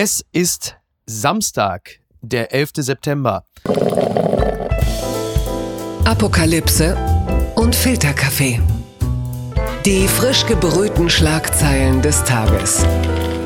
Es 0.00 0.24
ist 0.30 0.76
Samstag, 1.06 1.98
der 2.20 2.54
11. 2.54 2.70
September. 2.76 3.42
Apokalypse 6.04 6.96
und 7.56 7.74
Filterkaffee. 7.74 8.60
Die 9.84 10.06
frisch 10.06 10.46
gebrühten 10.46 11.10
Schlagzeilen 11.10 12.00
des 12.00 12.22
Tages. 12.22 12.86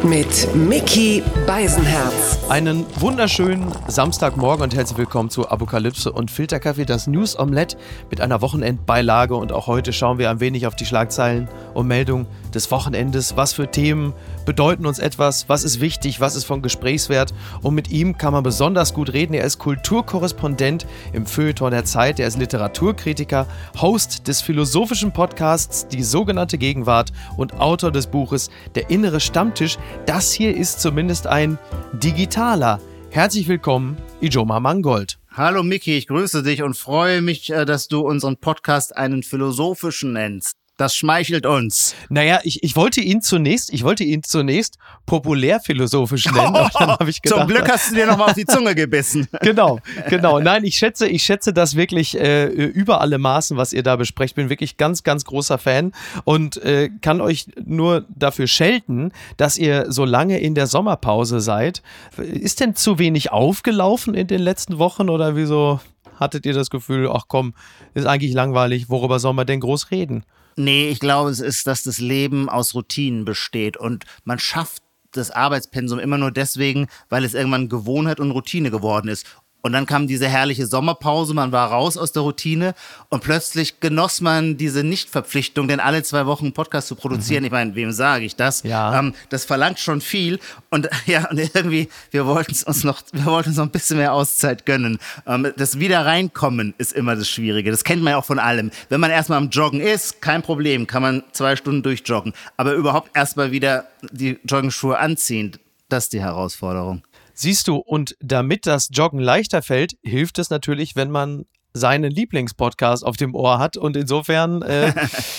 Mit 0.02 0.54
Mickey 0.54 1.22
Beisenherz. 1.46 2.38
Einen 2.50 2.84
wunderschönen 3.00 3.72
Samstagmorgen 3.88 4.64
und 4.64 4.74
herzlich 4.74 4.98
willkommen 4.98 5.30
zu 5.30 5.48
Apokalypse 5.48 6.12
und 6.12 6.30
Filterkaffee, 6.30 6.84
das 6.84 7.06
News 7.06 7.38
Omelette 7.38 7.78
mit 8.10 8.20
einer 8.20 8.42
Wochenendbeilage. 8.42 9.34
Und 9.34 9.52
auch 9.52 9.68
heute 9.68 9.94
schauen 9.94 10.18
wir 10.18 10.28
ein 10.28 10.40
wenig 10.40 10.66
auf 10.66 10.76
die 10.76 10.84
Schlagzeilen 10.84 11.48
und 11.72 11.86
Meldungen 11.86 12.26
des 12.54 12.70
Wochenendes. 12.70 13.36
Was 13.36 13.52
für 13.52 13.70
Themen 13.70 14.12
bedeuten 14.44 14.86
uns 14.86 14.98
etwas? 14.98 15.48
Was 15.48 15.64
ist 15.64 15.80
wichtig? 15.80 16.20
Was 16.20 16.36
ist 16.36 16.44
von 16.44 16.62
Gesprächswert? 16.62 17.34
Und 17.62 17.74
mit 17.74 17.90
ihm 17.90 18.16
kann 18.18 18.32
man 18.32 18.42
besonders 18.42 18.94
gut 18.94 19.12
reden. 19.12 19.34
Er 19.34 19.44
ist 19.44 19.58
Kulturkorrespondent 19.58 20.86
im 21.12 21.26
Feuilleton 21.26 21.70
der 21.70 21.84
Zeit. 21.84 22.20
Er 22.20 22.28
ist 22.28 22.38
Literaturkritiker, 22.38 23.46
Host 23.80 24.28
des 24.28 24.40
philosophischen 24.40 25.12
Podcasts 25.12 25.88
Die 25.88 26.02
sogenannte 26.02 26.58
Gegenwart 26.58 27.12
und 27.36 27.54
Autor 27.54 27.90
des 27.90 28.06
Buches 28.06 28.50
Der 28.74 28.90
innere 28.90 29.20
Stammtisch. 29.20 29.78
Das 30.06 30.32
hier 30.32 30.56
ist 30.56 30.80
zumindest 30.80 31.26
ein 31.26 31.58
digitaler. 31.92 32.80
Herzlich 33.10 33.46
willkommen, 33.46 33.98
Ijoma 34.22 34.58
Mangold. 34.58 35.18
Hallo 35.34 35.62
Miki, 35.62 35.96
ich 35.96 36.06
grüße 36.06 36.42
dich 36.42 36.62
und 36.62 36.76
freue 36.76 37.20
mich, 37.20 37.50
äh, 37.50 37.64
dass 37.64 37.88
du 37.88 38.00
unseren 38.00 38.36
Podcast 38.38 38.96
einen 38.96 39.22
philosophischen 39.22 40.12
nennst. 40.12 40.61
Das 40.82 40.96
schmeichelt 40.96 41.46
uns. 41.46 41.94
Naja, 42.08 42.40
ich, 42.42 42.64
ich 42.64 42.74
wollte 42.74 43.00
ihn 43.00 43.22
zunächst, 43.22 43.72
ich 43.72 43.84
wollte 43.84 44.02
ihn 44.02 44.24
zunächst 44.24 44.78
populärphilosophisch 45.06 46.26
nennen. 46.26 46.42
Oh, 46.74 46.96
dann 46.96 47.08
ich 47.08 47.22
gedacht, 47.22 47.38
zum 47.38 47.48
Glück 47.48 47.70
hast 47.70 47.90
du 47.90 47.94
dir 47.94 48.06
nochmal 48.06 48.30
auf 48.30 48.34
die 48.34 48.46
Zunge 48.46 48.74
gebissen. 48.74 49.28
genau, 49.42 49.78
genau. 50.08 50.40
Nein, 50.40 50.64
ich 50.64 50.76
schätze, 50.76 51.06
ich 51.06 51.22
schätze 51.22 51.52
das 51.52 51.76
wirklich 51.76 52.18
äh, 52.18 52.46
über 52.46 53.00
alle 53.00 53.18
Maßen, 53.18 53.56
was 53.56 53.72
ihr 53.72 53.84
da 53.84 53.94
besprecht. 53.94 54.34
Bin 54.34 54.50
wirklich 54.50 54.76
ganz, 54.76 55.04
ganz 55.04 55.24
großer 55.24 55.58
Fan 55.58 55.92
und 56.24 56.56
äh, 56.64 56.90
kann 57.00 57.20
euch 57.20 57.46
nur 57.64 58.06
dafür 58.08 58.48
schelten, 58.48 59.12
dass 59.36 59.56
ihr 59.56 59.92
so 59.92 60.04
lange 60.04 60.40
in 60.40 60.56
der 60.56 60.66
Sommerpause 60.66 61.40
seid. 61.40 61.82
Ist 62.16 62.58
denn 62.58 62.74
zu 62.74 62.98
wenig 62.98 63.30
aufgelaufen 63.30 64.14
in 64.14 64.26
den 64.26 64.40
letzten 64.40 64.78
Wochen 64.78 65.08
oder 65.10 65.36
wieso 65.36 65.78
hattet 66.18 66.44
ihr 66.46 66.54
das 66.54 66.70
Gefühl, 66.70 67.08
ach 67.12 67.26
komm, 67.28 67.54
ist 67.94 68.06
eigentlich 68.06 68.32
langweilig, 68.32 68.88
worüber 68.88 69.20
soll 69.20 69.34
man 69.34 69.46
denn 69.46 69.60
groß 69.60 69.90
reden? 69.90 70.24
Nee, 70.56 70.90
ich 70.90 71.00
glaube, 71.00 71.30
es 71.30 71.40
ist, 71.40 71.66
dass 71.66 71.82
das 71.82 71.98
Leben 71.98 72.48
aus 72.48 72.74
Routinen 72.74 73.24
besteht 73.24 73.76
und 73.76 74.04
man 74.24 74.38
schafft 74.38 74.82
das 75.12 75.30
Arbeitspensum 75.30 75.98
immer 75.98 76.18
nur 76.18 76.30
deswegen, 76.30 76.88
weil 77.08 77.24
es 77.24 77.34
irgendwann 77.34 77.68
Gewohnheit 77.68 78.20
und 78.20 78.30
Routine 78.30 78.70
geworden 78.70 79.08
ist. 79.08 79.26
Und 79.62 79.72
dann 79.72 79.86
kam 79.86 80.08
diese 80.08 80.28
herrliche 80.28 80.66
Sommerpause, 80.66 81.34
man 81.34 81.52
war 81.52 81.70
raus 81.70 81.96
aus 81.96 82.10
der 82.12 82.22
Routine 82.22 82.74
und 83.08 83.22
plötzlich 83.22 83.78
genoss 83.78 84.20
man 84.20 84.56
diese 84.56 84.82
Nichtverpflichtung, 84.82 85.68
denn 85.68 85.78
alle 85.78 86.02
zwei 86.02 86.26
Wochen 86.26 86.46
einen 86.46 86.52
Podcast 86.52 86.88
zu 86.88 86.96
produzieren, 86.96 87.42
mhm. 87.42 87.46
ich 87.46 87.52
meine, 87.52 87.74
wem 87.76 87.92
sage 87.92 88.24
ich 88.24 88.34
das? 88.34 88.64
Ja. 88.64 88.98
Ähm, 88.98 89.14
das 89.28 89.44
verlangt 89.44 89.78
schon 89.78 90.00
viel 90.00 90.40
und 90.70 90.88
ja, 91.06 91.30
und 91.30 91.38
irgendwie, 91.38 91.88
wir 92.10 92.26
wollten 92.26 92.56
uns 92.66 92.82
noch, 92.82 93.02
wir 93.12 93.24
wollten 93.26 93.50
uns 93.50 93.58
noch 93.58 93.66
ein 93.66 93.70
bisschen 93.70 93.98
mehr 93.98 94.12
Auszeit 94.12 94.66
gönnen. 94.66 94.98
Ähm, 95.26 95.52
das 95.56 95.78
Wiederreinkommen 95.78 96.74
ist 96.78 96.92
immer 96.92 97.14
das 97.14 97.28
Schwierige. 97.28 97.70
Das 97.70 97.84
kennt 97.84 98.02
man 98.02 98.12
ja 98.12 98.16
auch 98.18 98.24
von 98.24 98.40
allem. 98.40 98.72
Wenn 98.88 99.00
man 99.00 99.12
erstmal 99.12 99.38
am 99.38 99.48
Joggen 99.48 99.80
ist, 99.80 100.20
kein 100.20 100.42
Problem, 100.42 100.88
kann 100.88 101.02
man 101.02 101.22
zwei 101.32 101.54
Stunden 101.54 101.82
durchjoggen. 101.84 102.32
Aber 102.56 102.72
überhaupt 102.74 103.16
erstmal 103.16 103.52
wieder 103.52 103.86
die 104.10 104.38
Joggenschuhe 104.44 104.98
anziehen, 104.98 105.52
das 105.88 106.04
ist 106.04 106.14
die 106.14 106.20
Herausforderung. 106.20 107.02
Siehst 107.42 107.66
du, 107.66 107.78
und 107.78 108.14
damit 108.20 108.68
das 108.68 108.88
Joggen 108.92 109.18
leichter 109.18 109.62
fällt, 109.62 109.96
hilft 110.04 110.38
es 110.38 110.48
natürlich, 110.48 110.94
wenn 110.94 111.10
man 111.10 111.44
seinen 111.74 112.12
Lieblingspodcast 112.12 113.04
auf 113.04 113.16
dem 113.16 113.34
Ohr 113.34 113.58
hat. 113.58 113.76
Und 113.76 113.96
insofern 113.96 114.62
äh, 114.62 114.92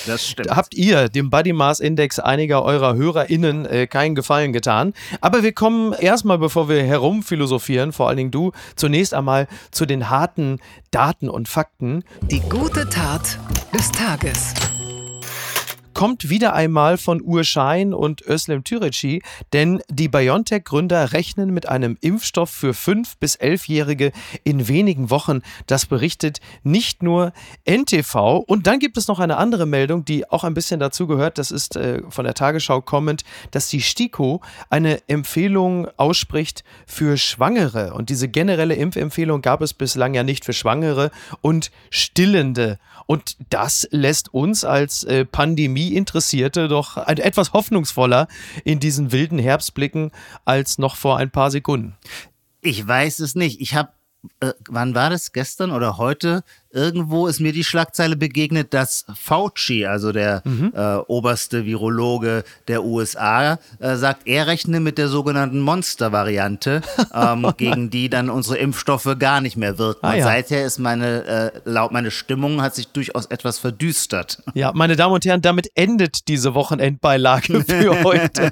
habt 0.50 0.74
ihr 0.74 1.08
dem 1.08 1.30
Body 1.30 1.53
Mass 1.53 1.80
Index 1.80 2.19
einiger 2.19 2.62
eurer 2.66 2.96
HörerInnen 2.96 3.66
äh, 3.66 3.88
keinen 3.88 4.16
Gefallen 4.16 4.52
getan. 4.52 4.92
Aber 5.22 5.44
wir 5.44 5.53
kommen 5.53 5.94
erstmal, 5.94 6.40
bevor 6.40 6.68
wir 6.68 6.84
herumphilosophieren, 6.84 7.94
vor 7.94 8.09
allen 8.09 8.18
Dingen 8.18 8.31
du, 8.31 8.52
zunächst 8.75 9.13
einmal 9.13 9.47
zu 9.72 9.86
den 9.86 10.09
harten 10.09 10.59
Daten 10.92 11.30
und 11.30 11.47
Fakten. 11.47 12.03
Die 12.30 12.42
gute 12.42 12.90
Tat 12.90 13.40
des 13.74 13.90
Tages 13.94 14.53
kommt 15.94 16.30
wieder 16.30 16.54
einmal 16.54 16.98
von 16.98 17.22
Urschein 17.22 17.94
und 17.94 18.22
Özlem 18.28 18.64
Türeci, 18.64 19.22
denn 19.54 19.81
die 19.90 20.08
BioNTech-Gründer 20.08 21.14
rechnen 21.14 21.54
mit 21.54 21.68
einem 21.68 21.98
Impfstoff 22.02 22.50
für 22.50 22.72
5- 22.72 23.14
bis 23.20 23.40
11-Jährige 23.40 24.12
in 24.44 24.68
wenigen 24.68 25.09
Wochen. 25.09 25.42
Das 25.68 25.86
berichtet 25.86 26.40
nicht 26.64 27.04
nur 27.04 27.34
NTV. 27.66 28.44
Und 28.46 28.68
dann 28.68 28.80
gibt 28.80 28.98
es 28.98 29.08
noch 29.08 29.20
eine 29.20 29.38
andere 29.38 29.66
Meldung, 29.66 30.06
die 30.06 30.30
auch 30.30 30.44
ein 30.44 30.54
bisschen 30.54 30.80
dazu 30.80 31.08
gehört. 31.08 31.38
Das 31.38 31.52
ist 31.52 31.76
äh, 31.76 32.02
von 32.10 32.25
der 32.25 32.34
Tagesschau 32.34 32.81
kommend, 32.81 33.24
dass 33.52 33.70
die 33.70 33.81
STIKO 33.81 34.42
eine 34.70 35.00
Empfehlung 35.08 35.88
ausspricht 35.98 36.64
für 36.86 37.18
Schwangere. 37.18 37.94
Und 37.94 38.10
diese 38.10 38.28
generelle 38.28 38.75
Impfempfehlung 38.75 39.42
gab 39.42 39.62
es 39.62 39.74
bislang 39.74 40.14
ja 40.14 40.24
nicht 40.24 40.46
für 40.46 40.54
Schwangere 40.54 41.12
und 41.42 41.72
Stillende. 41.90 42.80
Und 43.06 43.38
das 43.50 43.88
lässt 43.92 44.34
uns 44.34 44.64
als 44.64 45.04
äh, 45.04 45.25
Pandemie-Interessierte 45.84 46.68
doch 46.68 46.98
ein, 46.98 47.18
etwas 47.18 47.54
hoffnungsvoller 47.54 48.28
in 48.64 48.80
diesen 48.80 49.12
wilden 49.12 49.40
Herbst 49.40 49.74
blicken 49.74 50.12
als 50.46 50.78
noch 50.78 50.96
vor 50.96 51.18
ein 51.18 51.32
paar 51.32 51.52
Sekunden. 51.52 51.96
Ich 52.62 52.86
weiß 52.86 53.20
es 53.20 53.36
nicht. 53.36 53.60
Ich 53.60 53.76
habe, 53.76 53.90
äh, 54.40 54.54
wann 54.70 54.96
war 54.96 55.10
das? 55.10 55.34
Gestern 55.34 55.72
oder 55.72 55.98
heute 55.98 56.44
irgendwo 56.74 57.28
ist 57.28 57.40
mir 57.40 57.54
die 57.54 57.64
Schlagzeile 57.64 58.16
begegnet, 58.16 58.74
dass 58.74 59.06
Fauci, 59.14 59.86
also 59.86 60.12
der 60.12 60.42
mhm. 60.44 60.74
äh, 60.76 60.96
oberste 61.08 61.66
Virologe 61.66 62.44
der 62.68 62.84
USA, 62.84 63.60
äh, 63.80 63.96
sagt, 63.96 64.28
er 64.28 64.48
rechne 64.48 64.80
mit 64.80 64.98
der 64.98 65.08
sogenannten 65.08 65.60
Monster-Variante, 65.60 66.82
ähm, 67.14 67.46
oh 67.46 67.54
gegen 67.56 67.90
die 67.90 68.10
dann 68.10 68.30
unsere 68.30 68.58
Impfstoffe 68.58 69.16
gar 69.20 69.42
nicht 69.42 69.56
mehr 69.56 69.78
wirken. 69.78 70.06
Ah, 70.06 70.16
ja. 70.16 70.24
Seither 70.24 70.66
ist 70.66 70.80
meine, 70.80 71.26
äh, 71.26 71.52
laut 71.66 71.92
meine 71.92 72.12
Stimmung 72.12 72.62
hat 72.62 72.76
sich 72.76 72.88
durchaus 72.88 73.28
etwas 73.28 73.60
verdüstert. 73.60 74.42
Ja, 74.54 74.72
meine 74.74 74.96
Damen 74.96 75.14
und 75.14 75.26
Herren, 75.26 75.42
damit 75.42 75.72
endet 75.76 76.28
diese 76.28 76.54
Wochenendbeilage 76.54 77.64
für 77.68 78.04
heute. 78.04 78.52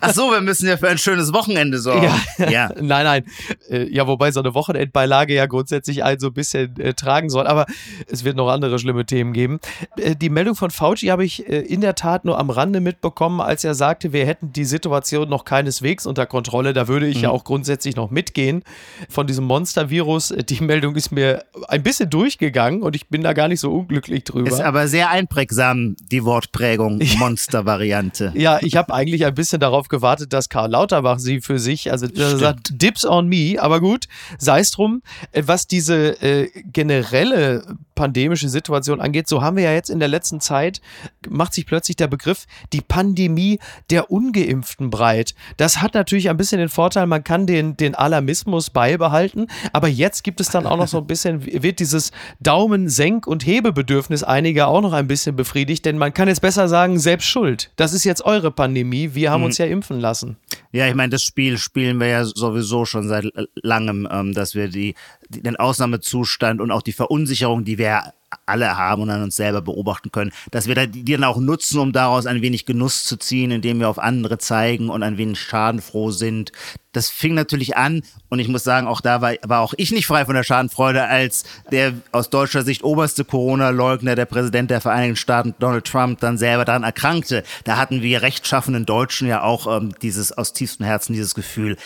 Ach 0.00 0.12
so, 0.12 0.30
wir 0.30 0.40
müssen 0.40 0.68
ja 0.68 0.76
für 0.76 0.88
ein 0.88 0.98
schönes 0.98 1.32
Wochenende 1.32 1.78
sorgen. 1.78 2.10
Ja, 2.38 2.50
ja. 2.50 2.70
nein, 2.80 3.04
nein. 3.04 3.24
Äh, 3.70 3.88
ja, 3.92 4.06
wobei 4.06 4.30
so 4.30 4.40
eine 4.40 4.54
Wochenendbeilage 4.54 5.34
ja 5.34 5.46
grundsätzlich 5.46 6.04
ein 6.04 6.18
so 6.18 6.28
ein 6.28 6.34
bisschen 6.34 6.78
äh, 6.78 6.94
tragen 6.94 7.21
sagen 7.22 7.30
soll. 7.30 7.46
Aber 7.46 7.66
es 8.08 8.24
wird 8.24 8.36
noch 8.36 8.48
andere 8.48 8.78
schlimme 8.78 9.06
Themen 9.06 9.32
geben. 9.32 9.60
Äh, 9.96 10.16
die 10.16 10.30
Meldung 10.30 10.54
von 10.54 10.70
Fauci 10.70 11.06
habe 11.06 11.24
ich 11.24 11.48
äh, 11.48 11.60
in 11.60 11.80
der 11.80 11.94
Tat 11.94 12.24
nur 12.24 12.38
am 12.38 12.50
Rande 12.50 12.80
mitbekommen, 12.80 13.40
als 13.40 13.64
er 13.64 13.74
sagte, 13.74 14.12
wir 14.12 14.26
hätten 14.26 14.52
die 14.52 14.64
Situation 14.64 15.28
noch 15.28 15.44
keineswegs 15.44 16.06
unter 16.06 16.26
Kontrolle. 16.26 16.72
Da 16.72 16.88
würde 16.88 17.06
ich 17.06 17.18
mhm. 17.18 17.24
ja 17.24 17.30
auch 17.30 17.44
grundsätzlich 17.44 17.96
noch 17.96 18.10
mitgehen. 18.10 18.64
Von 19.08 19.26
diesem 19.26 19.44
Monstervirus, 19.44 20.32
äh, 20.32 20.44
die 20.44 20.62
Meldung 20.62 20.96
ist 20.96 21.12
mir 21.12 21.44
ein 21.68 21.82
bisschen 21.82 22.10
durchgegangen 22.10 22.82
und 22.82 22.96
ich 22.96 23.08
bin 23.08 23.22
da 23.22 23.32
gar 23.32 23.48
nicht 23.48 23.60
so 23.60 23.72
unglücklich 23.72 24.24
drüber. 24.24 24.48
Ist 24.48 24.60
aber 24.60 24.88
sehr 24.88 25.10
einprägsam, 25.10 25.96
die 26.10 26.24
Wortprägung 26.24 27.00
Monstervariante. 27.18 28.32
ja, 28.34 28.58
ich 28.60 28.76
habe 28.76 28.92
eigentlich 28.92 29.24
ein 29.24 29.34
bisschen 29.34 29.60
darauf 29.60 29.88
gewartet, 29.88 30.32
dass 30.32 30.48
Karl 30.48 30.70
Lauterbach 30.70 31.18
sie 31.18 31.40
für 31.40 31.58
sich, 31.58 31.90
also 31.90 32.06
sagt, 32.14 32.70
Dips 32.82 33.04
on 33.04 33.28
me, 33.28 33.56
aber 33.58 33.80
gut, 33.80 34.06
sei 34.38 34.60
es 34.60 34.70
drum. 34.70 35.02
Was 35.34 35.66
diese 35.66 36.20
äh, 36.22 36.48
generell 36.72 37.11
generelle 37.12 37.62
pandemische 37.94 38.48
Situation 38.48 39.00
angeht, 39.00 39.28
so 39.28 39.42
haben 39.42 39.56
wir 39.56 39.64
ja 39.64 39.72
jetzt 39.72 39.90
in 39.90 39.98
der 39.98 40.08
letzten 40.08 40.40
Zeit, 40.40 40.80
macht 41.28 41.52
sich 41.52 41.66
plötzlich 41.66 41.96
der 41.96 42.06
Begriff 42.06 42.46
die 42.72 42.80
Pandemie 42.80 43.58
der 43.90 44.10
Ungeimpften 44.10 44.90
breit. 44.90 45.34
Das 45.58 45.82
hat 45.82 45.94
natürlich 45.94 46.30
ein 46.30 46.36
bisschen 46.36 46.58
den 46.58 46.68
Vorteil, 46.68 47.06
man 47.06 47.22
kann 47.22 47.46
den, 47.46 47.76
den 47.76 47.94
Alarmismus 47.94 48.70
beibehalten, 48.70 49.46
aber 49.72 49.88
jetzt 49.88 50.24
gibt 50.24 50.40
es 50.40 50.48
dann 50.48 50.66
auch 50.66 50.76
noch 50.76 50.88
so 50.88 50.98
ein 50.98 51.06
bisschen, 51.06 51.44
wird 51.44 51.80
dieses 51.80 52.12
Daumen-Senk- 52.40 53.26
und 53.26 53.46
Hebebedürfnis 53.46 54.22
einiger 54.22 54.68
auch 54.68 54.80
noch 54.80 54.94
ein 54.94 55.06
bisschen 55.06 55.36
befriedigt, 55.36 55.84
denn 55.84 55.98
man 55.98 56.14
kann 56.14 56.28
jetzt 56.28 56.40
besser 56.40 56.68
sagen, 56.68 56.98
selbst 56.98 57.26
schuld. 57.26 57.70
Das 57.76 57.92
ist 57.92 58.04
jetzt 58.04 58.24
eure 58.24 58.50
Pandemie, 58.50 59.14
wir 59.14 59.30
haben 59.30 59.42
mhm. 59.42 59.46
uns 59.46 59.58
ja 59.58 59.66
impfen 59.66 60.00
lassen. 60.00 60.38
Ja, 60.70 60.88
ich 60.88 60.94
meine, 60.94 61.10
das 61.10 61.22
Spiel 61.22 61.58
spielen 61.58 62.00
wir 62.00 62.06
ja 62.06 62.24
sowieso 62.24 62.84
schon 62.84 63.08
seit 63.08 63.26
langem, 63.56 64.08
ähm, 64.10 64.32
dass 64.32 64.54
wir 64.54 64.68
die, 64.68 64.94
den 65.28 65.56
Ausnahmezustand 65.56 66.60
und 66.60 66.70
auch 66.70 66.82
die 66.82 66.92
Verunsicherung, 66.92 67.64
die 67.64 67.78
wir 67.78 68.14
alle 68.46 68.76
haben 68.76 69.02
und 69.02 69.10
an 69.10 69.22
uns 69.22 69.36
selber 69.36 69.62
beobachten 69.62 70.10
können, 70.10 70.32
dass 70.50 70.66
wir 70.66 70.86
die 70.86 71.04
dann 71.04 71.24
auch 71.24 71.38
nutzen, 71.38 71.78
um 71.78 71.92
daraus 71.92 72.26
ein 72.26 72.42
wenig 72.42 72.66
Genuss 72.66 73.04
zu 73.04 73.16
ziehen, 73.16 73.50
indem 73.50 73.80
wir 73.80 73.88
auf 73.88 73.98
andere 73.98 74.38
zeigen 74.38 74.88
und 74.88 75.02
ein 75.02 75.18
wenig 75.18 75.40
schadenfroh 75.40 76.10
sind. 76.10 76.52
Das 76.92 77.08
fing 77.08 77.32
natürlich 77.34 77.76
an 77.76 78.02
und 78.28 78.38
ich 78.38 78.48
muss 78.48 78.64
sagen, 78.64 78.86
auch 78.86 79.00
da 79.00 79.22
war, 79.22 79.32
war 79.42 79.60
auch 79.60 79.72
ich 79.78 79.92
nicht 79.92 80.06
frei 80.06 80.26
von 80.26 80.34
der 80.34 80.42
Schadenfreude, 80.42 81.04
als 81.04 81.44
der 81.70 81.94
aus 82.12 82.28
deutscher 82.28 82.62
Sicht 82.62 82.84
oberste 82.84 83.24
Corona-Leugner, 83.24 84.14
der 84.14 84.26
Präsident 84.26 84.70
der 84.70 84.82
Vereinigten 84.82 85.16
Staaten, 85.16 85.54
Donald 85.58 85.86
Trump, 85.86 86.20
dann 86.20 86.36
selber 86.36 86.66
daran 86.66 86.82
erkrankte. 86.82 87.44
Da 87.64 87.78
hatten 87.78 88.02
wir 88.02 88.20
rechtschaffenen 88.20 88.84
Deutschen 88.84 89.26
ja 89.26 89.42
auch 89.42 89.74
ähm, 89.74 89.94
dieses 90.02 90.32
aus 90.32 90.52
tiefstem 90.52 90.84
Herzen 90.84 91.14
dieses 91.14 91.34
Gefühl, 91.34 91.76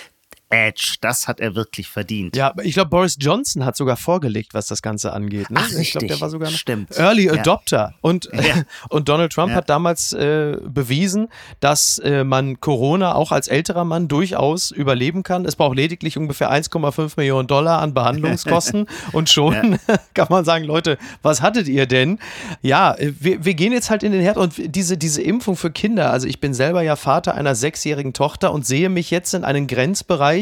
Edge, 0.49 0.95
das 1.01 1.27
hat 1.27 1.41
er 1.41 1.57
wirklich 1.57 1.89
verdient. 1.89 2.37
Ja, 2.37 2.55
ich 2.63 2.75
glaube, 2.75 2.91
Boris 2.91 3.17
Johnson 3.19 3.65
hat 3.65 3.77
sogar 3.77 3.97
vorgelegt, 3.97 4.55
was 4.55 4.69
das 4.69 4.81
Ganze 4.81 5.13
angeht. 5.13 5.51
Ne? 5.51 5.59
Ach, 5.61 5.73
ich 5.73 5.91
glaube, 5.91 6.07
der 6.07 6.21
war 6.21 6.31
sogar 6.31 6.51
Stimmt. 6.51 6.97
Early 6.99 7.29
Adopter. 7.31 7.67
Ja. 7.77 7.93
Und, 8.01 8.29
ja. 8.33 8.63
und 8.91 9.09
Donald 9.09 9.33
Trump 9.33 9.51
Ja. 9.51 9.57
hat 9.57 9.69
damals 9.69 10.13
äh, 10.13 10.57
bewiesen, 10.65 11.29
dass 11.61 11.99
äh, 11.99 12.23
man 12.23 12.61
Corona 12.61 13.15
auch 13.17 13.33
als 13.33 13.49
älterer 13.49 13.85
Mann 13.85 14.07
durchaus 14.09 14.71
überleben 14.71 15.25
kann. 15.25 15.45
Es 15.45 15.57
braucht 15.57 15.77
lediglich 15.77 16.17
ungefähr 16.17 16.53
1,5 16.53 17.15
Millionen 17.17 17.49
Dollar 17.49 17.81
an 17.81 17.93
Behandlungskosten 17.93 18.87
und 19.13 19.29
schon 19.29 19.79
kann 20.15 20.27
man 20.31 20.45
sagen, 20.45 20.65
Leute, 20.65 20.97
was 21.23 21.43
hattet 21.43 21.67
ihr 21.67 21.87
denn? 21.87 22.19
Ja, 22.63 22.95
äh, 22.95 23.13
wir, 23.19 23.45
wir 23.45 23.55
gehen 23.55 23.73
jetzt 23.73 23.91
halt 23.91 24.03
in 24.05 24.13
den 24.13 24.23
Herd 24.23 24.37
und 24.37 24.55
diese, 24.57 24.97
diese 24.97 25.23
Impfung 25.23 25.57
für 25.57 25.71
Kinder, 25.73 26.13
also 26.13 26.29
ich 26.29 26.39
bin 26.41 26.55
selber 26.55 26.83
ja 26.83 26.95
Vater 26.95 27.35
einer 27.35 27.55
sechsjährigen 27.57 28.13
Tochter 28.13 28.53
und 28.53 28.65
sehe 28.65 28.89
mich 28.89 29.11
jetzt 29.11 29.35
in 29.35 29.43
einen 29.45 29.67
Grenzbereich 29.67 30.36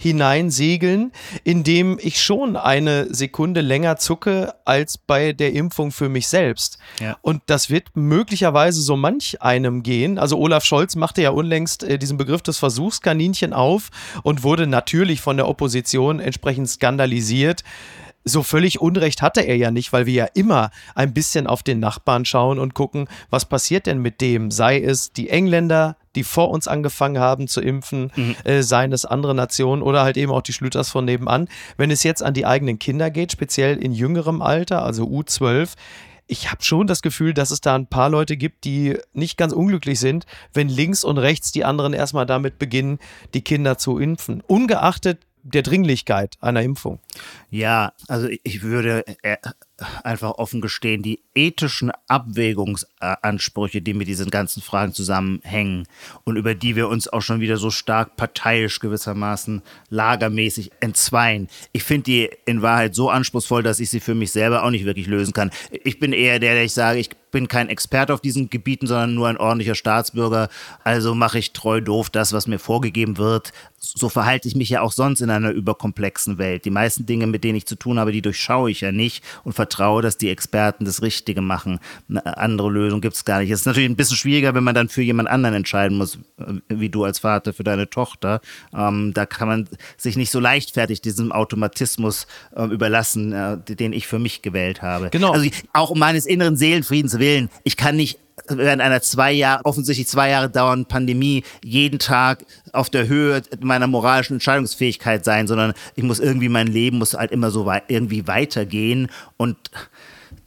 hineinsegeln, 0.00 1.12
in 1.44 1.64
dem 1.64 1.98
ich 2.00 2.22
schon 2.22 2.56
eine 2.56 3.12
Sekunde 3.12 3.60
länger 3.60 3.96
zucke 3.96 4.54
als 4.64 4.98
bei 4.98 5.32
der 5.32 5.52
Impfung 5.52 5.92
für 5.92 6.08
mich 6.08 6.28
selbst. 6.28 6.78
Ja. 7.00 7.16
Und 7.22 7.42
das 7.46 7.70
wird 7.70 7.88
möglicherweise 7.94 8.80
so 8.80 8.96
manch 8.96 9.42
einem 9.42 9.82
gehen. 9.82 10.18
Also 10.18 10.38
Olaf 10.38 10.64
Scholz 10.64 10.96
machte 10.96 11.22
ja 11.22 11.30
unlängst 11.30 11.82
äh, 11.84 11.98
diesen 11.98 12.18
Begriff 12.18 12.42
des 12.42 12.58
Versuchskaninchen 12.58 13.52
auf 13.52 13.90
und 14.22 14.42
wurde 14.42 14.66
natürlich 14.66 15.20
von 15.20 15.36
der 15.36 15.48
Opposition 15.48 16.20
entsprechend 16.20 16.68
skandalisiert. 16.68 17.64
So 18.24 18.42
völlig 18.42 18.80
Unrecht 18.80 19.22
hatte 19.22 19.40
er 19.40 19.56
ja 19.56 19.70
nicht, 19.70 19.92
weil 19.92 20.06
wir 20.06 20.12
ja 20.12 20.26
immer 20.34 20.70
ein 20.94 21.14
bisschen 21.14 21.46
auf 21.46 21.62
den 21.62 21.80
Nachbarn 21.80 22.24
schauen 22.24 22.58
und 22.58 22.74
gucken, 22.74 23.08
was 23.30 23.46
passiert 23.46 23.86
denn 23.86 24.00
mit 24.00 24.20
dem? 24.20 24.50
Sei 24.50 24.80
es 24.80 25.12
die 25.12 25.30
Engländer, 25.30 25.96
die 26.14 26.24
vor 26.24 26.50
uns 26.50 26.68
angefangen 26.68 27.18
haben 27.18 27.48
zu 27.48 27.60
impfen, 27.60 28.10
äh, 28.44 28.62
seien 28.62 28.92
es 28.92 29.04
andere 29.04 29.34
Nationen 29.34 29.82
oder 29.82 30.02
halt 30.02 30.16
eben 30.16 30.32
auch 30.32 30.42
die 30.42 30.52
Schlüters 30.52 30.90
von 30.90 31.04
nebenan. 31.04 31.48
Wenn 31.76 31.90
es 31.90 32.02
jetzt 32.02 32.22
an 32.22 32.34
die 32.34 32.44
eigenen 32.44 32.78
Kinder 32.78 33.10
geht, 33.10 33.32
speziell 33.32 33.78
in 33.78 33.92
jüngerem 33.92 34.42
Alter, 34.42 34.82
also 34.82 35.04
U12, 35.04 35.74
ich 36.26 36.50
habe 36.50 36.62
schon 36.62 36.86
das 36.86 37.00
Gefühl, 37.00 37.32
dass 37.32 37.50
es 37.50 37.62
da 37.62 37.74
ein 37.74 37.86
paar 37.86 38.10
Leute 38.10 38.36
gibt, 38.36 38.64
die 38.64 38.98
nicht 39.14 39.38
ganz 39.38 39.54
unglücklich 39.54 39.98
sind, 39.98 40.26
wenn 40.52 40.68
links 40.68 41.02
und 41.02 41.16
rechts 41.16 41.52
die 41.52 41.64
anderen 41.64 41.94
erstmal 41.94 42.26
damit 42.26 42.58
beginnen, 42.58 42.98
die 43.32 43.42
Kinder 43.42 43.78
zu 43.78 43.98
impfen. 43.98 44.42
Ungeachtet 44.46 45.20
der 45.42 45.62
Dringlichkeit 45.62 46.36
einer 46.40 46.62
Impfung. 46.62 47.00
Ja, 47.50 47.92
also 48.08 48.28
ich 48.28 48.62
würde 48.62 49.04
äh, 49.22 49.36
einfach 50.02 50.32
offen 50.32 50.60
gestehen, 50.60 51.02
die 51.02 51.20
ethischen 51.34 51.92
Abwägungsansprüche, 52.08 53.80
die 53.80 53.94
mit 53.94 54.08
diesen 54.08 54.30
ganzen 54.30 54.60
Fragen 54.60 54.92
zusammenhängen 54.92 55.86
und 56.24 56.36
über 56.36 56.54
die 56.54 56.74
wir 56.74 56.88
uns 56.88 57.08
auch 57.08 57.22
schon 57.22 57.40
wieder 57.40 57.56
so 57.56 57.70
stark 57.70 58.16
parteiisch 58.16 58.80
gewissermaßen 58.80 59.62
lagermäßig 59.88 60.72
entzweien. 60.80 61.48
Ich 61.72 61.84
finde 61.84 62.04
die 62.04 62.30
in 62.44 62.62
Wahrheit 62.62 62.94
so 62.94 63.08
anspruchsvoll, 63.10 63.62
dass 63.62 63.80
ich 63.80 63.90
sie 63.90 64.00
für 64.00 64.14
mich 64.14 64.32
selber 64.32 64.64
auch 64.64 64.70
nicht 64.70 64.84
wirklich 64.84 65.06
lösen 65.06 65.32
kann. 65.32 65.50
Ich 65.70 66.00
bin 66.00 66.12
eher 66.12 66.40
der, 66.40 66.54
der 66.54 66.64
ich 66.64 66.72
sage, 66.72 66.98
ich 66.98 67.10
bin 67.30 67.48
kein 67.48 67.68
Experte 67.68 68.14
auf 68.14 68.20
diesen 68.20 68.50
Gebieten, 68.50 68.86
sondern 68.86 69.14
nur 69.14 69.28
ein 69.28 69.36
ordentlicher 69.36 69.74
Staatsbürger. 69.74 70.48
Also 70.84 71.14
mache 71.14 71.38
ich 71.38 71.52
treu 71.52 71.80
doof 71.80 72.10
das, 72.10 72.32
was 72.32 72.46
mir 72.46 72.58
vorgegeben 72.58 73.18
wird. 73.18 73.52
So 73.78 74.08
verhalte 74.08 74.48
ich 74.48 74.56
mich 74.56 74.70
ja 74.70 74.80
auch 74.80 74.92
sonst 74.92 75.20
in 75.20 75.30
einer 75.30 75.50
überkomplexen 75.50 76.38
Welt. 76.38 76.64
Die 76.64 76.70
meisten 76.70 77.06
Dinge, 77.06 77.26
mit 77.26 77.44
denen 77.44 77.56
ich 77.56 77.66
zu 77.66 77.76
tun 77.76 77.98
habe, 77.98 78.12
die 78.12 78.22
durchschaue 78.22 78.70
ich 78.70 78.80
ja 78.80 78.92
nicht 78.92 79.24
und 79.44 79.52
vertraue, 79.68 80.00
dass 80.02 80.16
die 80.16 80.30
Experten 80.30 80.84
das 80.84 81.02
Richtige 81.02 81.42
machen. 81.42 81.78
Eine 82.08 82.38
andere 82.38 82.70
Lösung 82.70 83.00
gibt 83.00 83.16
es 83.16 83.24
gar 83.24 83.40
nicht. 83.40 83.50
Es 83.50 83.60
ist 83.60 83.66
natürlich 83.66 83.88
ein 83.88 83.96
bisschen 83.96 84.16
schwieriger, 84.16 84.54
wenn 84.54 84.64
man 84.64 84.74
dann 84.74 84.88
für 84.88 85.02
jemand 85.02 85.28
anderen 85.28 85.54
entscheiden 85.54 85.98
muss, 85.98 86.18
wie 86.68 86.88
du 86.88 87.04
als 87.04 87.18
Vater 87.18 87.52
für 87.52 87.64
deine 87.64 87.90
Tochter. 87.90 88.40
Ähm, 88.74 89.12
da 89.14 89.26
kann 89.26 89.48
man 89.48 89.68
sich 89.96 90.16
nicht 90.16 90.30
so 90.30 90.40
leichtfertig 90.40 91.02
diesem 91.02 91.32
Automatismus 91.32 92.26
äh, 92.56 92.64
überlassen, 92.64 93.32
äh, 93.32 93.58
den 93.58 93.92
ich 93.92 94.06
für 94.06 94.18
mich 94.18 94.40
gewählt 94.40 94.80
habe. 94.80 95.10
Genau. 95.10 95.32
Also 95.32 95.44
ich, 95.44 95.64
auch 95.74 95.90
um 95.90 95.98
meines 95.98 96.24
inneren 96.24 96.56
Seelenfriedens 96.56 97.18
willen. 97.18 97.50
Ich 97.64 97.76
kann 97.76 97.96
nicht 97.96 98.18
während 98.48 98.82
einer 98.82 99.00
zwei 99.02 99.32
Jahre, 99.32 99.64
offensichtlich 99.64 100.06
zwei 100.08 100.30
Jahre 100.30 100.50
dauernden 100.50 100.86
Pandemie 100.86 101.44
jeden 101.64 101.98
Tag 101.98 102.44
auf 102.72 102.90
der 102.90 103.08
Höhe 103.08 103.42
meiner 103.60 103.86
moralischen 103.86 104.36
Entscheidungsfähigkeit 104.36 105.24
sein, 105.24 105.46
sondern 105.46 105.74
ich 105.96 106.04
muss 106.04 106.20
irgendwie 106.20 106.48
mein 106.48 106.66
Leben 106.66 106.98
muss 106.98 107.14
halt 107.14 107.30
immer 107.32 107.50
so 107.50 107.66
wei 107.66 107.82
irgendwie 107.88 108.26
weitergehen 108.26 109.08
und 109.36 109.56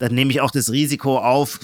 dann 0.01 0.15
nehme 0.15 0.31
ich 0.31 0.41
auch 0.41 0.51
das 0.51 0.71
Risiko 0.71 1.19
auf, 1.19 1.59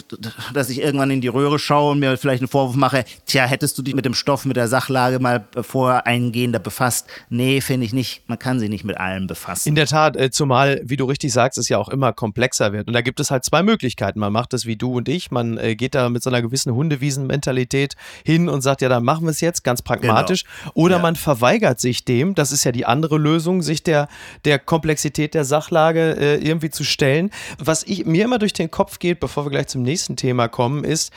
dass 0.54 0.70
ich 0.70 0.80
irgendwann 0.80 1.10
in 1.10 1.22
die 1.22 1.28
Röhre 1.28 1.58
schaue 1.58 1.92
und 1.94 2.00
mir 2.00 2.18
vielleicht 2.18 2.42
einen 2.42 2.48
Vorwurf 2.48 2.76
mache, 2.76 3.04
tja, 3.26 3.46
hättest 3.46 3.78
du 3.78 3.82
dich 3.82 3.96
mit 3.96 4.06
dem 4.06 4.14
Stoff, 4.14 4.46
mit 4.46 4.56
der 4.58 4.68
Sachlage 4.68 5.20
mal 5.20 5.46
vorher 5.62 6.06
eingehender 6.06 6.60
befasst? 6.60 7.08
Nee, 7.30 7.62
finde 7.62 7.86
ich 7.88 7.94
nicht. 7.94 8.22
Man 8.28 8.38
kann 8.38 8.60
sich 8.60 8.70
nicht 8.70 8.84
mit 8.84 8.98
allem 8.98 9.26
befassen. 9.26 9.70
In 9.70 9.76
der 9.76 9.88
Tat, 9.88 10.16
äh, 10.16 10.30
zumal, 10.30 10.80
wie 10.84 10.98
du 10.98 11.06
richtig 11.06 11.34
sagst, 11.34 11.58
es 11.58 11.68
ja 11.68 11.80
auch 11.80 11.90
immer 11.90 12.14
komplexer 12.14 12.74
wird. 12.74 12.88
Und 12.88 12.94
da 12.94 13.02
gibt 13.02 13.20
es 13.20 13.32
halt 13.32 13.44
zwei 13.44 13.64
Möglichkeiten. 13.64 14.20
Man 14.20 14.32
macht 14.32 14.54
es 14.54 14.66
wie 14.68 14.76
du 14.76 14.94
und 14.98 15.10
ich. 15.10 15.32
Man 15.32 15.58
äh, 15.58 15.76
geht 15.76 15.96
da 15.96 16.10
mit 16.10 16.22
so 16.22 16.30
einer 16.30 16.44
gewissen 16.44 16.74
Hundewiesen-Mentalität 16.74 17.96
hin 18.24 18.50
und 18.50 18.62
sagt, 18.62 18.82
ja, 18.82 18.90
dann 18.90 19.04
machen 19.04 19.26
wir 19.26 19.32
es 19.32 19.42
jetzt, 19.42 19.64
ganz 19.64 19.82
pragmatisch. 19.82 20.44
Oder 20.74 20.98
Ja. 20.98 21.02
man 21.02 21.16
verweigert 21.16 21.80
sich 21.80 22.06
dem, 22.06 22.36
das 22.36 22.52
ist 22.52 22.64
ja 22.64 22.72
die 22.72 22.86
andere 22.86 23.18
Lösung, 23.18 23.62
sich 23.64 23.82
der, 23.84 24.08
der 24.46 24.60
Komplexität 24.60 25.34
der 25.34 25.44
Sachlage 25.44 26.16
äh, 26.20 26.36
irgendwie 26.36 26.70
zu 26.70 26.84
stellen. 26.84 27.32
Was 27.58 27.84
ich, 27.84 28.06
mir 28.06 28.27
immer 28.28 28.40
durch 28.40 28.54
den 28.54 28.70
Kopf 28.70 29.00
geht, 29.00 29.20
bevor 29.20 29.46
wir 29.46 29.52
gleich 29.52 29.68
zum 29.68 29.82
nächsten 29.82 30.18
Thema 30.18 30.50
kommen, 30.50 30.84
ist, 30.84 31.12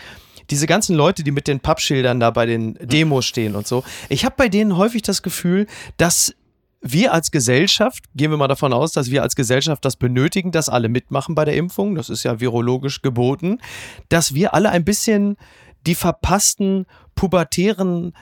diese 0.48 0.66
ganzen 0.66 0.96
Leute, 0.96 1.22
die 1.22 1.30
mit 1.32 1.46
den 1.46 1.60
Pappschildern 1.60 2.20
da 2.20 2.30
bei 2.30 2.46
den 2.46 2.74
Demos 2.80 3.26
stehen 3.26 3.54
und 3.54 3.66
so, 3.66 3.84
ich 4.08 4.24
habe 4.24 4.34
bei 4.36 4.48
denen 4.48 4.76
häufig 4.76 5.02
das 5.02 5.22
Gefühl, 5.22 5.66
dass 5.96 6.34
wir 6.80 7.12
als 7.12 7.30
Gesellschaft, 7.30 8.04
gehen 8.14 8.30
wir 8.30 8.38
mal 8.38 8.48
davon 8.48 8.72
aus, 8.72 8.92
dass 8.92 9.10
wir 9.10 9.22
als 9.22 9.36
Gesellschaft 9.36 9.84
das 9.84 9.96
benötigen, 9.96 10.50
dass 10.50 10.68
alle 10.68 10.88
mitmachen 10.88 11.34
bei 11.34 11.44
der 11.44 11.56
Impfung, 11.56 11.94
das 11.94 12.08
ist 12.08 12.22
ja 12.22 12.40
virologisch 12.40 13.02
geboten, 13.02 13.58
dass 14.08 14.34
wir 14.34 14.54
alle 14.54 14.70
ein 14.70 14.84
bisschen 14.84 15.36
die 15.86 15.94
verpassten 15.94 16.86
pubertären 17.14 18.14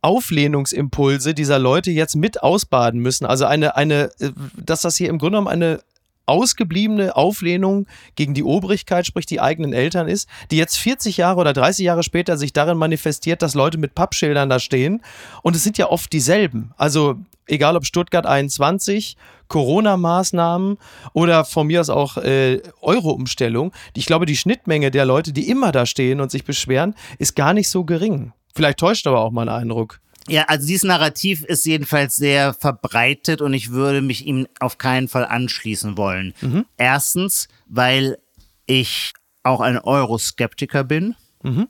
Auflehnungsimpulse 0.00 1.34
dieser 1.34 1.58
Leute 1.58 1.90
jetzt 1.90 2.14
mit 2.14 2.40
ausbaden 2.42 3.00
müssen. 3.00 3.26
Also 3.26 3.46
eine, 3.46 3.74
eine, 3.76 4.10
äh, 4.20 4.30
dass 4.56 4.82
das 4.82 4.96
hier 4.96 5.08
im 5.08 5.18
Grunde 5.18 5.38
genommen 5.38 5.48
eine 5.48 5.80
ausgebliebene 6.28 7.16
Auflehnung 7.16 7.86
gegen 8.14 8.34
die 8.34 8.44
Obrigkeit, 8.44 9.06
sprich 9.06 9.26
die 9.26 9.40
eigenen 9.40 9.72
Eltern 9.72 10.08
ist, 10.08 10.28
die 10.50 10.56
jetzt 10.56 10.76
40 10.76 11.16
Jahre 11.16 11.40
oder 11.40 11.52
30 11.52 11.84
Jahre 11.84 12.02
später 12.02 12.36
sich 12.36 12.52
darin 12.52 12.78
manifestiert, 12.78 13.42
dass 13.42 13.54
Leute 13.54 13.78
mit 13.78 13.94
Pappschildern 13.94 14.48
da 14.48 14.58
stehen. 14.58 15.02
Und 15.42 15.56
es 15.56 15.64
sind 15.64 15.78
ja 15.78 15.88
oft 15.90 16.12
dieselben. 16.12 16.72
Also 16.76 17.16
egal 17.46 17.76
ob 17.76 17.86
Stuttgart 17.86 18.26
21, 18.26 19.16
Corona-Maßnahmen 19.48 20.78
oder 21.12 21.44
von 21.44 21.66
mir 21.66 21.80
aus 21.80 21.90
auch 21.90 22.18
äh, 22.18 22.60
Euro-Umstellung. 22.80 23.72
Ich 23.94 24.06
glaube, 24.06 24.26
die 24.26 24.36
Schnittmenge 24.36 24.90
der 24.90 25.06
Leute, 25.06 25.32
die 25.32 25.48
immer 25.48 25.72
da 25.72 25.86
stehen 25.86 26.20
und 26.20 26.30
sich 26.30 26.44
beschweren, 26.44 26.94
ist 27.18 27.34
gar 27.34 27.54
nicht 27.54 27.68
so 27.68 27.84
gering. 27.84 28.32
Vielleicht 28.54 28.78
täuscht 28.78 29.06
aber 29.06 29.20
auch 29.20 29.30
mein 29.30 29.48
Eindruck. 29.48 30.00
Ja, 30.28 30.44
also 30.44 30.66
dieses 30.66 30.84
Narrativ 30.84 31.44
ist 31.44 31.64
jedenfalls 31.66 32.16
sehr 32.16 32.54
verbreitet 32.54 33.40
und 33.40 33.54
ich 33.54 33.70
würde 33.70 34.02
mich 34.02 34.26
ihm 34.26 34.46
auf 34.60 34.78
keinen 34.78 35.08
Fall 35.08 35.24
anschließen 35.24 35.96
wollen. 35.96 36.34
Erstens, 36.76 37.48
weil 37.66 38.18
ich 38.66 39.12
auch 39.42 39.60
ein 39.60 39.78
Euroskeptiker 39.78 40.84
bin. 40.84 41.14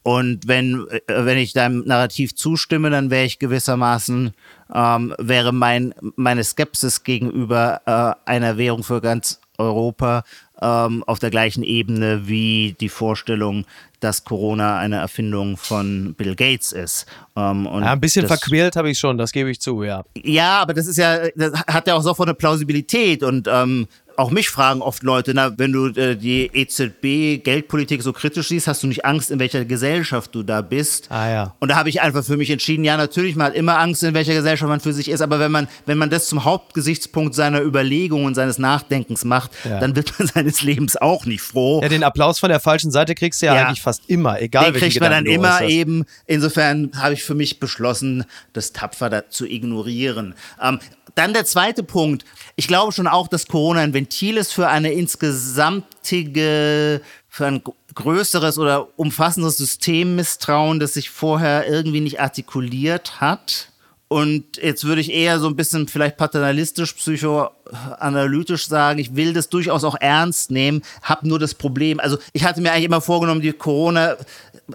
Und 0.02 0.48
wenn, 0.48 0.86
äh, 0.88 1.00
wenn 1.08 1.38
ich 1.38 1.52
deinem 1.52 1.84
Narrativ 1.84 2.34
zustimme, 2.34 2.90
dann 2.90 3.10
wäre 3.10 3.26
ich 3.26 3.38
gewissermaßen, 3.38 4.32
ähm, 4.74 5.14
wäre 5.18 5.52
mein, 5.52 5.94
meine 6.16 6.42
Skepsis 6.42 7.04
gegenüber 7.04 7.82
äh, 7.86 8.30
einer 8.30 8.56
Währung 8.56 8.82
für 8.82 9.00
ganz 9.00 9.40
Europa 9.58 10.24
ähm, 10.60 11.04
auf 11.06 11.18
der 11.18 11.30
gleichen 11.30 11.62
Ebene 11.62 12.26
wie 12.26 12.76
die 12.80 12.88
Vorstellung, 12.88 13.64
dass 14.00 14.24
Corona 14.24 14.78
eine 14.78 14.96
Erfindung 14.96 15.56
von 15.56 16.14
Bill 16.16 16.34
Gates 16.34 16.72
ist. 16.72 17.06
Ähm, 17.36 17.64
Ja, 17.64 17.92
ein 17.92 18.00
bisschen 18.00 18.26
das, 18.26 18.40
verquält 18.40 18.76
habe 18.76 18.90
ich 18.90 18.98
schon, 18.98 19.18
das 19.18 19.32
gebe 19.32 19.50
ich 19.50 19.60
zu, 19.60 19.82
ja. 19.82 20.04
ja, 20.16 20.60
aber 20.60 20.74
das 20.74 20.86
ist 20.86 20.96
ja, 20.96 21.28
das 21.34 21.52
hat 21.66 21.86
ja 21.86 21.94
auch 21.94 22.02
sofort 22.02 22.28
eine 22.28 22.34
Plausibilität 22.34 23.22
und 23.22 23.48
ähm, 23.50 23.86
auch 24.18 24.30
mich 24.30 24.50
fragen 24.50 24.82
oft 24.82 25.02
Leute, 25.04 25.32
na, 25.32 25.56
wenn 25.58 25.72
du 25.72 25.86
äh, 25.88 26.16
die 26.16 26.50
EZB-Geldpolitik 26.52 28.02
so 28.02 28.12
kritisch 28.12 28.48
siehst, 28.48 28.66
hast 28.66 28.82
du 28.82 28.86
nicht 28.86 29.04
Angst, 29.04 29.30
in 29.30 29.38
welcher 29.38 29.64
Gesellschaft 29.64 30.34
du 30.34 30.42
da 30.42 30.60
bist? 30.60 31.10
Ah, 31.10 31.28
ja. 31.30 31.54
Und 31.60 31.68
da 31.70 31.76
habe 31.76 31.88
ich 31.88 32.00
einfach 32.00 32.24
für 32.24 32.36
mich 32.36 32.50
entschieden, 32.50 32.84
ja, 32.84 32.96
natürlich, 32.96 33.36
man 33.36 33.48
hat 33.48 33.54
immer 33.54 33.78
Angst, 33.78 34.02
in 34.02 34.14
welcher 34.14 34.34
Gesellschaft 34.34 34.68
man 34.68 34.80
für 34.80 34.92
sich 34.92 35.08
ist, 35.08 35.20
aber 35.20 35.38
wenn 35.38 35.52
man, 35.52 35.68
wenn 35.86 35.98
man 35.98 36.10
das 36.10 36.26
zum 36.26 36.44
Hauptgesichtspunkt 36.44 37.34
seiner 37.34 37.60
Überlegungen 37.62 38.26
und 38.26 38.34
seines 38.34 38.58
Nachdenkens 38.58 39.24
macht, 39.24 39.52
Ja. 39.64 39.80
dann 39.80 39.94
wird 39.96 40.12
man 40.18 40.26
seines 40.34 40.62
Lebens 40.62 40.96
auch 40.96 41.24
nicht 41.24 41.42
froh. 41.42 41.80
Ja, 41.82 41.88
den 41.88 42.02
Applaus 42.04 42.38
von 42.38 42.48
der 42.48 42.60
falschen 42.60 42.90
Seite 42.90 43.14
kriegst 43.14 43.40
du 43.42 43.46
ja, 43.46 43.54
Ja. 43.54 43.66
eigentlich 43.66 43.82
fast 43.82 44.02
immer, 44.08 44.40
egal 44.40 44.72
Den 44.72 44.80
kriegt 44.80 45.00
man 45.00 45.10
dann 45.10 45.26
immer 45.26 45.62
eben. 45.62 46.04
Insofern 46.26 46.90
habe 46.96 47.14
ich 47.14 47.22
für 47.22 47.34
mich 47.34 47.60
beschlossen, 47.60 48.24
das 48.52 48.72
tapfer 48.72 49.10
da 49.10 49.28
zu 49.30 49.46
ignorieren. 49.46 50.34
Ähm, 50.62 50.80
dann 51.14 51.32
der 51.32 51.44
zweite 51.44 51.82
Punkt. 51.82 52.24
Ich 52.54 52.68
glaube 52.68 52.92
schon 52.92 53.08
auch, 53.08 53.26
dass 53.26 53.46
Corona 53.48 53.80
ein 53.80 53.92
Ventil 53.92 54.07
ist 54.36 54.52
für 54.52 54.68
eine 54.68 54.92
insgesamtige, 54.92 57.00
für 57.28 57.46
ein 57.46 57.64
gr- 57.64 57.72
größeres 57.94 58.58
oder 58.58 58.88
umfassendes 58.96 59.56
Systemmisstrauen, 59.56 60.80
das 60.80 60.94
sich 60.94 61.10
vorher 61.10 61.68
irgendwie 61.68 62.00
nicht 62.00 62.20
artikuliert 62.20 63.20
hat. 63.20 63.70
Und 64.08 64.56
jetzt 64.56 64.84
würde 64.84 65.02
ich 65.02 65.12
eher 65.12 65.38
so 65.38 65.48
ein 65.48 65.56
bisschen 65.56 65.86
vielleicht 65.86 66.16
paternalistisch, 66.16 66.94
psychoanalytisch 66.94 68.66
sagen, 68.66 68.98
ich 68.98 69.16
will 69.16 69.34
das 69.34 69.50
durchaus 69.50 69.84
auch 69.84 69.96
ernst 70.00 70.50
nehmen, 70.50 70.80
habe 71.02 71.28
nur 71.28 71.38
das 71.38 71.52
Problem. 71.52 72.00
Also 72.00 72.16
ich 72.32 72.44
hatte 72.44 72.62
mir 72.62 72.72
eigentlich 72.72 72.86
immer 72.86 73.02
vorgenommen, 73.02 73.42
die 73.42 73.52
Corona, 73.52 74.16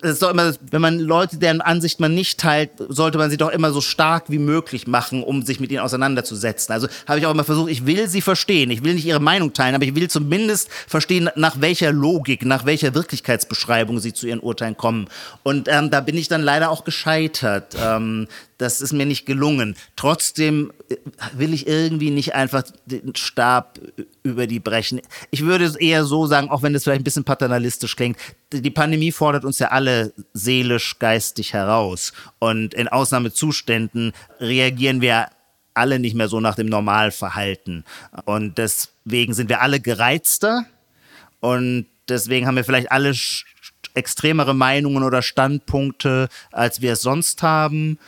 das 0.02 0.14
ist 0.14 0.24
doch 0.24 0.32
immer, 0.32 0.54
wenn 0.72 0.82
man 0.82 1.00
Leute, 1.00 1.38
deren 1.38 1.62
Ansicht 1.62 2.00
man 2.00 2.16
nicht 2.16 2.40
teilt, 2.40 2.72
sollte 2.90 3.20
man 3.20 3.30
sie 3.30 3.38
doch 3.38 3.50
immer 3.50 3.72
so 3.72 3.80
stark 3.80 4.26
wie 4.30 4.40
möglich 4.40 4.88
machen, 4.88 5.24
um 5.24 5.44
sich 5.44 5.60
mit 5.60 5.72
ihnen 5.72 5.82
auseinanderzusetzen. 5.82 6.74
Also 6.74 6.88
habe 7.08 7.20
ich 7.20 7.26
auch 7.28 7.32
immer 7.32 7.44
versucht, 7.44 7.70
ich 7.70 7.86
will 7.86 8.08
sie 8.08 8.22
verstehen, 8.22 8.72
ich 8.72 8.84
will 8.84 8.96
nicht 8.96 9.06
ihre 9.06 9.20
Meinung 9.20 9.54
teilen, 9.54 9.76
aber 9.76 9.86
ich 9.86 9.94
will 9.94 10.10
zumindest 10.10 10.70
verstehen, 10.88 11.30
nach 11.36 11.62
welcher 11.62 11.92
Logik, 11.92 12.44
nach 12.44 12.66
welcher 12.66 12.96
Wirklichkeitsbeschreibung 12.96 14.00
sie 14.00 14.14
zu 14.14 14.26
ihren 14.26 14.40
Urteilen 14.40 14.78
kommen. 14.78 15.08
Und 15.44 15.68
ähm, 15.68 15.92
da 15.92 16.02
bin 16.02 16.18
ich 16.18 16.28
dann 16.28 16.42
leider 16.42 16.72
auch 16.72 16.86
gescheitert. 16.86 17.76
Ähm, 17.80 18.28
das 18.64 18.82
ist 18.82 18.94
mir 18.94 19.06
nicht 19.06 19.26
gelungen. 19.26 19.76
Trotzdem 19.96 20.72
äh, 20.90 20.96
will 21.34 21.54
ich 21.54 21.68
irgendwie 21.68 22.10
nicht 22.10 22.34
einfach 22.34 22.64
den 22.86 23.16
Stab 23.16 23.80
über 24.24 24.48
die 24.48 24.60
brechen. 24.60 25.02
Ich 25.32 25.44
würde 25.44 25.66
es 25.66 25.76
eher 25.76 26.06
so 26.06 26.26
sagen, 26.26 26.50
auch 26.50 26.64
wenn 26.64 26.74
das 26.74 26.84
vielleicht 26.84 27.02
ein 27.02 27.04
bisschen 27.04 27.26
paternalistisch 27.26 27.96
klingt, 27.96 28.18
die 28.52 28.72
Pandemie 28.72 29.12
fordert 29.12 29.44
uns 29.46 29.60
ja 29.60 29.68
alle 29.68 30.14
seelisch, 30.34 30.98
geistig 31.00 31.54
heraus. 31.54 32.14
Und 32.40 32.74
in 32.74 32.88
Ausnahmezuständen 32.88 34.14
reagieren 34.40 35.02
wir 35.02 35.28
alle 35.74 36.00
nicht 36.00 36.16
mehr 36.16 36.30
so 36.30 36.40
nach 36.40 36.56
dem 36.56 36.68
Normalverhalten. 36.68 37.84
Und 38.26 38.58
deswegen 38.58 39.34
sind 39.34 39.50
wir 39.50 39.62
alle 39.62 39.80
gereizter 39.80 40.66
und 41.40 41.88
deswegen 42.08 42.48
haben 42.48 42.56
wir 42.56 42.64
vielleicht 42.64 42.92
alle 42.92 43.14
extremere 43.94 44.54
Meinungen 44.54 45.04
oder 45.04 45.22
Standpunkte, 45.22 46.30
als 46.52 46.82
wir 46.82 46.94
es 46.94 47.02
sonst 47.02 47.44
haben. 47.44 48.00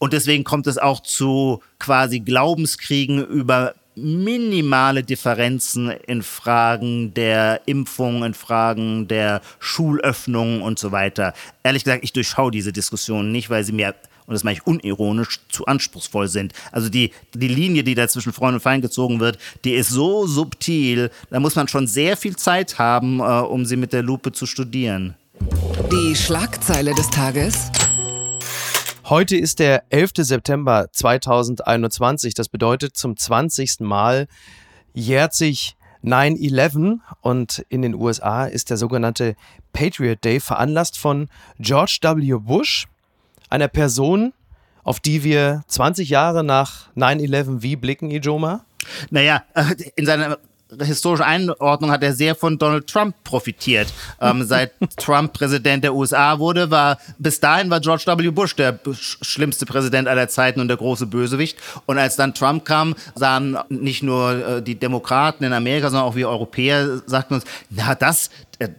Und 0.00 0.14
deswegen 0.14 0.44
kommt 0.44 0.66
es 0.66 0.78
auch 0.78 1.00
zu 1.00 1.60
quasi 1.78 2.20
Glaubenskriegen 2.20 3.24
über 3.24 3.74
minimale 3.94 5.02
Differenzen 5.02 5.90
in 5.90 6.22
Fragen 6.22 7.12
der 7.12 7.60
Impfung, 7.66 8.24
in 8.24 8.32
Fragen 8.32 9.08
der 9.08 9.42
Schulöffnung 9.58 10.62
und 10.62 10.78
so 10.78 10.90
weiter. 10.90 11.34
Ehrlich 11.62 11.84
gesagt, 11.84 12.02
ich 12.02 12.14
durchschaue 12.14 12.50
diese 12.50 12.72
Diskussionen 12.72 13.30
nicht, 13.30 13.50
weil 13.50 13.62
sie 13.62 13.72
mir 13.72 13.94
und 14.26 14.34
das 14.34 14.44
meine 14.44 14.58
ich 14.58 14.66
unironisch, 14.66 15.40
zu 15.48 15.66
anspruchsvoll 15.66 16.28
sind. 16.28 16.52
Also 16.70 16.88
die, 16.88 17.10
die 17.34 17.48
Linie, 17.48 17.82
die 17.82 17.96
da 17.96 18.06
zwischen 18.06 18.32
Freund 18.32 18.54
und 18.54 18.60
Feind 18.60 18.80
gezogen 18.80 19.18
wird, 19.18 19.38
die 19.64 19.72
ist 19.72 19.88
so 19.88 20.24
subtil, 20.28 21.10
da 21.30 21.40
muss 21.40 21.56
man 21.56 21.66
schon 21.66 21.88
sehr 21.88 22.16
viel 22.16 22.36
Zeit 22.36 22.78
haben, 22.78 23.18
äh, 23.18 23.22
um 23.22 23.66
sie 23.66 23.76
mit 23.76 23.92
der 23.92 24.04
Lupe 24.04 24.30
zu 24.30 24.46
studieren. 24.46 25.16
Die 25.90 26.14
Schlagzeile 26.14 26.94
des 26.94 27.10
Tages. 27.10 27.72
Heute 29.10 29.36
ist 29.36 29.58
der 29.58 29.82
11. 29.90 30.12
September 30.18 30.86
2021. 30.92 32.34
Das 32.34 32.48
bedeutet, 32.48 32.96
zum 32.96 33.16
20. 33.16 33.80
Mal 33.80 34.28
jährt 34.94 35.34
sich 35.34 35.76
9-11 36.04 37.00
und 37.20 37.66
in 37.70 37.82
den 37.82 37.96
USA 37.96 38.44
ist 38.44 38.70
der 38.70 38.76
sogenannte 38.76 39.34
Patriot 39.72 40.24
Day 40.24 40.38
veranlasst 40.38 40.96
von 40.96 41.28
George 41.58 41.98
W. 42.02 42.38
Bush, 42.38 42.86
einer 43.48 43.66
Person, 43.66 44.32
auf 44.84 45.00
die 45.00 45.24
wir 45.24 45.64
20 45.66 46.08
Jahre 46.08 46.44
nach 46.44 46.92
9-11 46.94 47.62
wie 47.62 47.74
blicken, 47.74 48.12
Ijoma? 48.12 48.64
Naja, 49.10 49.42
äh, 49.54 49.74
in 49.96 50.06
seiner 50.06 50.38
historischen 50.80 51.22
Einordnung 51.24 51.90
hat 51.90 52.02
er 52.02 52.12
sehr 52.12 52.34
von 52.34 52.58
Donald 52.58 52.86
Trump 52.86 53.14
profitiert. 53.24 53.88
Ähm, 54.22 54.44
seit 54.44 54.72
Trump 54.98 55.32
Präsident 55.32 55.82
der 55.82 55.94
USA 55.94 56.38
wurde, 56.38 56.70
war 56.70 56.98
bis 57.18 57.40
dahin 57.40 57.70
war 57.70 57.80
George 57.80 58.04
W. 58.06 58.30
Bush 58.30 58.54
der 58.54 58.78
sch- 58.84 59.16
schlimmste 59.24 59.64
Präsident 59.64 60.08
aller 60.08 60.28
Zeiten 60.28 60.60
und 60.60 60.68
der 60.68 60.76
große 60.76 61.06
Bösewicht. 61.06 61.56
Und 61.86 61.96
als 61.96 62.16
dann 62.16 62.34
Trump 62.34 62.66
kam, 62.66 62.94
sahen 63.14 63.56
nicht 63.70 64.02
nur 64.02 64.46
äh, 64.58 64.62
die 64.62 64.74
Demokraten 64.74 65.44
in 65.44 65.54
Amerika, 65.54 65.88
sondern 65.88 66.06
auch 66.06 66.16
wir 66.16 66.28
Europäer 66.28 67.00
sagten 67.06 67.34
uns, 67.34 67.44
na 67.70 67.94
das, 67.94 68.28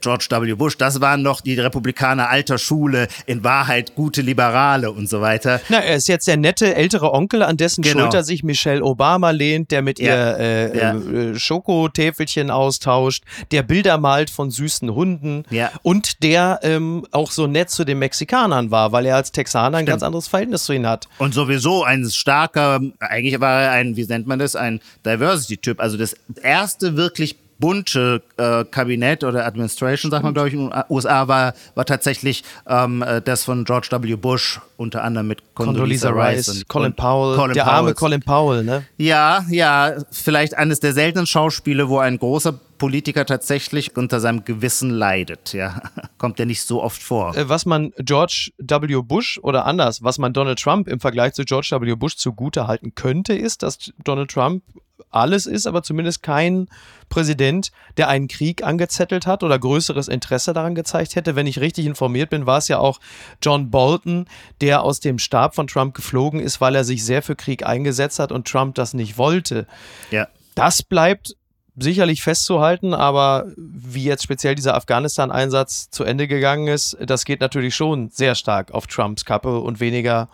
George 0.01 0.27
W. 0.29 0.53
Bush, 0.53 0.77
das 0.77 1.01
waren 1.01 1.21
noch 1.23 1.41
die 1.41 1.59
Republikaner 1.59 2.29
alter 2.29 2.57
Schule, 2.57 3.07
in 3.25 3.43
Wahrheit 3.43 3.95
gute 3.95 4.21
Liberale 4.21 4.91
und 4.91 5.09
so 5.09 5.21
weiter. 5.21 5.59
Na, 5.69 5.79
er 5.79 5.95
ist 5.95 6.07
jetzt 6.07 6.27
der 6.27 6.38
nette 6.38 6.75
ältere 6.75 7.11
Onkel, 7.13 7.41
an 7.41 7.57
dessen 7.57 7.81
Genau. 7.81 8.01
Schulter 8.03 8.23
sich 8.23 8.43
Michelle 8.43 8.83
Obama 8.83 9.31
lehnt, 9.31 9.71
der 9.71 9.81
mit 9.81 10.00
Ja. 10.00 10.33
ihr 10.33 10.39
äh, 10.39 10.77
Ja. 10.77 10.95
äh, 10.95 11.39
Schokotäfelchen 11.39 12.51
austauscht, 12.51 13.23
der 13.51 13.63
Bilder 13.63 13.97
malt 13.97 14.29
von 14.29 14.51
süßen 14.51 14.93
Hunden 14.93 15.43
Ja. 15.50 15.71
und 15.81 16.21
der 16.23 16.59
ähm, 16.63 17.05
auch 17.11 17.31
so 17.31 17.47
nett 17.47 17.69
zu 17.69 17.83
den 17.83 18.00
Mexikanern 18.00 18.71
war, 18.71 18.91
weil 18.91 19.05
er 19.05 19.15
als 19.15 19.31
Texaner 19.31 19.79
ein 19.79 19.85
ganz 19.85 20.03
anderes 20.03 20.27
Verhältnis 20.27 20.65
zu 20.65 20.73
ihnen 20.73 20.88
hat. 20.88 21.07
Und 21.17 21.33
sowieso 21.33 21.83
ein 21.83 22.07
starker, 22.09 22.79
eigentlich 23.00 23.39
war 23.39 23.61
er 23.63 23.71
ein, 23.71 23.95
wie 23.95 24.05
nennt 24.05 24.27
man 24.27 24.39
das, 24.39 24.55
ein 24.55 24.79
Diversity-Typ. 25.05 25.79
Also 25.79 25.97
das 25.97 26.15
erste 26.43 26.95
wirklich 26.97 27.35
bunte 27.61 28.21
äh, 28.35 28.65
Kabinett 28.65 29.23
oder 29.23 29.45
Administration, 29.45 30.11
sagt 30.11 30.23
man, 30.23 30.33
glaube 30.33 30.49
ich, 30.49 30.53
in 30.55 30.69
den 30.69 30.83
USA 30.89 31.29
war, 31.29 31.53
war 31.75 31.85
tatsächlich 31.85 32.43
ähm, 32.67 33.01
äh, 33.01 33.21
das 33.21 33.45
von 33.45 33.63
George 33.63 33.87
W. 33.91 34.15
Bush, 34.17 34.59
unter 34.75 35.03
anderem 35.05 35.27
mit 35.27 35.55
Condoleezza 35.55 36.09
Rice, 36.09 36.49
und- 36.49 36.67
Colin 36.67 36.93
Powell, 36.93 37.37
Colin 37.37 37.53
der 37.53 37.67
arme 37.67 37.93
Powell. 37.93 37.93
Colin 37.93 38.21
Powell, 38.21 38.63
ne? 38.65 38.85
Ja, 38.97 39.45
ja, 39.49 39.93
vielleicht 40.11 40.57
eines 40.57 40.81
der 40.81 40.91
seltenen 40.91 41.25
Schauspiele, 41.25 41.87
wo 41.87 41.99
ein 41.99 42.17
großer 42.19 42.59
Politiker 42.77 43.27
tatsächlich 43.27 43.95
unter 43.95 44.19
seinem 44.19 44.43
Gewissen 44.43 44.89
leidet. 44.89 45.53
Ja, 45.53 45.81
kommt 46.17 46.39
ja 46.39 46.45
nicht 46.45 46.63
so 46.63 46.81
oft 46.81 47.01
vor. 47.01 47.37
Äh, 47.37 47.47
Was 47.47 47.67
man 47.67 47.93
George 47.99 48.49
W. 48.57 49.01
Bush 49.03 49.39
oder 49.43 49.65
anders, 49.65 50.03
was 50.03 50.17
man 50.17 50.33
Donald 50.33 50.59
Trump 50.59 50.87
im 50.87 50.99
Vergleich 50.99 51.33
zu 51.33 51.45
George 51.45 51.69
W. 51.79 51.93
Bush 51.95 52.15
zugute 52.15 52.65
halten 52.65 52.95
könnte, 52.95 53.33
ist, 53.33 53.61
dass 53.61 53.91
Donald 54.03 54.31
Trump 54.31 54.63
alles 55.10 55.46
ist, 55.46 55.67
aber 55.67 55.84
zumindest 55.84 56.24
kein 56.24 56.67
Präsident, 57.10 57.72
der 57.98 58.08
einen 58.08 58.27
Krieg 58.27 58.63
angezettelt 58.63 59.27
hat 59.27 59.43
oder 59.43 59.60
größeres 59.60 60.08
Interesse 60.08 60.53
daran 60.53 60.75
gezeigt 60.75 61.15
hätte. 61.15 61.36
Wenn 61.36 61.48
ich 61.48 61.60
richtig 61.60 61.86
informiert 61.86 62.29
bin, 62.29 62.46
war 62.46 62.58
es 62.58 62.67
ja 62.67 62.79
auch 62.79 63.00
John 63.41 63.70
Bolton, 63.70 64.25
der 64.62 64.84
aus 64.84 65.00
dem 65.00 65.20
Stab 65.20 65.55
von 65.55 65.67
Trump 65.67 65.93
geflogen 65.93 66.39
ist, 66.39 66.62
weil 66.62 66.75
er 66.75 66.84
sich 66.84 67.05
sehr 67.05 67.22
für 67.22 67.36
Krieg 67.36 67.65
eingesetzt 67.65 68.20
hat 68.20 68.31
und 68.31 68.48
Trump 68.48 68.75
das 68.75 68.93
nicht 68.93 69.17
wollte. 69.17 69.67
Ja. 70.10 70.27
Das 70.55 70.84
bleibt 70.84 71.36
sicherlich 71.77 72.22
festzuhalten, 72.22 72.93
aber 72.93 73.46
wie 73.58 74.03
jetzt 74.03 74.24
speziell 74.24 74.55
dieser 74.55 74.75
Afghanistan-Einsatz 74.75 75.89
zu 75.89 76.03
Ende 76.03 76.27
gegangen 76.27 76.67
ist, 76.67 76.98
das 77.00 77.25
geht 77.25 77.41
natürlich 77.41 77.75
schon 77.75 78.10
sehr 78.10 78.36
stark 78.36 78.72
auf 78.72 78.88
Trumps 78.88 79.25
Kappe 79.25 79.60
und 79.60 79.79
weniger 79.79 80.24
auf 80.24 80.29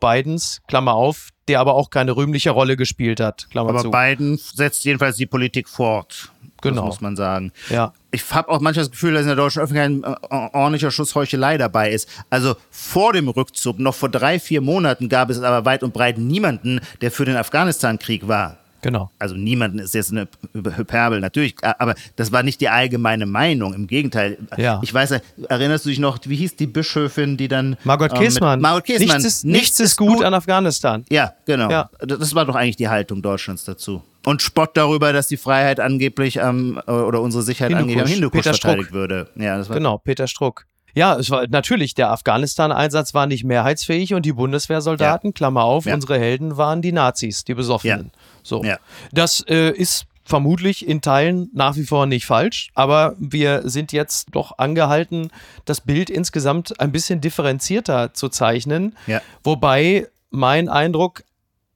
Bidens, 0.00 0.60
Klammer 0.68 0.94
auf, 0.94 1.30
der 1.48 1.60
aber 1.60 1.74
auch 1.74 1.90
keine 1.90 2.16
rühmliche 2.16 2.50
Rolle 2.50 2.76
gespielt 2.76 3.20
hat, 3.20 3.48
Klammer 3.50 3.70
Aber 3.70 3.80
zu. 3.80 3.90
Biden 3.90 4.38
setzt 4.38 4.84
jedenfalls 4.84 5.16
die 5.16 5.26
Politik 5.26 5.68
fort. 5.68 6.30
Genau. 6.62 6.82
Das 6.82 6.94
muss 6.94 7.00
man 7.02 7.14
sagen. 7.14 7.52
Ja. 7.68 7.92
Ich 8.10 8.32
habe 8.32 8.48
auch 8.48 8.60
manchmal 8.60 8.84
das 8.86 8.90
Gefühl, 8.90 9.12
dass 9.12 9.22
in 9.22 9.26
der 9.26 9.36
deutschen 9.36 9.60
Öffentlichkeit 9.60 9.90
ein 9.90 10.04
äh, 10.04 10.56
ordentlicher 10.56 10.90
Schuss 10.90 11.14
Heuchelei 11.14 11.58
dabei 11.58 11.90
ist. 11.90 12.08
Also 12.30 12.56
vor 12.70 13.12
dem 13.12 13.28
Rückzug, 13.28 13.78
noch 13.78 13.94
vor 13.94 14.08
drei, 14.08 14.38
vier 14.40 14.62
Monaten, 14.62 15.10
gab 15.10 15.28
es 15.28 15.42
aber 15.42 15.66
weit 15.66 15.82
und 15.82 15.92
breit 15.92 16.16
niemanden, 16.16 16.80
der 17.02 17.10
für 17.10 17.26
den 17.26 17.36
Afghanistan-Krieg 17.36 18.28
war. 18.28 18.56
Genau. 18.84 19.10
Also 19.18 19.34
niemanden 19.34 19.78
ist 19.78 19.94
jetzt 19.94 20.12
eine 20.12 20.28
Hyperbel, 20.52 21.18
natürlich, 21.20 21.56
aber 21.62 21.94
das 22.16 22.32
war 22.32 22.42
nicht 22.42 22.60
die 22.60 22.68
allgemeine 22.68 23.24
Meinung. 23.24 23.72
Im 23.72 23.86
Gegenteil. 23.86 24.36
Ja. 24.58 24.78
Ich 24.82 24.92
weiß, 24.92 25.20
erinnerst 25.48 25.86
du 25.86 25.88
dich 25.88 25.98
noch, 25.98 26.18
wie 26.24 26.36
hieß 26.36 26.56
die 26.56 26.66
Bischöfin, 26.66 27.38
die 27.38 27.48
dann. 27.48 27.78
Margot 27.84 28.12
ähm, 28.12 28.18
Käßmann. 28.18 28.60
Margot 28.60 28.84
Käßmann. 28.84 29.08
Nichts 29.08 29.24
ist, 29.24 29.44
nichts 29.46 29.80
ist 29.80 29.96
gut 29.96 30.22
an 30.22 30.34
Afghanistan. 30.34 31.06
Ja, 31.08 31.32
genau. 31.46 31.70
Ja. 31.70 31.88
Das 32.00 32.34
war 32.34 32.44
doch 32.44 32.56
eigentlich 32.56 32.76
die 32.76 32.88
Haltung 32.88 33.22
Deutschlands 33.22 33.64
dazu. 33.64 34.02
Und 34.26 34.42
Spott 34.42 34.76
darüber, 34.76 35.14
dass 35.14 35.28
die 35.28 35.38
Freiheit 35.38 35.80
angeblich 35.80 36.42
am, 36.42 36.78
oder 36.86 37.22
unsere 37.22 37.42
Sicherheit 37.42 37.72
angeblich 37.72 38.02
am 38.02 38.06
Hindukusch. 38.06 38.14
Hindukusch 38.14 38.42
Peter 38.42 38.54
Struck. 38.54 38.70
verteidigt 38.70 38.92
würde. 38.92 39.28
Ja, 39.36 39.56
das 39.56 39.70
war 39.70 39.76
Genau, 39.76 39.96
Peter 39.98 40.26
Struck. 40.26 40.66
Ja, 40.94 41.16
es 41.16 41.30
war 41.30 41.46
natürlich, 41.48 41.94
der 41.94 42.10
Afghanistan-Einsatz 42.10 43.14
war 43.14 43.26
nicht 43.26 43.44
mehrheitsfähig 43.44 44.14
und 44.14 44.24
die 44.24 44.32
Bundeswehrsoldaten, 44.32 45.34
Klammer 45.34 45.64
auf, 45.64 45.86
Ja. 45.86 45.94
unsere 45.94 46.18
Helden 46.18 46.56
waren 46.56 46.82
die 46.82 46.92
Nazis, 46.92 47.44
die 47.44 47.54
Besoffenen. 47.54 48.10
Ja. 48.12 48.20
So. 48.42 48.62
Ja. 48.64 48.78
Das 49.12 49.40
äh, 49.48 49.70
ist 49.70 50.06
vermutlich 50.26 50.86
in 50.88 51.00
Teilen 51.02 51.50
nach 51.52 51.76
wie 51.76 51.84
vor 51.84 52.06
nicht 52.06 52.24
falsch, 52.26 52.70
aber 52.74 53.14
wir 53.18 53.68
sind 53.68 53.92
jetzt 53.92 54.28
doch 54.32 54.56
angehalten, 54.58 55.30
das 55.66 55.80
Bild 55.82 56.08
insgesamt 56.08 56.80
ein 56.80 56.92
bisschen 56.92 57.20
differenzierter 57.20 58.14
zu 58.14 58.28
zeichnen. 58.30 58.96
Ja. 59.06 59.20
Wobei 59.42 60.06
mein 60.30 60.68
Eindruck 60.70 61.24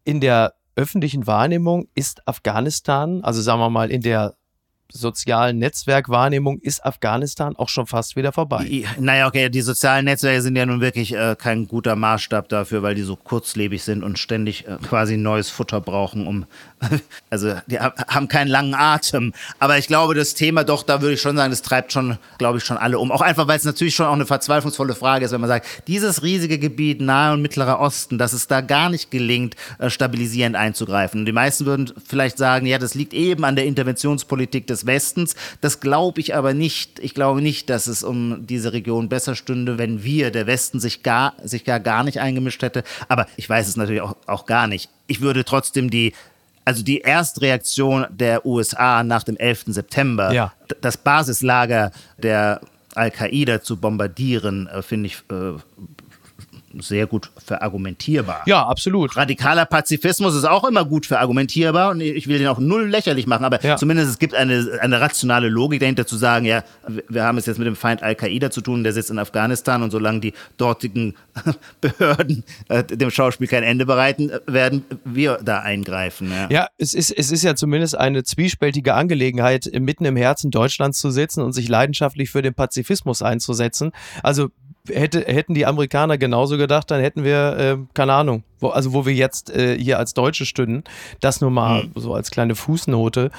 in 0.04 0.20
der 0.20 0.54
öffentlichen 0.76 1.26
Wahrnehmung 1.26 1.88
ist 1.94 2.26
Afghanistan, 2.26 3.22
also 3.22 3.42
sagen 3.42 3.60
wir 3.60 3.68
mal 3.68 3.90
in 3.90 4.00
der 4.00 4.34
sozialen 4.90 5.58
Netzwerkwahrnehmung 5.58 6.58
ist 6.60 6.84
Afghanistan 6.84 7.56
auch 7.56 7.68
schon 7.68 7.86
fast 7.86 8.16
wieder 8.16 8.32
vorbei. 8.32 8.84
Naja, 8.98 9.26
okay, 9.26 9.50
die 9.50 9.60
sozialen 9.60 10.06
Netzwerke 10.06 10.42
sind 10.42 10.56
ja 10.56 10.66
nun 10.66 10.80
wirklich 10.80 11.14
äh, 11.14 11.36
kein 11.38 11.68
guter 11.68 11.96
Maßstab 11.96 12.48
dafür, 12.48 12.82
weil 12.82 12.94
die 12.94 13.02
so 13.02 13.16
kurzlebig 13.16 13.82
sind 13.82 14.02
und 14.02 14.18
ständig 14.18 14.66
äh, 14.66 14.76
quasi 14.88 15.16
neues 15.16 15.50
Futter 15.50 15.80
brauchen, 15.80 16.26
um. 16.26 16.46
Also, 17.30 17.54
die 17.66 17.78
ha- 17.78 17.92
haben 18.08 18.28
keinen 18.28 18.48
langen 18.48 18.74
Atem. 18.74 19.34
Aber 19.58 19.76
ich 19.76 19.86
glaube, 19.86 20.14
das 20.14 20.32
Thema 20.32 20.64
doch, 20.64 20.82
da 20.82 21.02
würde 21.02 21.14
ich 21.14 21.20
schon 21.20 21.36
sagen, 21.36 21.50
das 21.50 21.60
treibt 21.60 21.92
schon, 21.92 22.16
glaube 22.38 22.56
ich, 22.56 22.64
schon 22.64 22.78
alle 22.78 22.98
um. 22.98 23.12
Auch 23.12 23.20
einfach, 23.20 23.46
weil 23.46 23.58
es 23.58 23.64
natürlich 23.64 23.94
schon 23.94 24.06
auch 24.06 24.14
eine 24.14 24.24
verzweiflungsvolle 24.24 24.94
Frage 24.94 25.26
ist, 25.26 25.32
wenn 25.32 25.40
man 25.42 25.48
sagt, 25.48 25.66
dieses 25.88 26.22
riesige 26.22 26.58
Gebiet 26.58 27.02
Nahe 27.02 27.34
und 27.34 27.42
Mittlerer 27.42 27.80
Osten, 27.80 28.16
dass 28.16 28.32
es 28.32 28.46
da 28.46 28.62
gar 28.62 28.88
nicht 28.88 29.10
gelingt, 29.10 29.56
äh, 29.78 29.90
stabilisierend 29.90 30.56
einzugreifen. 30.56 31.20
Und 31.20 31.26
die 31.26 31.32
meisten 31.32 31.66
würden 31.66 31.92
vielleicht 32.06 32.38
sagen, 32.38 32.64
ja, 32.64 32.78
das 32.78 32.94
liegt 32.94 33.12
eben 33.12 33.44
an 33.44 33.56
der 33.56 33.66
Interventionspolitik 33.66 34.66
des 34.66 34.86
Westens. 34.86 35.34
Das 35.60 35.80
glaube 35.80 36.20
ich 36.20 36.34
aber 36.34 36.54
nicht. 36.54 36.98
Ich 37.00 37.12
glaube 37.12 37.42
nicht, 37.42 37.68
dass 37.68 37.88
es 37.88 38.02
um 38.02 38.46
diese 38.46 38.72
Region 38.72 39.10
besser 39.10 39.34
stünde, 39.34 39.76
wenn 39.76 40.02
wir, 40.02 40.30
der 40.30 40.46
Westen, 40.46 40.80
sich 40.80 41.02
gar, 41.02 41.34
sich 41.44 41.64
gar, 41.64 41.80
gar 41.80 42.04
nicht 42.04 42.20
eingemischt 42.20 42.62
hätte. 42.62 42.84
Aber 43.08 43.26
ich 43.36 43.48
weiß 43.48 43.68
es 43.68 43.76
natürlich 43.76 44.00
auch, 44.00 44.16
auch 44.26 44.46
gar 44.46 44.66
nicht. 44.66 44.88
Ich 45.06 45.20
würde 45.20 45.44
trotzdem 45.44 45.90
die, 45.90 46.12
also 46.68 46.82
die 46.82 47.00
Erstreaktion 47.00 48.04
der 48.10 48.44
USA 48.44 49.02
nach 49.02 49.22
dem 49.22 49.38
11. 49.38 49.64
September, 49.68 50.30
Ja. 50.34 50.52
das 50.82 50.98
Basislager 50.98 51.92
der 52.18 52.60
Al-Qaida 52.94 53.62
zu 53.62 53.78
bombardieren, 53.78 54.66
äh, 54.66 54.82
finde 54.82 55.06
ich 55.06 55.16
äh, 55.30 55.54
sehr 56.78 57.06
gut 57.06 57.30
verargumentierbar. 57.44 58.42
Ja, 58.46 58.66
absolut. 58.66 59.16
Radikaler 59.16 59.64
Pazifismus 59.66 60.34
ist 60.34 60.44
auch 60.44 60.64
immer 60.64 60.84
gut 60.84 61.06
verargumentierbar 61.06 61.90
und 61.92 62.00
ich 62.00 62.26
will 62.28 62.38
den 62.38 62.46
auch 62.48 62.58
null 62.58 62.88
lächerlich 62.88 63.26
machen, 63.26 63.44
aber 63.44 63.62
Ja. 63.64 63.76
zumindest 63.76 64.10
es 64.10 64.18
gibt 64.18 64.34
eine, 64.34 64.78
eine 64.80 65.00
rationale 65.00 65.48
Logik 65.48 65.80
dahinter 65.80 66.06
zu 66.06 66.16
sagen, 66.16 66.44
ja, 66.44 66.62
wir- 67.08 67.24
haben 67.24 67.38
es 67.38 67.46
jetzt 67.46 67.58
mit 67.58 67.66
dem 67.66 67.76
Feind 67.76 68.02
Al-Qaida 68.02 68.50
zu 68.50 68.60
tun, 68.60 68.84
der 68.84 68.92
sitzt 68.92 69.10
in 69.10 69.18
Afghanistan 69.18 69.82
und 69.82 69.90
solange 69.90 70.20
die 70.20 70.32
dortigen 70.56 71.14
Behörden 71.80 72.44
äh, 72.68 72.84
dem 72.84 73.10
Schauspiel 73.10 73.46
kein 73.48 73.62
Ende 73.62 73.86
bereiten, 73.86 74.30
äh, 74.30 74.40
werden 74.46 74.84
wir 75.04 75.38
da 75.42 75.60
eingreifen. 75.60 76.30
Ja. 76.30 76.48
Ja, 76.50 76.68
es 76.78 76.94
ist, 76.94 77.10
es 77.10 77.30
ist 77.30 77.42
ja 77.44 77.54
zumindest 77.54 77.96
eine 77.96 78.24
zwiespältige 78.24 78.94
Angelegenheit, 78.94 79.70
mitten 79.78 80.04
im 80.04 80.16
Herzen 80.16 80.50
Deutschlands 80.50 80.98
zu 81.00 81.10
sitzen 81.10 81.42
und 81.42 81.52
sich 81.52 81.68
leidenschaftlich 81.68 82.30
für 82.30 82.42
den 82.42 82.54
Pazifismus 82.54 83.22
einzusetzen. 83.22 83.92
Also 84.22 84.48
hätte, 84.92 85.20
hätten 85.20 85.54
die 85.54 85.66
Amerikaner 85.66 86.18
genauso 86.18 86.56
gedacht, 86.56 86.90
dann 86.90 87.00
hätten 87.00 87.24
wir, 87.24 87.56
äh, 87.58 87.76
keine 87.94 88.12
Ahnung, 88.14 88.42
wo, 88.60 88.68
also 88.68 88.92
wo 88.92 89.06
wir 89.06 89.14
jetzt 89.14 89.50
äh, 89.50 89.78
hier 89.78 89.98
als 89.98 90.14
Deutsche 90.14 90.46
stünden. 90.46 90.84
Das 91.20 91.40
nur 91.40 91.50
mal 91.50 91.82
Hm. 91.82 91.92
so 91.96 92.14
als 92.14 92.30
kleine 92.30 92.54
Fußnote. 92.54 93.30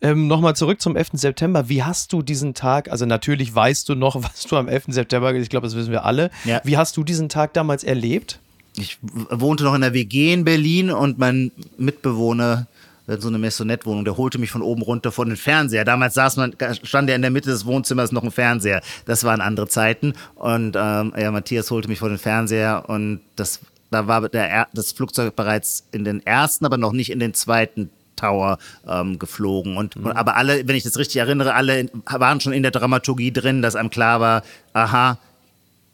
Ähm, 0.00 0.28
Nochmal 0.28 0.54
zurück 0.54 0.80
zum 0.80 0.94
11. 0.96 1.10
September. 1.14 1.68
Wie 1.68 1.82
hast 1.82 2.12
du 2.12 2.22
diesen 2.22 2.54
Tag, 2.54 2.88
also 2.90 3.04
natürlich 3.04 3.52
weißt 3.54 3.88
du 3.88 3.94
noch, 3.94 4.14
was 4.22 4.42
du 4.44 4.56
am 4.56 4.68
11. 4.68 4.84
September, 4.88 5.34
ich 5.34 5.48
glaube, 5.48 5.66
das 5.66 5.74
wissen 5.76 5.90
wir 5.90 6.04
alle. 6.04 6.30
Ja. 6.44 6.60
Wie 6.64 6.76
hast 6.76 6.96
du 6.96 7.02
diesen 7.04 7.28
Tag 7.28 7.52
damals 7.54 7.82
erlebt? 7.84 8.38
Ich 8.76 8.98
wohnte 9.02 9.64
noch 9.64 9.74
in 9.74 9.80
der 9.80 9.92
WG 9.94 10.32
in 10.32 10.44
Berlin 10.44 10.90
und 10.92 11.18
mein 11.18 11.50
Mitbewohner 11.78 12.68
so 13.18 13.28
eine 13.28 13.38
Maisonette-Wohnung, 13.38 14.04
der 14.04 14.16
holte 14.16 14.38
mich 14.38 14.50
von 14.50 14.62
oben 14.62 14.82
runter 14.82 15.10
vor 15.12 15.24
den 15.24 15.36
Fernseher. 15.36 15.84
Damals 15.84 16.14
saß 16.14 16.36
man, 16.36 16.54
stand 16.82 17.08
ja 17.08 17.16
in 17.16 17.22
der 17.22 17.30
Mitte 17.30 17.50
des 17.50 17.64
Wohnzimmers 17.64 18.12
noch 18.12 18.22
ein 18.22 18.30
Fernseher. 18.30 18.82
Das 19.06 19.24
waren 19.24 19.40
andere 19.40 19.68
Zeiten. 19.68 20.12
Und 20.34 20.76
ähm, 20.76 21.12
ja, 21.18 21.30
Matthias 21.30 21.70
holte 21.70 21.88
mich 21.88 21.98
vor 21.98 22.08
den 22.10 22.18
Fernseher 22.18 22.84
und 22.88 23.20
das, 23.36 23.60
da 23.90 24.06
war 24.06 24.28
der, 24.28 24.50
er- 24.50 24.68
das 24.74 24.92
Flugzeug 24.92 25.34
bereits 25.36 25.84
in 25.92 26.04
den 26.04 26.24
ersten, 26.26 26.66
aber 26.66 26.76
noch 26.76 26.92
nicht 26.92 27.10
in 27.10 27.18
den 27.20 27.34
zweiten 27.34 27.90
Tower 28.16 28.58
ähm, 28.86 29.18
geflogen. 29.18 29.76
Und, 29.76 29.96
und 29.96 30.10
aber 30.12 30.36
alle, 30.36 30.66
wenn 30.66 30.76
ich 30.76 30.82
das 30.82 30.98
richtig 30.98 31.16
erinnere, 31.18 31.54
alle 31.54 31.88
waren 32.04 32.40
schon 32.40 32.52
in 32.52 32.62
der 32.62 32.72
Dramaturgie 32.72 33.32
drin, 33.32 33.62
dass 33.62 33.76
einem 33.76 33.90
klar 33.90 34.20
war, 34.20 34.42
aha, 34.72 35.18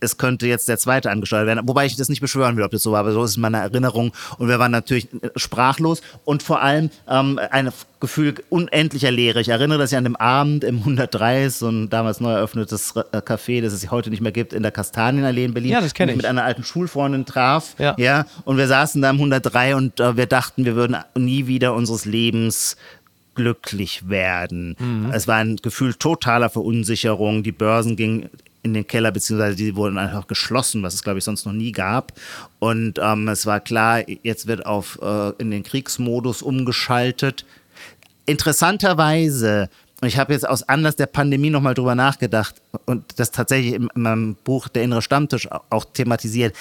es 0.01 0.19
könnte 0.19 0.47
jetzt 0.47 0.69
der 0.69 0.79
zweite 0.79 1.11
angesteuert 1.11 1.47
werden. 1.47 1.67
Wobei 1.67 1.87
ich 1.87 1.97
das 1.97 2.09
nicht 2.09 2.21
beschwören 2.21 2.57
will, 2.57 2.65
ob 2.65 2.71
das 2.71 2.83
so 2.83 2.93
war, 2.93 3.01
aber 3.01 3.13
so 3.13 3.25
ist 3.25 3.31
es 3.31 3.37
in 3.37 3.43
meiner 3.43 3.59
Erinnerung. 3.59 4.13
Und 4.39 4.49
wir 4.49 4.59
waren 4.59 4.71
natürlich 4.71 5.09
äh, 5.23 5.31
sprachlos 5.37 6.03
und 6.25 6.43
vor 6.43 6.61
allem 6.63 6.91
ähm, 7.09 7.41
ein 7.51 7.71
Gefühl 8.01 8.35
unendlicher 8.51 9.11
Leere. 9.11 9.41
Ich 9.41 9.49
erinnere, 9.49 9.79
dass 9.79 9.93
ich 9.93 9.99
an 9.99 10.05
dem 10.05 10.17
Abend 10.17 10.63
im 10.63 10.79
103, 10.79 11.49
so 11.49 11.69
ein 11.69 11.89
damals 11.89 12.21
neu 12.21 12.33
eröffnetes 12.33 12.95
äh, 12.97 13.19
Café, 13.19 13.63
das 13.63 13.73
es 13.73 13.91
heute 13.91 14.11
nicht 14.11 14.21
mehr 14.21 14.33
gibt, 14.33 14.53
in 14.53 14.63
der 14.63 14.73
Kastanienallee 14.73 15.45
in 15.47 15.55
Berlin, 15.55 15.73
Ja, 15.73 15.81
das 15.81 15.93
ich. 15.99 16.17
mit 16.17 16.27
einer 16.27 16.45
alten 16.45 16.65
Schulfreundin 16.65 17.25
traf. 17.25 17.75
Ja. 17.79 17.95
ja 17.99 18.27
und 18.45 18.59
wir 18.59 18.67
saßen 18.69 19.01
da 19.01 19.11
im 19.11 19.17
103 19.17 19.77
und 19.77 20.01
äh, 20.01 20.17
wir 20.17 20.27
dachten, 20.27 20.65
wir 20.65 20.75
würden 20.75 20.97
nie 21.15 21.47
wieder 21.47 21.75
unseres 21.75 22.05
Lebens 22.05 22.77
glücklich 23.35 24.09
werden. 24.09 24.77
Mhm. 24.79 25.11
Es 25.13 25.27
war 25.27 25.37
ein 25.37 25.57
Gefühl 25.57 25.95
totaler 25.95 26.51
Verunsicherung. 26.51 27.43
Die 27.43 27.53
Börsen 27.53 27.97
gingen 27.97 28.31
in 28.65 28.75
den 28.75 28.87
Keller, 28.87 29.13
beziehungsweise 29.13 29.57
die 29.57 29.77
wurden 29.77 29.99
einfach 29.99 30.27
geschlossen, 30.27 30.83
was 30.83 30.95
es, 30.95 31.03
glaube 31.03 31.19
ich, 31.19 31.25
sonst 31.25 31.45
noch 31.45 31.53
nie 31.53 31.71
gab. 31.71 32.13
Und 32.59 32.99
ähm, 33.01 33.29
es 33.29 33.47
war 33.47 33.61
klar, 33.61 34.03
jetzt 34.23 34.47
wird 34.47 34.67
auf 34.67 34.99
äh, 35.03 35.31
in 35.39 35.51
den 35.51 35.63
Kriegsmodus 35.63 36.43
umgeschaltet. 36.43 37.45
Interessanterweise, 38.25 39.69
und 40.01 40.09
ich 40.09 40.19
habe 40.19 40.33
jetzt 40.33 40.49
aus 40.49 40.67
Anlass 40.67 40.97
der 40.97 41.07
Pandemie 41.07 41.51
nochmal 41.51 41.75
drüber 41.75 41.95
nachgedacht 41.95 42.57
und 42.87 43.05
das 43.19 43.31
tatsächlich 43.31 43.75
in, 43.75 43.89
in 43.95 44.03
meinem 44.03 44.35
Buch 44.35 44.69
Der 44.69 44.83
innere 44.83 45.03
Stammtisch 45.03 45.47
auch, 45.69 45.85
thematisiert. 45.85 46.57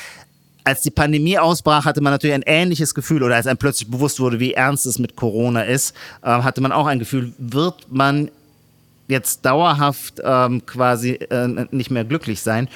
Als 0.66 0.82
die 0.82 0.92
Pandemie 0.92 1.38
ausbrach, 1.38 1.86
hatte 1.86 2.02
man 2.02 2.12
natürlich 2.12 2.36
ein 2.36 2.44
ähnliches 2.46 2.94
Gefühl, 2.94 3.24
oder 3.24 3.36
als 3.36 3.48
einem 3.48 3.58
plötzlich 3.58 3.90
bewusst 3.90 4.20
wurde, 4.20 4.42
wie 4.42 4.54
ernst 4.54 4.86
es 4.86 5.00
mit 5.00 5.16
Corona 5.16 5.64
ist, 5.64 5.96
äh, 6.22 6.28
hatte 6.28 6.60
man 6.60 6.74
auch 6.74 6.86
ein 6.86 7.00
Gefühl, 7.00 7.34
wird 7.38 7.88
man 7.90 8.30
jetzt 9.08 9.46
dauerhaft 9.46 10.22
ähm, 10.24 10.66
quasi 10.66 11.12
äh, 11.12 11.68
nicht 11.72 11.92
mehr 11.92 12.06
glücklich 12.06 12.42
sein. 12.42 12.70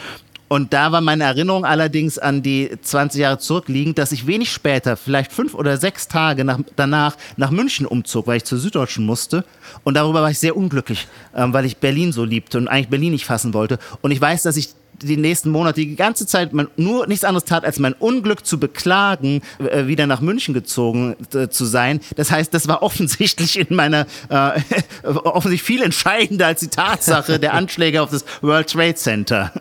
Und 0.49 0.71
da 0.71 0.93
war 0.93 1.01
meine 1.01 1.25
Erinnerung 1.25 1.65
allerdings 1.65 2.17
an 2.17 2.41
die 2.41 2.71
20 2.81 3.19
Jahre 3.19 3.37
zurückliegend, 3.37 3.97
dass 3.97 4.13
ich 4.13 4.27
wenig 4.27 4.51
später, 4.51 4.95
vielleicht 4.95 5.33
fünf 5.33 5.53
oder 5.53 5.77
sechs 5.77 6.07
Tage 6.07 6.45
nach, 6.45 6.59
danach 6.77 7.17
nach 7.35 7.51
München 7.51 7.85
umzog, 7.85 8.27
weil 8.27 8.37
ich 8.37 8.45
zur 8.45 8.57
Süddeutschen 8.57 9.05
musste. 9.05 9.43
Und 9.83 9.95
darüber 9.95 10.21
war 10.21 10.31
ich 10.31 10.39
sehr 10.39 10.55
unglücklich, 10.55 11.07
ähm, 11.35 11.51
weil 11.51 11.65
ich 11.65 11.77
Berlin 11.77 12.13
so 12.13 12.23
liebte 12.23 12.57
und 12.57 12.69
eigentlich 12.69 12.87
Berlin 12.87 13.11
nicht 13.11 13.25
fassen 13.25 13.53
wollte. 13.53 13.77
Und 14.01 14.11
ich 14.11 14.21
weiß, 14.21 14.43
dass 14.43 14.55
ich 14.55 14.69
die 15.01 15.17
nächsten 15.17 15.49
Monate 15.49 15.81
die 15.81 15.95
ganze 15.95 16.25
Zeit 16.25 16.53
man 16.53 16.67
nur 16.75 17.07
nichts 17.07 17.23
anderes 17.23 17.45
tat, 17.45 17.65
als 17.65 17.79
mein 17.79 17.93
Unglück 17.93 18.45
zu 18.45 18.59
beklagen, 18.59 19.41
äh, 19.59 19.87
wieder 19.87 20.07
nach 20.07 20.21
München 20.21 20.53
gezogen 20.53 21.15
äh, 21.33 21.49
zu 21.49 21.65
sein. 21.65 21.99
Das 22.15 22.31
heißt, 22.31 22.53
das 22.53 22.67
war 22.67 22.81
offensichtlich 22.81 23.59
in 23.59 23.75
meiner, 23.75 24.07
äh, 24.29 24.59
offensichtlich 25.03 25.63
viel 25.63 25.81
entscheidender 25.81 26.47
als 26.47 26.61
die 26.61 26.69
Tatsache 26.69 27.39
der 27.39 27.53
Anschläge 27.53 28.01
auf 28.01 28.09
das 28.09 28.25
World 28.41 28.69
Trade 28.69 28.95
Center. 28.95 29.51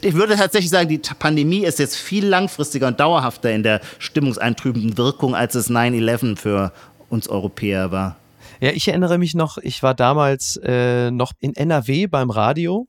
Ich 0.00 0.14
würde 0.14 0.36
tatsächlich 0.36 0.70
sagen, 0.70 0.88
die 0.88 1.00
Pandemie 1.18 1.64
ist 1.64 1.78
jetzt 1.78 1.96
viel 1.96 2.26
langfristiger 2.26 2.88
und 2.88 3.00
dauerhafter 3.00 3.50
in 3.50 3.62
der 3.62 3.80
stimmungseintrübenden 3.98 4.96
Wirkung, 4.96 5.34
als 5.34 5.54
es 5.54 5.70
9-11 5.70 6.36
für 6.36 6.72
uns 7.08 7.28
Europäer 7.28 7.90
war. 7.90 8.19
Ja, 8.60 8.70
ich 8.70 8.88
erinnere 8.88 9.18
mich 9.18 9.34
noch, 9.34 9.58
ich 9.58 9.82
war 9.82 9.94
damals 9.94 10.56
äh, 10.62 11.10
noch 11.10 11.32
in 11.40 11.54
NRW 11.56 12.06
beim 12.06 12.30
Radio 12.30 12.86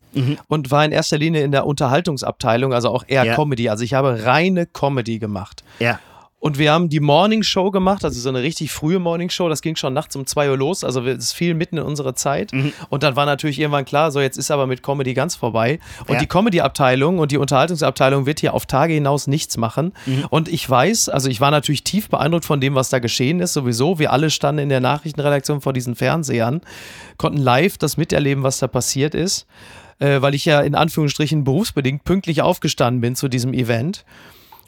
und 0.47 0.69
war 0.71 0.83
in 0.85 0.91
erster 0.91 1.17
Linie 1.17 1.43
in 1.43 1.51
der 1.51 1.65
Unterhaltungsabteilung, 1.65 2.73
also 2.73 2.89
auch 2.89 3.03
eher 3.07 3.23
Ja. 3.23 3.35
Comedy. 3.35 3.69
Also 3.69 3.83
ich 3.83 3.93
habe 3.93 4.25
reine 4.25 4.65
Comedy 4.65 5.19
gemacht. 5.19 5.63
Ja. 5.79 5.99
Und 6.41 6.57
wir 6.57 6.71
haben 6.71 6.89
die 6.89 6.99
Morning 6.99 7.43
Show 7.43 7.69
gemacht, 7.69 8.03
also 8.03 8.19
so 8.19 8.27
eine 8.27 8.41
richtig 8.41 8.71
frühe 8.71 8.97
Morning 8.97 9.29
Show. 9.29 9.47
Das 9.47 9.61
ging 9.61 9.75
schon 9.75 9.93
nachts 9.93 10.15
um 10.15 10.25
2 10.25 10.49
Uhr 10.49 10.57
los. 10.57 10.83
Also 10.83 11.05
es 11.05 11.31
fiel 11.31 11.53
mitten 11.53 11.77
in 11.77 11.83
unsere 11.83 12.15
Zeit. 12.15 12.51
Und 12.89 13.03
dann 13.03 13.15
war 13.15 13.27
natürlich 13.27 13.59
irgendwann 13.59 13.85
klar, 13.85 14.09
so 14.11 14.19
jetzt 14.19 14.37
ist 14.37 14.49
aber 14.49 14.65
mit 14.65 14.81
Comedy 14.81 15.13
ganz 15.13 15.35
vorbei. 15.35 15.79
Und 16.07 16.15
Ja. 16.15 16.19
die 16.19 16.25
Comedy-Abteilung 16.25 17.19
und 17.19 17.31
die 17.31 17.37
Unterhaltungsabteilung 17.37 18.25
wird 18.25 18.39
hier 18.39 18.55
auf 18.55 18.65
Tage 18.65 18.93
hinaus 18.95 19.27
nichts 19.27 19.55
machen. 19.57 19.93
Und 20.31 20.49
ich 20.49 20.67
weiß, 20.67 21.09
also 21.09 21.29
ich 21.29 21.39
war 21.41 21.51
natürlich 21.51 21.83
tief 21.83 22.09
beeindruckt 22.09 22.45
von 22.45 22.59
dem, 22.59 22.73
was 22.73 22.89
da 22.89 22.97
geschehen 22.97 23.39
ist. 23.39 23.53
Sowieso, 23.53 23.99
wir 23.99 24.11
alle 24.11 24.31
standen 24.31 24.63
in 24.63 24.69
der 24.69 24.79
Nachrichtenredaktion 24.79 25.61
vor 25.61 25.73
diesen 25.73 25.93
Fernsehern, 25.95 26.61
konnten 27.17 27.37
live 27.37 27.77
das 27.77 27.97
miterleben, 27.97 28.41
was 28.41 28.57
da 28.57 28.67
passiert 28.67 29.13
ist. 29.13 29.45
Äh, 29.99 30.23
weil 30.23 30.33
ich 30.33 30.45
ja 30.45 30.61
in 30.61 30.73
Anführungsstrichen 30.73 31.43
berufsbedingt 31.43 32.03
pünktlich 32.03 32.41
aufgestanden 32.41 32.99
bin 32.99 33.15
zu 33.15 33.27
diesem 33.27 33.53
Event 33.53 34.05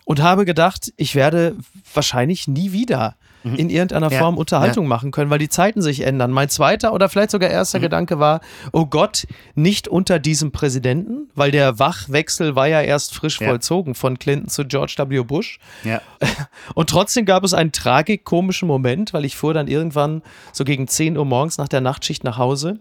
und 0.06 0.22
habe 0.22 0.46
gedacht, 0.46 0.92
ich 0.98 1.16
werde 1.16 1.56
wahrscheinlich 1.94 2.48
nie 2.48 2.72
wieder 2.72 3.16
in 3.58 3.70
irgendeiner 3.70 4.10
Ja, 4.10 4.20
Form 4.20 4.38
Unterhaltung 4.38 4.88
machen 4.88 5.12
können, 5.12 5.30
weil 5.30 5.38
die 5.38 5.50
Zeiten 5.50 5.82
sich 5.82 6.00
ändern. 6.06 6.32
Mein 6.32 6.48
zweiter 6.48 6.94
oder 6.94 7.10
vielleicht 7.10 7.32
sogar 7.32 7.50
erster 7.50 7.82
Gedanke 7.82 8.18
war, 8.18 8.40
oh 8.72 8.86
Gott, 8.86 9.28
nicht 9.54 9.90
unter 9.90 10.18
diesem 10.18 10.54
Präsidenten, 10.54 11.30
weil 11.36 11.52
der 11.52 11.78
Wachwechsel 11.78 12.56
war 12.56 12.68
ja 12.70 12.80
erst 12.82 13.14
frisch 13.14 13.42
Ja. 13.42 13.50
vollzogen 13.50 13.96
von 13.96 14.18
Clinton 14.18 14.48
zu 14.48 14.64
George 14.64 14.96
W. 14.98 15.24
Bush. 15.24 15.60
Ja. 15.84 16.02
Und 16.74 16.90
trotzdem 16.90 17.26
gab 17.26 17.44
es 17.44 17.54
einen 17.54 17.74
tragikomischen 17.74 18.66
Moment, 18.66 19.12
weil 19.14 19.26
ich 19.26 19.36
fuhr 19.36 19.54
dann 19.54 19.68
irgendwann 19.68 20.22
so 20.54 20.64
gegen 20.64 20.88
10 20.88 21.18
Uhr 21.18 21.26
morgens 21.26 21.58
nach 21.58 21.68
der 21.68 21.82
Nachtschicht 21.82 22.24
nach 22.24 22.38
Hause 22.38 22.80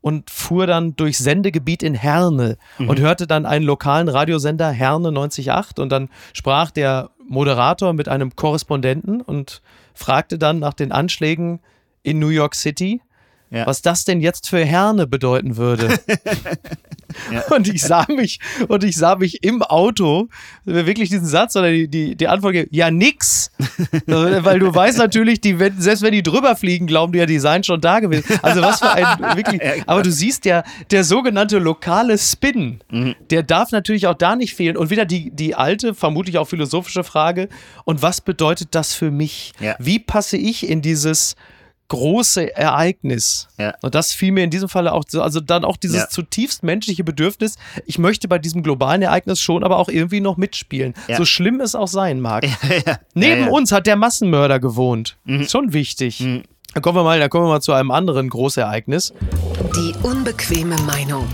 und 0.00 0.30
fuhr 0.30 0.66
dann 0.66 0.96
durchs 0.96 1.18
Sendegebiet 1.18 1.82
in 1.82 1.94
Herne 1.94 2.56
und 2.78 3.00
hörte 3.00 3.26
dann 3.26 3.46
einen 3.46 3.64
lokalen 3.64 4.08
Radiosender 4.08 4.70
Herne 4.70 5.08
98.8 5.08 5.80
und 5.80 5.90
dann 5.90 6.08
sprach 6.32 6.70
der 6.70 7.10
Moderator 7.28 7.92
mit 7.92 8.08
einem 8.08 8.34
Korrespondenten 8.36 9.20
und 9.20 9.60
fragte 9.94 10.38
dann 10.38 10.58
nach 10.58 10.74
den 10.74 10.92
Anschlägen 10.92 11.60
in 12.02 12.18
New 12.18 12.28
York 12.28 12.54
City, 12.54 13.02
Ja. 13.50 13.66
was 13.66 13.82
das 13.82 14.04
denn 14.04 14.20
jetzt 14.20 14.48
für 14.48 14.64
Herne 14.64 15.06
bedeuten 15.06 15.56
würde. 15.56 15.98
Und 17.50 17.68
ich 17.68 17.82
sah 17.82 18.06
mich, 18.08 18.38
und 18.68 18.84
ich 18.84 18.96
sah 18.96 19.16
mich 19.16 19.42
im 19.42 19.62
Auto, 19.62 20.28
wirklich 20.64 21.08
diesen 21.08 21.26
Satz 21.26 21.56
oder 21.56 21.70
die, 21.70 21.88
die, 21.88 22.16
die 22.16 22.28
Antwort, 22.28 22.54
ja 22.70 22.90
nix. 22.90 23.50
Weil 24.06 24.58
du 24.58 24.74
weißt 24.74 24.98
natürlich, 24.98 25.40
die, 25.40 25.58
wenn, 25.58 25.80
selbst 25.80 26.02
wenn 26.02 26.12
die 26.12 26.22
drüber 26.22 26.54
fliegen, 26.54 26.86
glauben 26.86 27.12
die 27.12 27.18
ja, 27.18 27.26
die 27.26 27.38
seien 27.38 27.64
schon 27.64 27.80
da 27.80 28.00
gewesen. 28.00 28.38
Also 28.42 28.60
was 28.60 28.80
für 28.80 28.90
ein 28.90 29.06
wirklich, 29.36 29.60
aber 29.86 30.02
du 30.02 30.12
siehst 30.12 30.44
ja, 30.44 30.62
der 30.90 31.02
sogenannte 31.02 31.58
lokale 31.58 32.18
Spin, 32.18 32.80
der 33.30 33.42
darf 33.42 33.72
natürlich 33.72 34.06
auch 34.06 34.14
da 34.14 34.36
nicht 34.36 34.54
fehlen. 34.54 34.76
Und 34.76 34.90
wieder 34.90 35.04
die, 35.04 35.30
die 35.30 35.54
alte, 35.54 35.94
vermutlich 35.94 36.38
auch 36.38 36.46
philosophische 36.46 37.04
Frage, 37.04 37.48
und 37.84 38.02
was 38.02 38.20
bedeutet 38.20 38.68
das 38.72 38.94
für 38.94 39.10
mich? 39.10 39.52
Ja. 39.60 39.76
Wie 39.78 39.98
passe 39.98 40.36
ich 40.36 40.68
in 40.68 40.82
dieses 40.82 41.36
große 41.88 42.54
Ereignis. 42.56 43.48
Ja. 43.58 43.74
Und 43.82 43.94
das 43.94 44.12
fiel 44.12 44.32
mir 44.32 44.44
in 44.44 44.50
diesem 44.50 44.68
Falle 44.68 44.92
auch 44.92 45.04
so, 45.08 45.22
also 45.22 45.40
dann 45.40 45.64
auch 45.64 45.76
dieses 45.76 45.96
Ja. 46.02 46.08
zutiefst 46.08 46.62
menschliche 46.62 47.02
Bedürfnis, 47.04 47.56
ich 47.86 47.98
möchte 47.98 48.28
bei 48.28 48.38
diesem 48.38 48.62
globalen 48.62 49.02
Ereignis 49.02 49.40
schon 49.40 49.64
aber 49.64 49.78
auch 49.78 49.88
irgendwie 49.88 50.20
noch 50.20 50.36
mitspielen. 50.36 50.94
Ja. 51.08 51.16
So 51.16 51.24
schlimm 51.24 51.60
es 51.60 51.74
auch 51.74 51.88
sein 51.88 52.20
mag. 52.20 52.44
ja. 52.86 52.98
Neben 53.14 53.30
ja, 53.30 53.36
Mhm. 53.36 53.42
ja. 53.46 53.50
uns 53.50 53.72
hat 53.72 53.86
der 53.86 53.96
Massenmörder 53.96 54.60
gewohnt. 54.60 55.16
Ist 55.26 55.50
schon 55.52 55.72
wichtig. 55.72 56.18
Dann 56.18 56.82
kommen 56.82 56.96
wir 56.98 57.04
mal, 57.04 57.18
dann 57.18 57.30
kommen 57.30 57.46
wir 57.46 57.50
mal 57.54 57.60
zu 57.62 57.72
einem 57.72 57.90
anderen 57.90 58.28
Großereignis. 58.28 59.14
Die 59.76 59.94
unbequeme 60.02 60.76
Meinung. 60.82 61.26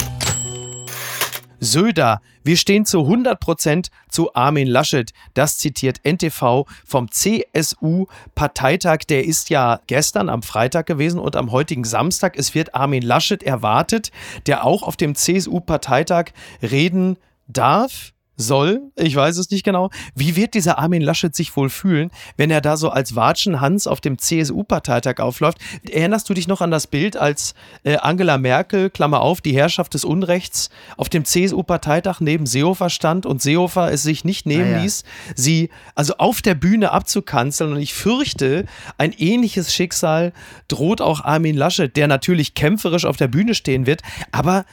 Söder, 1.64 2.20
wir 2.44 2.57
stehen 2.57 2.85
zu 2.85 3.00
100% 3.00 3.88
zu 4.09 4.35
Armin 4.35 4.68
Laschet. 4.68 5.12
Das 5.33 5.59
zitiert 5.59 6.05
NTV 6.05 6.66
vom 6.85 7.11
CSU-Parteitag. 7.11 8.98
Der 9.09 9.24
ist 9.24 9.50
ja 9.50 9.81
gestern 9.87 10.29
am 10.29 10.42
Freitag 10.42 10.87
gewesen 10.87 11.18
und 11.18 11.37
am 11.37 11.50
heutigen 11.50 11.85
Samstag. 11.85 12.37
Es 12.37 12.55
wird 12.55 12.74
Armin 12.74 13.03
Laschet 13.03 13.42
erwartet, 13.42 14.12
der 14.46 14.64
auch 14.64 14.83
auf 14.83 14.96
dem 14.96 15.14
CSU-Parteitag 15.14 16.27
reden 16.62 17.16
darf. 17.48 18.13
Soll, 18.37 18.83
ich 18.97 19.14
weiß 19.14 19.38
es 19.38 19.51
nicht 19.51 19.64
genau. 19.64 19.90
Wie 20.14 20.35
wird 20.35 20.55
dieser 20.55 20.79
Armin 20.79 21.03
Laschet 21.03 21.35
sich 21.35 21.57
wohl 21.57 21.70
fühlen, 21.70 22.11
wenn 22.37 22.51
er 22.51 22.61
da 22.61 22.77
so 22.77 22.90
als 22.90 23.14
Watschenhans 23.14 23.87
auf 23.87 24.01
dem 24.01 24.18
CSU-Parteitag 24.18 25.20
aufläuft? 25.20 25.59
Erinnerst 25.88 26.29
du 26.29 26.35
dich 26.35 26.49
noch 26.49 26.61
an 26.61 26.70
das 26.70 26.87
Bild, 26.88 27.16
als 27.16 27.55
äh, 27.85 27.97
Angela 27.97 28.38
Merkel, 28.38 28.90
Klammer 28.90 29.20
auf, 29.20 29.40
die 29.40 29.55
Herrschaft 29.55 29.94
des 29.94 30.05
Unrechts, 30.05 30.70
auf 30.97 31.09
dem 31.09 31.25
CSU-Parteitag 31.25 32.20
neben 32.20 32.47
Seehofer 32.47 32.90
stand 32.90 33.25
und 33.25 33.40
Seehofer 33.40 33.92
es 33.92 34.03
sich 34.03 34.25
nicht 34.25 34.47
nehmen 34.47 34.64
Ah, 34.75 34.77
ja. 34.79 34.83
ließ, 34.83 35.05
sie 35.37 35.70
also 35.94 36.14
auf 36.18 36.42
der 36.42 36.55
Bühne 36.55 36.90
abzukanzeln? 36.90 37.73
Und 37.73 37.81
ich 37.81 37.94
fürchte, 37.94 38.64
ein 38.99 39.12
ähnliches 39.12 39.73
Schicksal 39.73 40.33
droht 40.68 41.01
auch 41.01 41.20
Armin 41.25 41.57
Laschet, 41.57 41.94
der 41.97 42.09
natürlich 42.09 42.55
kämpferisch 42.55 43.05
auf 43.05 43.16
der 43.16 43.29
Bühne 43.29 43.55
stehen 43.55 43.87
wird, 43.87 44.03
aber 44.33 44.64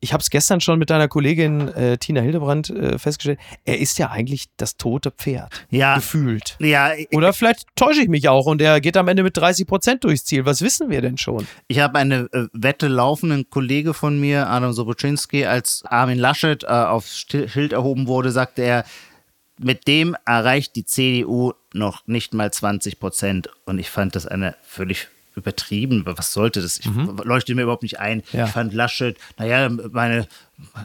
ich 0.00 0.12
habe 0.12 0.22
es 0.22 0.30
gestern 0.30 0.60
schon 0.60 0.78
mit 0.78 0.90
deiner 0.90 1.08
Kollegin 1.08 1.68
äh, 1.68 1.98
Tina 1.98 2.20
Hildebrand 2.20 2.70
äh, 2.70 2.98
festgestellt, 2.98 3.38
er 3.64 3.78
ist 3.78 3.98
ja 3.98 4.10
eigentlich 4.10 4.46
das 4.56 4.76
tote 4.76 5.10
Pferd. 5.10 5.66
Ja. 5.70 5.96
Gefühlt. 5.96 6.56
Ja, 6.58 6.92
Oder 7.12 7.32
vielleicht 7.32 7.66
täusche 7.76 8.00
ich 8.00 8.08
mich 8.08 8.28
auch 8.28 8.46
und 8.46 8.62
er 8.62 8.80
geht 8.80 8.96
am 8.96 9.08
Ende 9.08 9.22
mit 9.22 9.36
30 9.36 9.66
Prozent 9.66 10.04
durchs 10.04 10.24
Ziel. 10.24 10.46
Was 10.46 10.62
wissen 10.62 10.90
wir 10.90 11.02
denn 11.02 11.18
schon? 11.18 11.46
ich 11.68 11.78
habe 11.80 11.98
eine 11.98 12.28
äh, 12.32 12.46
Wette 12.52 12.88
laufen, 12.88 13.30
ein 13.30 13.50
Kollege 13.50 13.94
von 13.94 14.18
mir, 14.18 14.48
Adam 14.48 14.72
Soboczynski, 14.72 15.44
als 15.44 15.84
Armin 15.84 16.18
Laschet 16.18 16.64
äh, 16.64 16.66
aufs 16.66 17.18
Schild 17.18 17.72
erhoben 17.72 18.06
wurde, 18.06 18.30
sagte 18.30 18.62
er, 18.62 18.84
mit 19.58 19.86
dem 19.86 20.16
erreicht 20.24 20.74
die 20.76 20.86
CDU 20.86 21.52
noch 21.74 22.06
nicht 22.06 22.32
mal 22.32 22.50
20 22.50 22.98
Prozent. 22.98 23.50
Und 23.66 23.78
ich 23.78 23.90
fand 23.90 24.16
das 24.16 24.26
eine 24.26 24.56
völlig 24.62 25.08
übertrieben. 25.40 26.02
Was 26.04 26.32
sollte 26.32 26.62
das? 26.62 26.78
Ich 26.78 26.86
leuchte 27.24 27.54
mir 27.54 27.62
überhaupt 27.62 27.82
nicht 27.82 27.98
ein. 27.98 28.22
Ja. 28.32 28.46
Ich 28.46 28.52
fand 28.52 28.72
Laschet, 28.72 29.18
naja, 29.38 29.68
meine, 29.68 30.26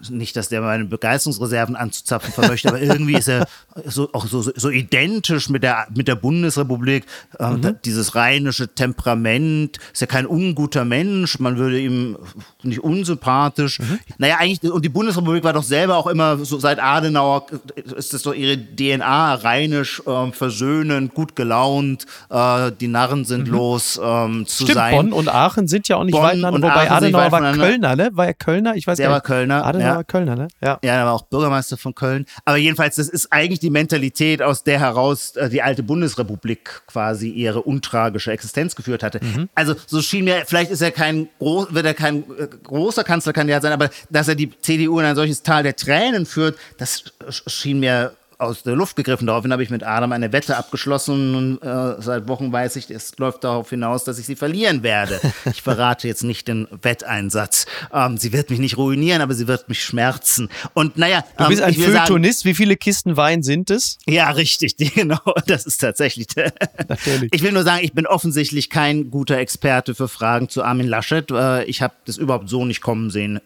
nicht, 0.10 0.36
dass 0.36 0.50
der 0.50 0.62
meine 0.62 0.86
Begeisterungsreserven 0.86 1.76
anzuzapfen 1.76 2.34
vermöchte, 2.34 2.70
aber 2.70 2.82
irgendwie 2.82 3.16
ist 3.16 3.28
er 3.28 3.48
so, 3.86 4.10
auch 4.14 4.26
so, 4.26 4.42
so, 4.42 4.70
identisch 4.70 5.50
mit 5.50 5.64
der, 5.64 5.88
mit 5.96 6.08
der 6.08 6.16
Bundesrepublik. 6.16 7.06
Äh, 7.40 7.58
da, 7.60 7.72
dieses 7.72 8.16
rheinische 8.16 8.68
Temperament, 8.68 9.78
ist 9.94 10.02
ja 10.02 10.08
kein 10.08 10.26
unguter 10.26 10.86
Mensch, 10.86 11.40
man 11.40 11.58
würde 11.58 11.80
ihm 11.80 12.18
nicht 12.64 12.80
unsympathisch. 12.80 13.80
Naja, 14.18 14.38
eigentlich, 14.40 14.72
und 14.72 14.84
die 14.84 14.90
Bundesrepublik 14.90 15.44
war 15.44 15.54
doch 15.54 15.64
selber 15.64 15.98
auch 15.98 16.08
immer, 16.08 16.38
so 16.38 16.58
seit 16.60 16.80
Adenauer 16.80 17.48
äh, 17.76 17.82
ist 17.98 18.14
das 18.14 18.24
doch 18.24 18.34
ihre 18.34 18.58
DNA, 18.58 19.36
rheinisch, 19.36 20.02
ähm, 20.08 20.34
versöhnend, 20.34 21.14
gut 21.14 21.36
gelaunt, 21.36 22.06
äh, 22.30 22.72
die 22.80 22.88
Narren 22.88 23.26
sind 23.26 23.48
los 23.48 24.00
ähm, 24.02 24.46
zu 24.48 24.64
Stimmt, 24.64 24.76
sein. 24.76 24.96
Bonn 24.96 25.14
und 25.14 25.30
Aachen 25.30 25.68
sind 25.68 25.88
ja 25.88 25.98
auch 25.98 26.04
nicht 26.04 26.14
Bonn 26.14 26.24
weit 26.24 26.42
wobei 26.42 26.84
nicht 26.84 26.92
Adenauer 26.92 27.32
war. 27.32 27.54
Kölner, 27.54 27.96
ne? 27.96 28.10
War 28.14 28.28
er 28.28 28.34
Kölner? 28.34 28.76
Ich 28.76 28.88
weiß 28.88 28.98
Der 28.98 29.08
gar 29.08 29.14
war 29.14 29.18
nicht. 29.18 29.28
Kölner, 29.28 29.65
Adenauer 29.66 29.88
ja. 29.90 29.96
war 29.96 30.04
Kölner, 30.04 30.36
ne? 30.36 30.48
Ja. 30.62 30.80
Ja, 30.84 30.94
er 30.94 31.06
war 31.06 31.14
auch 31.14 31.24
Bürgermeister 31.24 31.78
von 31.78 31.96
Köln. 31.96 32.26
Aber 32.46 32.58
jedenfalls, 32.58 32.96
das 32.96 33.10
ist 33.10 33.32
eigentlich 33.32 33.60
die 33.60 33.70
Mentalität, 33.70 34.42
aus 34.42 34.64
der 34.64 34.80
heraus 34.80 35.36
äh, 35.36 35.50
die 35.50 35.62
alte 35.62 35.84
Bundesrepublik 35.84 36.82
quasi 36.88 37.30
ihre 37.30 37.62
untragische 37.62 38.32
Existenz 38.32 38.76
geführt 38.76 39.04
hatte. 39.04 39.20
Also 39.56 39.76
so 39.88 40.02
schien 40.02 40.26
mir, 40.26 40.44
vielleicht 40.46 40.72
ist 40.72 40.82
er 40.82 40.92
kein 40.92 41.28
wird 41.40 41.86
er 41.86 41.94
kein 41.94 42.24
äh, 42.38 42.48
großer 42.64 43.04
Kanzlerkandidat 43.04 43.64
sein, 43.64 43.74
aber 43.74 43.90
dass 44.10 44.28
er 44.28 44.36
die 44.36 44.52
CDU 44.62 45.00
in 45.00 45.06
ein 45.06 45.16
solches 45.16 45.44
Tal 45.44 45.64
der 45.64 45.76
Tränen 45.76 46.26
führt, 46.26 46.58
das 46.78 47.04
sch- 47.28 47.50
schien 47.50 47.80
mir 47.80 48.14
aus 48.38 48.64
der 48.64 48.76
Luft 48.76 48.96
gegriffen. 48.96 49.28
Daraufhin 49.28 49.52
habe 49.52 49.64
ich 49.64 49.70
mit 49.70 49.84
Adam 49.84 50.12
eine 50.12 50.32
Wette 50.34 50.58
abgeschlossen 50.58 51.36
und 51.36 51.62
äh, 51.68 52.02
seit 52.02 52.28
Wochen 52.28 52.52
weiß 52.52 52.76
ich, 52.76 52.90
es 52.92 53.18
läuft 53.18 53.44
darauf 53.44 53.70
hinaus, 53.70 54.04
dass 54.04 54.20
ich 54.20 54.26
sie 54.26 54.36
verlieren 54.36 54.84
werde. 54.84 55.20
Ich 55.52 55.62
verrate 55.62 56.08
jetzt 56.08 56.24
nicht 56.24 56.48
den 56.48 56.68
Wetteinsatz. 56.82 57.66
Ähm, 57.94 58.18
sie 58.18 58.34
wird 58.34 58.50
mich 58.50 58.60
nicht 58.60 58.78
ruinieren, 58.78 59.22
aber 59.22 59.34
sie 59.34 59.48
wird 59.48 59.70
mich 59.70 59.84
schmerzen. 59.84 60.50
Und 60.74 60.98
naja, 60.98 61.24
Du 61.38 61.48
bist 61.48 61.62
ähm, 61.62 61.68
ein 61.68 61.74
Feuilletonist. 61.74 62.46
Wie 62.46 62.54
viele 62.56 62.76
Kisten 62.76 63.16
Wein 63.18 63.44
sind 63.44 63.70
es? 63.70 63.98
ja, 64.08 64.30
richtig, 64.32 64.76
die- 64.76 64.90
genau. 64.96 65.20
Das 65.48 65.66
ist 65.66 65.78
tatsächlich. 65.78 66.28
der- 66.28 66.54
Natürlich. 66.88 67.30
Ich 67.34 67.42
will 67.44 67.52
nur 67.52 67.64
sagen, 67.64 67.84
ich 67.84 67.94
bin 67.94 68.06
offensichtlich 68.08 68.70
kein 68.70 69.12
guter 69.12 69.38
Experte 69.38 69.96
für 69.96 70.08
Fragen 70.08 70.50
zu 70.50 70.64
Armin 70.64 70.88
Laschet. 70.88 71.30
Äh, 71.32 71.64
Ich 71.66 71.82
habe 71.82 71.94
das 72.06 72.18
überhaupt 72.18 72.50
so 72.50 72.66
nicht 72.66 72.82
kommen 72.82 73.10
sehen. 73.12 73.40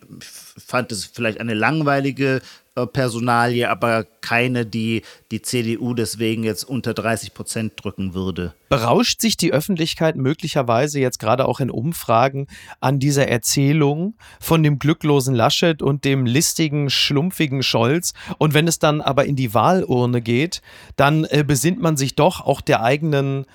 Ich 0.57 0.63
fand 0.65 0.91
es 0.91 1.05
vielleicht 1.05 1.39
eine 1.39 1.53
langweilige 1.53 2.41
Personalie, 2.87 3.69
aber 3.69 4.05
keine, 4.21 4.65
die 4.65 5.03
die 5.31 5.41
CDU 5.41 5.93
deswegen 5.93 6.43
jetzt 6.43 6.63
unter 6.63 6.93
30 6.93 7.33
Prozent 7.33 7.73
drücken 7.75 8.13
würde. 8.13 8.53
Berauscht 8.69 9.21
sich 9.21 9.37
die 9.37 9.53
Öffentlichkeit 9.53 10.15
möglicherweise 10.15 10.99
jetzt 10.99 11.19
gerade 11.19 11.47
auch 11.47 11.59
in 11.59 11.69
Umfragen 11.69 12.47
an 12.79 12.99
dieser 12.99 13.27
Erzählung 13.27 14.15
von 14.39 14.63
dem 14.63 14.79
glücklosen 14.79 15.35
Laschet 15.35 15.81
und 15.81 16.05
dem 16.05 16.25
listigen, 16.25 16.89
schlumpfigen 16.89 17.63
Scholz? 17.63 18.13
Und 18.37 18.53
wenn 18.53 18.67
es 18.67 18.79
dann 18.79 19.01
aber 19.01 19.25
in 19.25 19.35
die 19.35 19.53
Wahlurne 19.53 20.21
geht, 20.21 20.61
dann 20.95 21.25
äh, 21.25 21.43
besinnt 21.45 21.81
man 21.81 21.97
sich 21.97 22.15
doch 22.15 22.41
auch 22.41 22.61
der 22.61 22.83
eigenen 22.83 23.45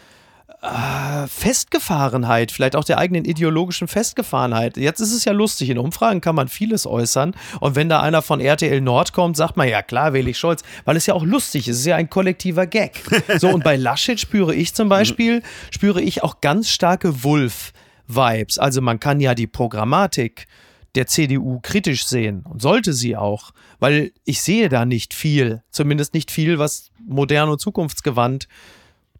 äh, 0.64 1.26
Festgefahrenheit, 1.28 2.50
vielleicht 2.50 2.74
auch 2.74 2.84
der 2.84 2.98
eigenen 2.98 3.24
ideologischen 3.24 3.86
Festgefahrenheit. 3.86 4.76
Jetzt 4.76 5.00
ist 5.00 5.12
es 5.12 5.24
ja 5.24 5.32
lustig, 5.32 5.68
in 5.68 5.78
Umfragen 5.78 6.20
kann 6.20 6.34
man 6.34 6.48
vieles 6.48 6.86
äußern. 6.86 7.34
Und 7.60 7.76
wenn 7.76 7.88
da 7.88 8.00
einer 8.00 8.22
von 8.22 8.40
RTL 8.40 8.80
Nord 8.80 9.12
kommt, 9.12 9.36
sagt 9.36 9.56
man, 9.56 9.68
ja 9.68 9.82
klar, 9.82 10.14
wähle 10.14 10.30
ich 10.30 10.38
Scholz, 10.38 10.62
weil 10.84 10.96
es 10.96 11.06
ja 11.06 11.14
auch 11.14 11.24
lustig 11.24 11.68
ist, 11.68 11.76
es 11.76 11.80
ist 11.80 11.86
ja 11.86 11.96
ein 11.96 12.08
kollektiver 12.08 12.66
Gag. 12.66 13.02
So, 13.38 13.48
und 13.48 13.64
bei 13.64 13.76
Laschet 13.76 14.20
spüre 14.20 14.54
ich 14.54 14.74
zum 14.74 14.88
Beispiel, 14.88 15.42
spüre 15.70 16.00
ich 16.00 16.22
auch 16.22 16.40
ganz 16.40 16.70
starke 16.70 17.24
Wulf-Vibes. 17.24 18.58
Also 18.58 18.80
man 18.80 19.00
kann 19.00 19.20
ja 19.20 19.34
die 19.34 19.46
Programmatik 19.46 20.46
der 20.94 21.06
CDU 21.06 21.58
kritisch 21.60 22.06
sehen 22.06 22.44
und 22.48 22.62
sollte 22.62 22.92
sie 22.92 23.16
auch, 23.16 23.50
weil 23.80 24.12
ich 24.24 24.40
sehe 24.40 24.68
da 24.68 24.84
nicht 24.84 25.14
viel, 25.14 25.62
zumindest 25.70 26.14
nicht 26.14 26.30
viel, 26.30 26.58
was 26.58 26.90
modern 27.06 27.48
und 27.48 27.60
zukunftsgewandt 27.60 28.46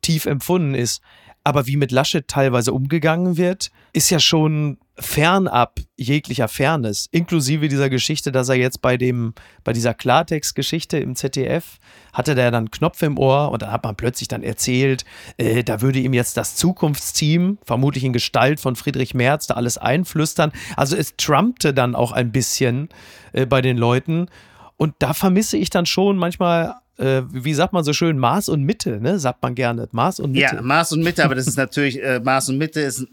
tief 0.05 0.27
empfunden 0.27 0.75
ist. 0.75 1.01
Aber 1.45 1.67
wie 1.67 1.77
mit 1.77 1.93
Laschet 1.93 2.27
teilweise 2.27 2.73
umgegangen 2.73 3.37
wird, 3.37 3.71
ist 3.93 4.11
ja 4.11 4.19
schon 4.19 4.79
fernab 4.97 5.81
jeglicher 5.97 6.49
Fairness, 6.49 7.09
inklusive 7.11 7.69
dieser 7.69 7.91
Geschichte, 7.91 8.31
dass 8.31 8.49
er 8.49 8.55
jetzt 8.55 8.81
bei 8.81 8.97
dem, 8.97 9.35
bei 9.65 9.73
dieser 9.73 9.93
Klartext-Geschichte 9.93 10.99
im 10.99 11.17
ZDF 11.17 11.79
hatte 12.13 12.37
der 12.37 12.53
dann 12.53 12.71
Knopf 12.71 13.03
im 13.03 13.19
Ohr 13.19 13.51
und 13.51 13.63
dann 13.63 13.73
hat 13.73 13.83
man 13.83 13.97
plötzlich 13.97 14.29
dann 14.29 14.45
erzählt, 14.45 15.05
äh, 15.37 15.65
da 15.65 15.81
würde 15.81 15.99
ihm 15.99 16.15
jetzt 16.15 16.37
das 16.37 16.55
Zukunftsteam, 16.55 17.59
vermutlich 17.65 18.05
in 18.05 18.13
Gestalt 18.13 18.61
von 18.61 18.77
Friedrich 18.77 19.15
Merz, 19.15 19.49
da 19.49 19.55
alles 19.55 19.79
einflüstern. 19.79 20.53
Also 20.77 20.97
es 20.97 21.17
trumpte 21.17 21.75
dann 21.75 21.97
auch 21.97 22.13
ein 22.13 22.31
bisschen 22.31 22.89
äh, 23.33 23.47
bei 23.47 23.61
den 23.61 23.77
Leuten. 23.77 24.29
Und 24.77 24.95
da 25.01 25.13
vermisse 25.13 25.57
ich 25.57 25.71
dann 25.71 25.87
schon 25.87 26.17
manchmal 26.17 26.77
äh, 26.99 27.23
wie 27.31 27.55
sagt 27.55 27.73
man 27.73 27.85
so 27.85 27.93
schön, 27.93 28.19
Maß 28.19 28.49
und 28.49 28.63
Mitte, 28.63 29.01
ne? 29.01 29.19
Sagt 29.19 29.43
man 29.43 29.55
gerne. 29.55 29.89
Maß 29.91 30.21
und 30.21 30.33
Mitte. 30.33 30.57
Ja, 30.57 30.63
Maß 30.63 30.93
und 30.93 31.03
Mitte, 31.03 31.25
aber 31.25 31.35
das 31.35 31.47
ist 31.47 31.57
natürlich, 31.59 32.03
äh, 32.03 32.21
Maß 32.21 32.51
und 32.51 32.59
Mitte 32.59 32.81
ist 32.81 33.07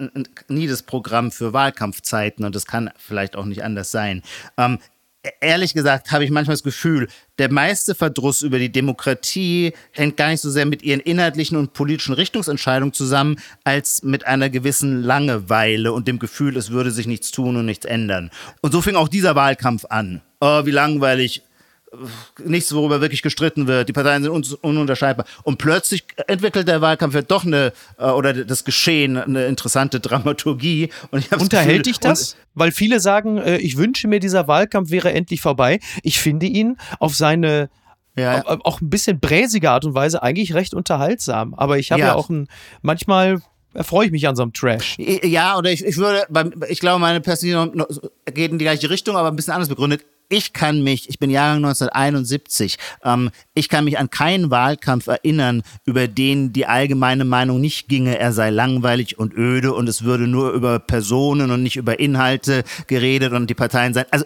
nie 0.47 0.67
das 0.67 0.83
Programm 0.83 1.31
für 1.31 1.53
Wahlkampfzeiten 1.53 2.45
und 2.45 2.55
das 2.55 2.65
kann 2.65 2.91
vielleicht 2.97 3.35
auch 3.35 3.45
nicht 3.45 3.63
anders 3.63 3.91
sein. 3.91 4.21
Ähm, 4.57 4.77
ehrlich 5.39 5.73
gesagt 5.73 6.11
habe 6.11 6.23
ich 6.23 6.31
manchmal 6.31 6.55
das 6.55 6.63
Gefühl, 6.63 7.07
der 7.37 7.51
meiste 7.51 7.95
Verdruss 7.95 8.41
über 8.41 8.59
die 8.59 8.71
Demokratie 8.71 9.73
hängt 9.91 10.17
gar 10.17 10.29
nicht 10.29 10.41
so 10.41 10.49
sehr 10.49 10.65
mit 10.65 10.83
ihren 10.83 10.99
inhaltlichen 10.99 11.57
und 11.57 11.73
politischen 11.73 12.13
Richtungsentscheidungen 12.13 12.93
zusammen, 12.93 13.37
als 13.63 14.03
mit 14.03 14.25
einer 14.25 14.49
gewissen 14.49 15.01
Langeweile 15.01 15.93
und 15.93 16.07
dem 16.07 16.19
Gefühl, 16.19 16.57
es 16.57 16.71
würde 16.71 16.91
sich 16.91 17.07
nichts 17.07 17.31
tun 17.31 17.55
und 17.55 17.65
nichts 17.65 17.85
ändern. 17.85 18.31
Und 18.61 18.71
so 18.71 18.81
fing 18.81 18.95
auch 18.95 19.07
dieser 19.07 19.35
Wahlkampf 19.35 19.85
an. 19.89 20.21
Oh, 20.39 20.65
wie 20.65 20.71
langweilig, 20.71 21.43
nichts, 22.43 22.73
worüber 22.73 23.01
wirklich 23.01 23.21
gestritten 23.21 23.67
wird. 23.67 23.89
Die 23.89 23.93
Parteien 23.93 24.23
sind 24.23 24.31
un 24.31 24.43
ununterscheidbar. 24.61 25.25
Und 25.43 25.57
plötzlich 25.57 26.05
entwickelt 26.27 26.67
der 26.67 26.81
Wahlkampf 26.81 27.15
ja 27.15 27.21
doch 27.21 27.45
eine, 27.45 27.73
äh, 27.97 28.05
oder 28.05 28.33
das 28.33 28.63
Geschehen, 28.63 29.17
eine 29.17 29.45
interessante 29.45 29.99
Dramaturgie. 29.99 30.89
Und 31.11 31.31
Unterhält 31.33 31.85
dich 31.85 31.99
das? 31.99 32.37
Weil 32.53 32.71
viele 32.71 32.99
sagen, 32.99 33.37
äh, 33.37 33.57
ich 33.57 33.77
wünsche 33.77 34.07
mir, 34.07 34.19
dieser 34.19 34.47
Wahlkampf 34.47 34.89
wäre 34.89 35.11
endlich 35.11 35.41
vorbei. 35.41 35.79
Ich 36.03 36.19
finde 36.19 36.45
ihn 36.45 36.77
auf 36.99 37.15
seine 37.15 37.69
ja. 38.15 38.43
auch 38.45 38.81
ein 38.81 38.89
bisschen 38.89 39.19
bräsige 39.19 39.71
Art 39.71 39.85
und 39.85 39.93
Weise 39.93 40.21
eigentlich 40.21 40.53
recht 40.53 40.73
unterhaltsam. 40.73 41.53
Aber 41.53 41.77
ich 41.77 41.91
habe 41.91 42.01
ja. 42.01 42.07
ja 42.07 42.15
auch 42.15 42.29
ein, 42.29 42.47
manchmal 42.81 43.41
erfreue 43.73 44.05
ich 44.05 44.11
mich 44.11 44.27
an 44.27 44.35
so 44.35 44.43
einem 44.43 44.53
Trash. 44.53 44.97
Ja, 44.97 45.57
oder 45.57 45.71
ich, 45.71 45.85
ich 45.85 45.97
würde, 45.97 46.25
ich 46.69 46.79
glaube, 46.79 46.99
meine 46.99 47.21
Perspektive 47.21 47.71
geht 48.33 48.51
in 48.51 48.57
die 48.57 48.65
gleiche 48.65 48.89
Richtung, 48.89 49.15
aber 49.15 49.29
ein 49.29 49.35
bisschen 49.35 49.53
anders 49.53 49.69
begründet 49.69 50.03
ich 50.31 50.53
kann 50.53 50.81
mich, 50.81 51.09
ich 51.09 51.19
bin 51.19 51.29
Jahrgang 51.29 51.57
1971, 51.57 52.77
ähm, 53.03 53.29
ich 53.53 53.69
kann 53.69 53.83
mich 53.83 53.99
an 53.99 54.09
keinen 54.09 54.49
Wahlkampf 54.49 55.07
erinnern, 55.07 55.61
über 55.85 56.07
den 56.07 56.53
die 56.53 56.65
allgemeine 56.65 57.25
Meinung 57.25 57.59
nicht 57.59 57.89
ginge, 57.89 58.17
er 58.17 58.31
sei 58.31 58.49
langweilig 58.49 59.19
und 59.19 59.33
öde 59.33 59.73
und 59.73 59.89
es 59.89 60.03
würde 60.03 60.27
nur 60.27 60.51
über 60.51 60.79
Personen 60.79 61.51
und 61.51 61.63
nicht 61.63 61.75
über 61.75 61.99
Inhalte 61.99 62.63
geredet 62.87 63.33
und 63.33 63.49
die 63.49 63.55
Parteien 63.55 63.93
seien. 63.93 64.05
Also 64.09 64.25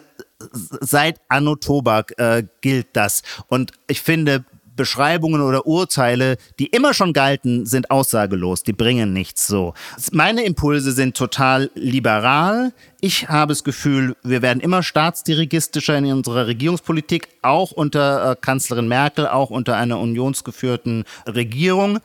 seit 0.60 1.20
Anno 1.28 1.56
Tobak 1.56 2.14
äh, 2.18 2.44
gilt 2.60 2.88
das. 2.92 3.22
Und 3.48 3.72
ich 3.88 4.00
finde, 4.00 4.44
Beschreibungen 4.76 5.40
oder 5.40 5.66
Urteile, 5.66 6.36
die 6.58 6.66
immer 6.66 6.94
schon 6.94 7.12
galten, 7.12 7.66
sind 7.66 7.90
aussagelos, 7.90 8.62
die 8.62 8.72
bringen 8.72 9.12
nichts 9.12 9.46
so. 9.46 9.74
Meine 10.12 10.44
Impulse 10.44 10.92
sind 10.92 11.16
total 11.16 11.70
liberal. 11.74 12.72
Ich 13.00 13.28
habe 13.28 13.52
das 13.52 13.64
Gefühl, 13.64 14.16
wir 14.22 14.42
werden 14.42 14.60
immer 14.60 14.82
staatsdirigistischer 14.82 15.96
in 15.96 16.12
unserer 16.12 16.46
Regierungspolitik, 16.46 17.28
auch 17.42 17.70
unter 17.70 18.32
äh, 18.32 18.36
Kanzlerin 18.40 18.88
Merkel, 18.88 19.26
auch 19.26 19.50
unter 19.50 19.76
einer 19.76 19.98
unionsgeführten 19.98 21.04
Regierung. 21.26 21.98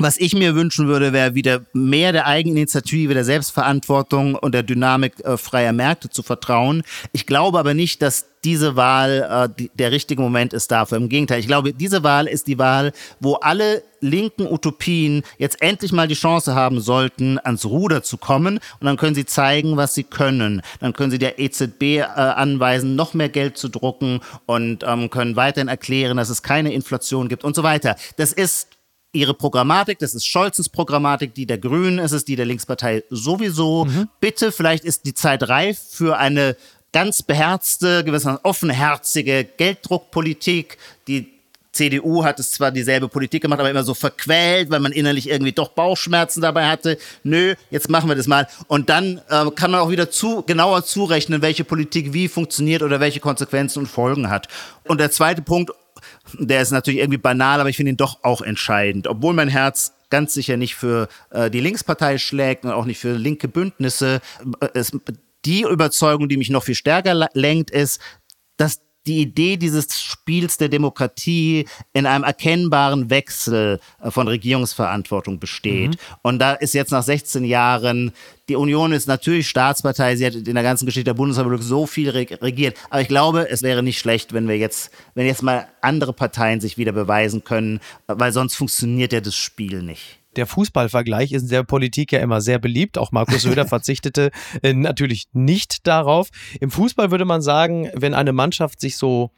Was 0.00 0.16
ich 0.16 0.34
mir 0.34 0.54
wünschen 0.54 0.88
würde, 0.88 1.12
wäre 1.12 1.34
wieder 1.34 1.60
mehr 1.74 2.12
der 2.12 2.26
Eigeninitiative, 2.26 3.12
der 3.12 3.24
Selbstverantwortung 3.24 4.34
und 4.34 4.54
der 4.54 4.62
Dynamik 4.62 5.22
äh, 5.24 5.36
freier 5.36 5.74
Märkte 5.74 6.08
zu 6.08 6.22
vertrauen. 6.22 6.82
Ich 7.12 7.26
glaube 7.26 7.58
aber 7.58 7.74
nicht, 7.74 8.00
dass 8.00 8.24
diese 8.42 8.76
Wahl 8.76 9.28
äh, 9.30 9.54
die, 9.58 9.70
der 9.74 9.92
richtige 9.92 10.22
Moment 10.22 10.54
ist 10.54 10.70
dafür. 10.70 10.96
Im 10.96 11.10
Gegenteil, 11.10 11.40
ich 11.40 11.46
glaube, 11.46 11.74
diese 11.74 12.02
Wahl 12.02 12.26
ist 12.28 12.46
die 12.46 12.58
Wahl, 12.58 12.92
wo 13.20 13.34
alle 13.34 13.82
linken 14.00 14.46
Utopien 14.46 15.22
jetzt 15.36 15.60
endlich 15.60 15.92
mal 15.92 16.08
die 16.08 16.14
Chance 16.14 16.54
haben 16.54 16.80
sollten, 16.80 17.38
ans 17.38 17.66
Ruder 17.66 18.02
zu 18.02 18.16
kommen. 18.16 18.56
Und 18.80 18.86
dann 18.86 18.96
können 18.96 19.14
sie 19.14 19.26
zeigen, 19.26 19.76
was 19.76 19.94
sie 19.94 20.04
können. 20.04 20.62
Dann 20.80 20.94
können 20.94 21.10
sie 21.10 21.18
der 21.18 21.38
EZB 21.38 21.82
äh, 21.82 22.04
anweisen, 22.04 22.96
noch 22.96 23.12
mehr 23.12 23.28
Geld 23.28 23.58
zu 23.58 23.68
drucken 23.68 24.20
und 24.46 24.82
ähm, 24.86 25.10
können 25.10 25.36
weiterhin 25.36 25.68
erklären, 25.68 26.16
dass 26.16 26.30
es 26.30 26.42
keine 26.42 26.72
Inflation 26.72 27.28
gibt 27.28 27.44
und 27.44 27.54
so 27.54 27.62
weiter. 27.62 27.96
Das 28.16 28.32
ist 28.32 28.68
ihre 29.12 29.34
Programmatik, 29.34 29.98
das 29.98 30.14
ist 30.14 30.26
Scholzes 30.26 30.68
Programmatik, 30.68 31.34
die 31.34 31.46
der 31.46 31.58
Grünen, 31.58 31.98
es 31.98 32.12
ist 32.12 32.28
die 32.28 32.36
der 32.36 32.46
Linkspartei 32.46 33.02
sowieso. 33.10 33.86
Mhm. 33.86 34.08
Bitte, 34.20 34.52
vielleicht 34.52 34.84
ist 34.84 35.04
die 35.04 35.14
Zeit 35.14 35.48
reif 35.48 35.78
für 35.90 36.18
eine 36.18 36.56
ganz 36.92 37.22
beherzte, 37.22 38.04
gewissermaßen 38.04 38.44
offenherzige 38.44 39.44
Gelddruckpolitik. 39.44 40.76
Die 41.06 41.28
CDU 41.72 42.24
hat 42.24 42.40
es 42.40 42.50
zwar 42.50 42.72
dieselbe 42.72 43.08
Politik 43.08 43.42
gemacht, 43.42 43.60
aber 43.60 43.70
immer 43.70 43.84
so 43.84 43.94
verquält, 43.94 44.70
weil 44.70 44.80
man 44.80 44.90
innerlich 44.90 45.28
irgendwie 45.28 45.52
doch 45.52 45.68
Bauchschmerzen 45.68 46.40
dabei 46.40 46.66
hatte. 46.66 46.98
Nö, 47.22 47.54
jetzt 47.70 47.88
machen 47.88 48.08
wir 48.08 48.16
das 48.16 48.26
mal. 48.26 48.48
Und 48.66 48.88
dann 48.88 49.20
äh, 49.28 49.50
kann 49.52 49.70
man 49.70 49.80
auch 49.80 49.90
wieder 49.90 50.10
zu, 50.10 50.42
genauer 50.42 50.84
zurechnen, 50.84 51.42
welche 51.42 51.62
Politik 51.62 52.12
wie 52.12 52.26
funktioniert 52.26 52.82
oder 52.82 52.98
welche 52.98 53.20
Konsequenzen 53.20 53.80
und 53.80 53.86
Folgen 53.86 54.30
hat. 54.30 54.48
Und 54.84 54.98
der 54.98 55.12
zweite 55.12 55.42
Punkt, 55.42 55.70
der 56.38 56.62
ist 56.62 56.70
natürlich 56.70 57.00
irgendwie 57.00 57.18
banal, 57.18 57.60
aber 57.60 57.68
ich 57.68 57.76
finde 57.76 57.90
ihn 57.90 57.96
doch 57.96 58.22
auch 58.22 58.42
entscheidend. 58.42 59.06
Obwohl 59.06 59.34
mein 59.34 59.48
Herz 59.48 59.94
ganz 60.10 60.34
sicher 60.34 60.56
nicht 60.56 60.74
für 60.74 61.08
äh, 61.30 61.50
die 61.50 61.60
Linkspartei 61.60 62.18
schlägt 62.18 62.64
und 62.64 62.72
auch 62.72 62.84
nicht 62.84 62.98
für 62.98 63.12
linke 63.12 63.48
Bündnisse. 63.48 64.20
Äh, 64.60 64.68
es, 64.74 64.92
die 65.44 65.62
Überzeugung, 65.62 66.28
die 66.28 66.36
mich 66.36 66.50
noch 66.50 66.64
viel 66.64 66.74
stärker 66.74 67.28
lenkt, 67.32 67.70
ist, 67.70 68.00
dass 68.56 68.80
die 69.06 69.20
Idee 69.20 69.56
dieses 69.56 70.00
Spiels 70.00 70.58
der 70.58 70.68
Demokratie 70.68 71.66
in 71.92 72.06
einem 72.06 72.24
erkennbaren 72.24 73.10
Wechsel 73.10 73.80
äh, 74.02 74.10
von 74.10 74.28
Regierungsverantwortung 74.28 75.38
besteht. 75.38 75.92
Mhm. 75.92 75.96
Und 76.22 76.38
da 76.38 76.52
ist 76.52 76.74
jetzt 76.74 76.92
nach 76.92 77.02
16 77.02 77.44
Jahren, 77.44 78.12
die 78.48 78.56
Union 78.56 78.92
ist 78.92 79.08
natürlich 79.08 79.48
Staatspartei, 79.48 80.16
sie 80.16 80.26
hat 80.26 80.34
in 80.34 80.54
der 80.54 80.62
ganzen 80.62 80.86
Geschichte 80.86 81.04
der 81.04 81.14
Bundesrepublik 81.14 81.62
so 81.62 81.86
viel 81.86 82.10
regiert, 82.10 82.76
aber 82.90 83.00
ich 83.00 83.08
glaube, 83.08 83.48
es 83.48 83.62
wäre 83.62 83.82
nicht 83.82 83.98
schlecht, 83.98 84.32
wenn 84.32 84.48
wir 84.48 84.58
jetzt, 84.58 84.90
wenn 85.14 85.26
jetzt 85.26 85.42
mal 85.42 85.68
andere 85.80 86.12
Parteien 86.12 86.60
sich 86.60 86.76
wieder 86.76 86.92
beweisen 86.92 87.44
können, 87.44 87.80
weil 88.06 88.32
sonst 88.32 88.56
funktioniert 88.56 89.12
ja 89.12 89.20
das 89.20 89.36
Spiel 89.36 89.82
nicht 89.82 90.19
der 90.36 90.46
Fußballvergleich 90.46 91.32
ist 91.32 91.42
in 91.42 91.48
der 91.48 91.62
Politik 91.62 92.12
ja 92.12 92.20
immer 92.20 92.40
sehr 92.40 92.58
beliebt. 92.58 92.98
Auch 92.98 93.12
Markus 93.12 93.42
Söder 93.42 93.66
verzichtete 93.68 94.30
äh, 94.62 94.72
natürlich 94.72 95.28
nicht 95.32 95.86
darauf. 95.86 96.28
Im 96.60 96.70
Fußball 96.70 97.10
würde 97.10 97.24
man 97.24 97.42
sagen, 97.42 97.90
wenn 97.94 98.14
eine 98.14 98.32
Mannschaft 98.32 98.80
sich 98.80 98.96
so 98.96 99.30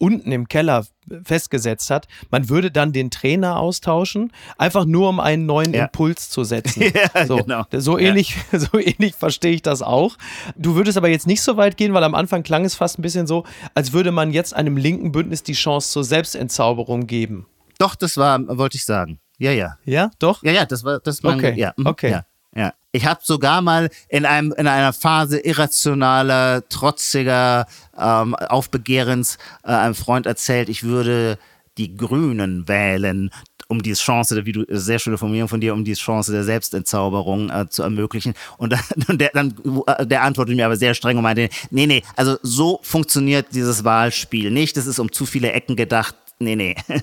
unten 0.00 0.32
im 0.32 0.48
Keller 0.48 0.86
festgesetzt 1.24 1.90
hat, 1.90 2.08
man 2.30 2.48
würde 2.48 2.70
dann 2.70 2.92
den 2.92 3.10
Trainer 3.10 3.58
austauschen, 3.58 4.32
einfach 4.56 4.86
nur 4.86 5.08
um 5.10 5.20
einen 5.20 5.44
neuen 5.44 5.74
ja. 5.74 5.84
Impuls 5.84 6.30
zu 6.30 6.42
setzen. 6.42 6.82
ja, 7.14 7.26
so, 7.26 7.36
genau. 7.36 7.64
so 7.70 7.98
ähnlich, 7.98 8.34
ja. 8.50 8.58
so 8.60 8.78
ähnlich 8.78 9.14
verstehe 9.14 9.52
ich 9.52 9.62
das 9.62 9.82
auch. 9.82 10.16
Du 10.56 10.74
würdest 10.74 10.96
aber 10.96 11.08
jetzt 11.08 11.26
nicht 11.26 11.42
so 11.42 11.56
weit 11.56 11.76
gehen, 11.76 11.92
weil 11.92 12.04
am 12.04 12.14
Anfang 12.14 12.42
klang 12.42 12.64
es 12.64 12.74
fast 12.74 12.98
ein 12.98 13.02
bisschen 13.02 13.26
so, 13.26 13.44
als 13.74 13.92
würde 13.92 14.10
man 14.10 14.32
jetzt 14.32 14.54
einem 14.54 14.76
linken 14.76 15.12
Bündnis 15.12 15.42
die 15.42 15.52
Chance 15.52 15.90
zur 15.90 16.04
Selbstentzauberung 16.04 17.06
geben. 17.06 17.46
Doch, 17.78 17.94
das 17.94 18.16
war, 18.16 18.40
wollte 18.58 18.76
ich 18.76 18.84
sagen. 18.84 19.20
Ja, 19.40 19.52
ja. 19.52 19.78
Ja, 19.84 20.10
doch? 20.18 20.42
Ja, 20.42 20.52
ja, 20.52 20.66
das 20.66 20.84
war 20.84 21.00
das 21.00 21.22
mein, 21.22 21.38
Okay. 21.38 21.54
Ja, 21.58 21.72
mhm, 21.76 21.86
okay. 21.86 22.10
Ja, 22.10 22.24
ja. 22.54 22.74
Ich 22.92 23.06
habe 23.06 23.20
sogar 23.22 23.62
mal 23.62 23.88
in 24.08 24.26
einem 24.26 24.52
in 24.52 24.66
einer 24.66 24.92
Phase 24.92 25.38
irrationaler, 25.38 26.68
trotziger 26.68 27.66
ähm, 27.98 28.34
Aufbegehrens 28.34 29.38
äh, 29.64 29.68
einem 29.68 29.94
Freund 29.94 30.26
erzählt, 30.26 30.68
ich 30.68 30.82
würde 30.82 31.38
die 31.78 31.96
Grünen 31.96 32.68
wählen, 32.68 33.30
um 33.68 33.82
die 33.82 33.94
Chance, 33.94 34.44
wie 34.44 34.52
du 34.52 34.66
sehr 34.68 34.98
schöne 34.98 35.16
Formulierung 35.16 35.48
von 35.48 35.60
dir, 35.60 35.72
um 35.72 35.84
die 35.84 35.94
Chance 35.94 36.32
der 36.32 36.44
Selbstentzauberung 36.44 37.48
äh, 37.48 37.68
zu 37.70 37.82
ermöglichen. 37.82 38.34
Und 38.58 38.72
dann, 38.72 38.80
der, 39.18 39.30
dann 39.32 39.54
äh, 39.86 40.06
der 40.06 40.22
antwortet 40.22 40.54
mir 40.54 40.66
aber 40.66 40.76
sehr 40.76 40.92
streng 40.92 41.16
und 41.16 41.22
meinte, 41.22 41.48
nee, 41.70 41.86
nee, 41.86 42.02
also 42.16 42.36
so 42.42 42.80
funktioniert 42.82 43.46
dieses 43.52 43.84
Wahlspiel 43.84 44.50
nicht. 44.50 44.76
Das 44.76 44.86
ist 44.86 44.98
um 44.98 45.10
zu 45.10 45.24
viele 45.24 45.52
Ecken 45.52 45.76
gedacht. 45.76 46.14
Nee, 46.40 46.56
nee. 46.56 46.76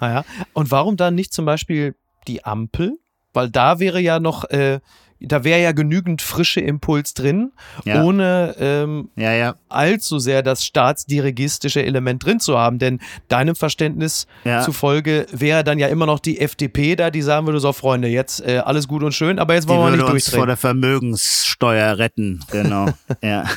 Ah 0.00 0.08
ja. 0.08 0.24
Und 0.54 0.70
warum 0.70 0.96
dann 0.96 1.14
nicht 1.14 1.32
zum 1.32 1.44
Beispiel 1.44 1.94
die 2.26 2.44
Ampel? 2.44 2.98
Weil 3.32 3.48
da 3.48 3.78
wäre 3.78 4.00
ja 4.00 4.18
noch, 4.18 4.44
äh, 4.50 4.80
da 5.20 5.44
wäre 5.44 5.60
ja 5.60 5.72
genügend 5.72 6.22
frische 6.22 6.60
Impuls 6.60 7.14
drin, 7.14 7.52
ja. 7.84 8.02
ohne 8.02 8.56
ähm, 8.58 9.10
ja, 9.14 9.32
ja. 9.32 9.54
allzu 9.68 10.18
sehr 10.18 10.42
das 10.42 10.64
staatsdirigistische 10.64 11.84
Element 11.84 12.24
drin 12.24 12.40
zu 12.40 12.58
haben. 12.58 12.78
Denn 12.78 13.00
deinem 13.28 13.54
Verständnis 13.54 14.26
zufolge 14.64 15.26
wäre 15.30 15.62
dann 15.62 15.78
ja 15.78 15.88
immer 15.88 16.06
noch 16.06 16.18
die 16.18 16.40
FDP 16.40 16.96
da, 16.96 17.10
die 17.10 17.22
sagen 17.22 17.46
würde, 17.46 17.60
so 17.60 17.72
Freunde, 17.72 18.08
jetzt 18.08 18.40
äh, 18.44 18.58
alles 18.58 18.88
gut 18.88 19.02
und 19.02 19.12
schön, 19.12 19.38
aber 19.38 19.54
jetzt 19.54 19.68
wollen 19.68 19.80
die 19.80 19.84
wir 19.84 19.90
nicht 19.92 20.02
uns 20.02 20.10
durchdrehen. 20.10 20.38
vor 20.38 20.46
der 20.46 20.56
Vermögenssteuer 20.56 21.98
retten, 21.98 22.40
genau. 22.50 22.88
ja. 23.22 23.44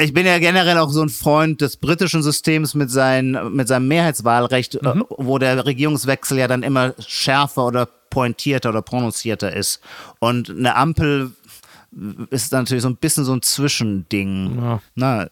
Ich 0.00 0.12
bin 0.12 0.26
ja 0.26 0.38
generell 0.38 0.78
auch 0.78 0.90
so 0.90 1.02
ein 1.02 1.08
Freund 1.08 1.60
des 1.60 1.76
britischen 1.76 2.22
Systems 2.22 2.74
mit, 2.74 2.90
seinen, 2.90 3.54
mit 3.54 3.68
seinem 3.68 3.88
Mehrheitswahlrecht, 3.88 4.76
äh, 4.76 4.94
mhm. 4.94 5.04
wo 5.10 5.38
der 5.38 5.64
Regierungswechsel 5.66 6.38
ja 6.38 6.48
dann 6.48 6.62
immer 6.62 6.94
schärfer 6.98 7.66
oder 7.66 7.86
pointierter 8.10 8.70
oder 8.70 8.82
prononcierter 8.82 9.54
ist. 9.54 9.80
Und 10.20 10.50
eine 10.50 10.76
Ampel 10.76 11.32
ist 12.30 12.52
natürlich 12.52 12.82
so 12.82 12.88
ein 12.88 12.96
bisschen 12.96 13.24
so 13.24 13.32
ein 13.32 13.42
Zwischending. 13.42 14.58
Ja. 14.60 14.80
Na, 14.94 15.26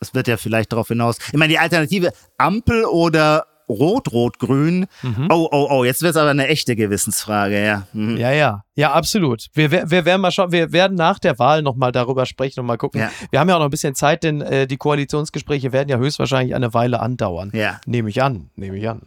es 0.00 0.14
wird 0.14 0.28
ja 0.28 0.36
vielleicht 0.36 0.72
darauf 0.72 0.88
hinaus. 0.88 1.18
Ich 1.28 1.38
meine, 1.38 1.50
die 1.50 1.58
Alternative 1.58 2.12
Ampel 2.38 2.84
oder 2.84 3.46
Rot, 3.68 4.12
Rot, 4.12 4.38
Grün. 4.38 4.86
Mhm. 5.02 5.28
Oh, 5.30 5.48
oh, 5.50 5.68
oh, 5.70 5.84
jetzt 5.84 6.02
wird 6.02 6.10
es 6.12 6.16
aber 6.16 6.30
eine 6.30 6.48
echte 6.48 6.76
Gewissensfrage, 6.76 7.64
ja. 7.64 7.86
Mhm. 7.92 8.16
Ja, 8.16 8.30
ja, 8.32 8.64
ja, 8.74 8.92
absolut. 8.92 9.46
Wir, 9.54 9.70
wir, 9.70 9.90
wir 9.90 10.04
werden 10.04 10.20
mal 10.20 10.30
schauen, 10.30 10.52
wir 10.52 10.72
werden 10.72 10.96
nach 10.96 11.18
der 11.18 11.38
Wahl 11.38 11.62
nochmal 11.62 11.92
darüber 11.92 12.26
sprechen 12.26 12.60
und 12.60 12.66
mal 12.66 12.78
gucken. 12.78 13.00
Ja. 13.00 13.10
Wir 13.30 13.40
haben 13.40 13.48
ja 13.48 13.56
auch 13.56 13.60
noch 13.60 13.66
ein 13.66 13.70
bisschen 13.70 13.94
Zeit, 13.94 14.22
denn 14.22 14.40
äh, 14.40 14.66
die 14.66 14.76
Koalitionsgespräche 14.76 15.72
werden 15.72 15.88
ja 15.88 15.98
höchstwahrscheinlich 15.98 16.54
eine 16.54 16.74
Weile 16.74 17.00
andauern. 17.00 17.50
Ja. 17.54 17.80
Nehme 17.86 18.10
ich 18.10 18.22
an, 18.22 18.50
nehme 18.54 18.76
ich 18.76 18.88
an. 18.88 19.02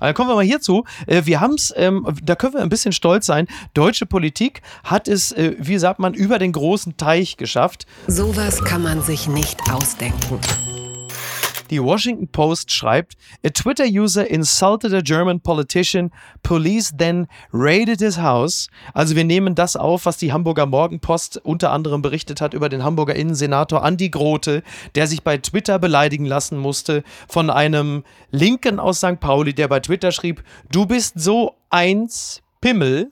Also 0.00 0.14
kommen 0.14 0.30
wir 0.30 0.34
mal 0.34 0.44
hierzu. 0.44 0.84
Äh, 1.06 1.22
wir 1.24 1.40
haben 1.40 1.54
es, 1.54 1.72
ähm, 1.76 2.06
da 2.22 2.34
können 2.34 2.54
wir 2.54 2.62
ein 2.62 2.68
bisschen 2.68 2.92
stolz 2.92 3.26
sein. 3.26 3.46
Deutsche 3.74 4.06
Politik 4.06 4.62
hat 4.82 5.08
es, 5.08 5.32
äh, 5.32 5.54
wie 5.58 5.78
sagt 5.78 5.98
man, 6.00 6.14
über 6.14 6.38
den 6.38 6.52
großen 6.52 6.96
Teich 6.96 7.36
geschafft. 7.36 7.86
Sowas 8.06 8.62
kann 8.64 8.82
man 8.82 9.02
sich 9.02 9.28
nicht 9.28 9.60
ausdenken. 9.70 10.40
Die 11.70 11.82
Washington 11.82 12.28
Post 12.28 12.72
schreibt, 12.72 13.14
a 13.44 13.48
Twitter 13.48 13.86
user 13.86 14.26
insulted 14.26 14.92
a 14.92 15.00
German 15.00 15.40
politician, 15.40 16.10
police 16.42 16.92
then 16.96 17.26
raided 17.52 18.00
his 18.00 18.18
house. 18.18 18.68
Also 18.92 19.16
wir 19.16 19.24
nehmen 19.24 19.54
das 19.54 19.74
auf, 19.74 20.04
was 20.04 20.18
die 20.18 20.32
Hamburger 20.32 20.66
Morgenpost 20.66 21.38
unter 21.38 21.72
anderem 21.72 22.02
berichtet 22.02 22.40
hat 22.40 22.52
über 22.52 22.68
den 22.68 22.84
Hamburger 22.84 23.16
Innensenator 23.16 23.82
Andi 23.82 24.10
Grote, 24.10 24.62
der 24.94 25.06
sich 25.06 25.22
bei 25.22 25.38
Twitter 25.38 25.78
beleidigen 25.78 26.26
lassen 26.26 26.58
musste 26.58 27.02
von 27.28 27.48
einem 27.48 28.04
Linken 28.30 28.78
aus 28.78 28.98
St. 28.98 29.18
Pauli, 29.20 29.54
der 29.54 29.68
bei 29.68 29.80
Twitter 29.80 30.12
schrieb, 30.12 30.44
du 30.70 30.86
bist 30.86 31.18
so 31.18 31.54
eins 31.70 32.42
Pimmel, 32.60 33.10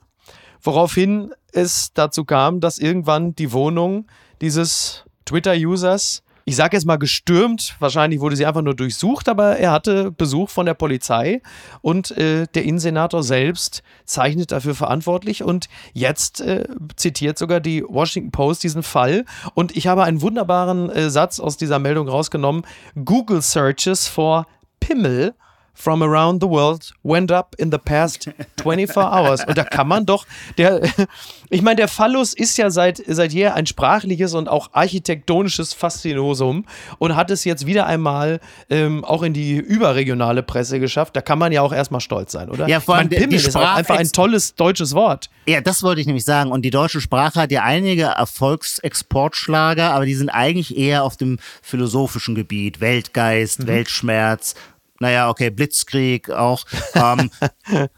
woraufhin 0.61 1.33
es 1.51 1.91
dazu 1.93 2.23
kam, 2.25 2.59
dass 2.59 2.79
irgendwann 2.79 3.35
die 3.35 3.51
Wohnung 3.51 4.07
dieses 4.41 5.05
Twitter-Users 5.25 6.23
ich 6.45 6.55
sage 6.55 6.75
jetzt 6.75 6.85
mal 6.85 6.97
gestürmt, 6.97 7.75
wahrscheinlich 7.79 8.19
wurde 8.19 8.35
sie 8.35 8.45
einfach 8.45 8.61
nur 8.61 8.75
durchsucht, 8.75 9.29
aber 9.29 9.57
er 9.57 9.71
hatte 9.71 10.11
Besuch 10.11 10.49
von 10.49 10.65
der 10.65 10.73
Polizei 10.73 11.41
und 11.81 12.11
äh, 12.17 12.47
der 12.53 12.63
Innensenator 12.63 13.23
selbst 13.23 13.83
zeichnet 14.05 14.51
dafür 14.51 14.75
verantwortlich 14.75 15.43
und 15.43 15.69
jetzt 15.93 16.41
äh, 16.41 16.65
zitiert 16.95 17.37
sogar 17.37 17.59
die 17.59 17.83
Washington 17.83 18.31
Post 18.31 18.63
diesen 18.63 18.83
Fall 18.83 19.25
und 19.53 19.75
ich 19.75 19.87
habe 19.87 20.03
einen 20.03 20.21
wunderbaren 20.21 20.89
äh, 20.89 21.09
Satz 21.09 21.39
aus 21.39 21.57
dieser 21.57 21.79
Meldung 21.79 22.09
rausgenommen. 22.09 22.65
Google 23.05 23.41
Searches 23.41 24.07
for 24.07 24.45
Pimmel 24.79 25.33
from 25.75 26.01
around 26.03 26.41
the 26.41 26.47
world 26.47 26.93
went 27.03 27.31
up 27.31 27.55
in 27.57 27.71
the 27.71 27.77
past 27.77 28.29
24 28.61 29.03
hours. 29.03 29.43
Und 29.45 29.57
da 29.57 29.63
kann 29.63 29.87
man 29.87 30.05
doch, 30.05 30.25
der, 30.57 30.81
ich 31.49 31.61
meine, 31.61 31.77
der 31.77 31.87
Phallus 31.87 32.33
ist 32.33 32.57
ja 32.57 32.69
seit, 32.69 33.01
seit 33.07 33.33
jeher 33.33 33.55
ein 33.55 33.65
sprachliches 33.65 34.33
und 34.33 34.47
auch 34.47 34.69
architektonisches 34.73 35.73
Faszinosum 35.73 36.65
und 36.99 37.15
hat 37.15 37.31
es 37.31 37.43
jetzt 37.43 37.65
wieder 37.65 37.85
einmal 37.87 38.39
ähm, 38.69 39.03
auch 39.03 39.23
in 39.23 39.33
die 39.33 39.55
überregionale 39.55 40.43
Presse 40.43 40.79
geschafft. 40.79 41.15
Da 41.15 41.21
kann 41.21 41.39
man 41.39 41.51
ja 41.51 41.61
auch 41.61 41.73
erstmal 41.73 42.01
stolz 42.01 42.31
sein, 42.31 42.49
oder? 42.49 42.67
Ja, 42.67 42.79
vor 42.79 42.95
allem 42.95 43.09
ich 43.11 43.17
die 43.17 43.23
Pimmel 43.23 43.35
ist 43.37 43.55
einfach 43.55 43.97
ein 43.97 44.11
tolles 44.11 44.55
deutsches 44.55 44.93
Wort. 44.93 45.29
Ja, 45.47 45.59
das 45.59 45.83
wollte 45.83 45.99
ich 46.01 46.07
nämlich 46.07 46.23
sagen. 46.25 46.51
Und 46.51 46.61
die 46.63 46.69
deutsche 46.69 47.01
Sprache 47.01 47.41
hat 47.41 47.51
ja 47.51 47.63
einige 47.63 48.03
Erfolgsexportschlager, 48.03 49.93
aber 49.93 50.05
die 50.05 50.15
sind 50.15 50.29
eigentlich 50.29 50.77
eher 50.77 51.03
auf 51.03 51.17
dem 51.17 51.39
philosophischen 51.61 52.35
Gebiet. 52.35 52.79
Weltgeist, 52.79 53.59
Mhm. 53.59 53.67
Weltschmerz. 53.67 54.55
Naja, 55.03 55.29
okay, 55.29 55.49
Blitzkrieg 55.49 56.29
auch. 56.29 56.63
Ähm, 56.95 57.29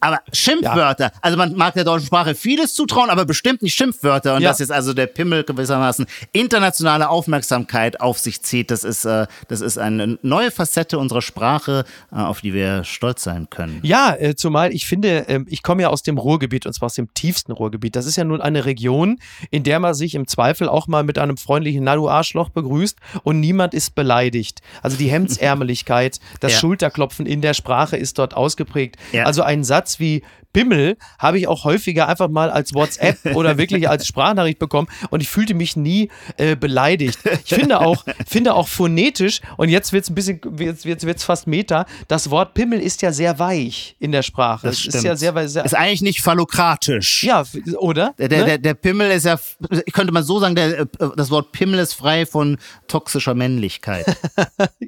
aber 0.00 0.20
Schimpfwörter. 0.30 1.10
Also 1.22 1.38
man 1.38 1.54
mag 1.56 1.72
der 1.72 1.84
deutschen 1.84 2.06
Sprache 2.06 2.34
vieles 2.34 2.74
zutrauen, 2.74 3.08
aber 3.08 3.24
bestimmt 3.24 3.62
nicht 3.62 3.74
Schimpfwörter. 3.74 4.34
Und 4.34 4.42
Ja. 4.42 4.50
dass 4.50 4.58
jetzt 4.58 4.70
also 4.70 4.92
der 4.92 5.06
Pimmel 5.06 5.42
gewissermaßen 5.44 6.04
internationale 6.32 7.08
Aufmerksamkeit 7.08 7.98
auf 8.02 8.18
sich 8.18 8.42
zieht, 8.42 8.70
das 8.70 8.84
ist, 8.84 9.06
äh, 9.06 9.26
das 9.48 9.62
ist 9.62 9.78
eine 9.78 10.18
neue 10.20 10.50
Facette 10.50 10.98
unserer 10.98 11.22
Sprache, 11.22 11.86
äh, 12.12 12.16
auf 12.16 12.42
die 12.42 12.52
wir 12.52 12.84
stolz 12.84 13.22
sein 13.22 13.48
können. 13.48 13.80
Ja, 13.82 14.14
äh, 14.18 14.34
zumal 14.34 14.74
ich 14.74 14.86
finde, 14.86 15.24
ähm, 15.28 15.46
ich 15.48 15.62
komme 15.62 15.80
ja 15.80 15.88
aus 15.88 16.02
dem 16.02 16.18
Ruhrgebiet 16.18 16.66
und 16.66 16.74
zwar 16.74 16.86
aus 16.86 16.94
dem 16.94 17.14
tiefsten 17.14 17.52
Ruhrgebiet. 17.52 17.96
Das 17.96 18.04
ist 18.04 18.16
ja 18.16 18.24
nun 18.24 18.42
eine 18.42 18.66
Region, 18.66 19.18
in 19.50 19.62
der 19.62 19.80
man 19.80 19.94
sich 19.94 20.14
im 20.14 20.26
Zweifel 20.26 20.68
auch 20.68 20.88
mal 20.88 21.04
mit 21.04 21.16
einem 21.16 21.38
freundlichen 21.38 21.84
Na 21.84 21.94
du 21.94 22.06
Arschloch 22.10 22.50
begrüßt 22.50 22.98
und 23.22 23.40
niemand 23.40 23.72
ist 23.72 23.94
beleidigt. 23.94 24.60
Also 24.82 24.98
die 24.98 25.08
Hemdsärmeligkeit, 25.10 26.20
das 26.40 26.49
Ja. 26.50 26.58
Schulterklopfen 26.58 27.26
in 27.26 27.40
der 27.40 27.54
Sprache 27.54 27.96
ist 27.96 28.18
dort 28.18 28.34
ausgeprägt. 28.34 28.96
Also 29.24 29.42
ein 29.42 29.64
Satz 29.64 30.00
wie 30.00 30.22
Bimmel 30.52 30.96
habe 31.18 31.38
ich 31.38 31.46
auch 31.48 31.64
häufiger 31.64 32.08
einfach 32.08 32.28
mal 32.28 32.50
als 32.50 32.74
WhatsApp 32.74 33.18
oder 33.34 33.58
wirklich 33.58 33.88
als 33.88 34.06
Sprachnachricht 34.06 34.58
bekommen 34.58 34.88
und 35.10 35.20
ich 35.22 35.28
fühlte 35.28 35.54
mich 35.54 35.76
nie 35.76 36.10
äh, 36.36 36.56
beleidigt. 36.56 37.18
Ich 37.44 37.54
finde 37.54 37.80
auch, 37.80 38.04
finde 38.26 38.54
auch 38.54 38.68
phonetisch 38.68 39.40
und 39.56 39.68
jetzt 39.68 39.92
wird 39.92 40.04
es 40.04 40.10
ein 40.10 40.14
bisschen, 40.14 40.40
jetzt 40.58 40.84
wird's, 40.84 41.04
wird's 41.04 41.24
fast 41.24 41.46
Meta, 41.46 41.86
das 42.08 42.30
Wort 42.30 42.54
Pimmel 42.54 42.80
ist 42.80 43.02
ja 43.02 43.12
sehr 43.12 43.38
weich 43.38 43.96
in 44.00 44.12
der 44.12 44.22
Sprache. 44.22 44.66
Das 44.66 44.74
es 44.76 44.80
stimmt. 44.80 44.94
ist 44.96 45.04
ja 45.04 45.16
sehr, 45.16 45.48
sehr 45.48 45.64
ist 45.64 45.74
eigentlich 45.74 46.02
nicht 46.02 46.22
phallokratisch. 46.22 47.22
ja, 47.24 47.44
oder? 47.78 48.14
Der, 48.18 48.28
der, 48.28 48.38
Ne? 48.40 48.44
der, 48.46 48.58
der 48.58 48.74
Pimmel 48.74 49.10
ist 49.10 49.26
ja, 49.26 49.38
könnte 49.92 50.12
man 50.12 50.24
so 50.24 50.38
sagen, 50.40 50.54
der, 50.54 50.80
äh, 50.80 50.86
das 51.16 51.30
Wort 51.30 51.52
Pimmel 51.52 51.78
ist 51.78 51.94
frei 51.94 52.26
von 52.26 52.58
toxischer 52.88 53.34
Männlichkeit. 53.34 54.06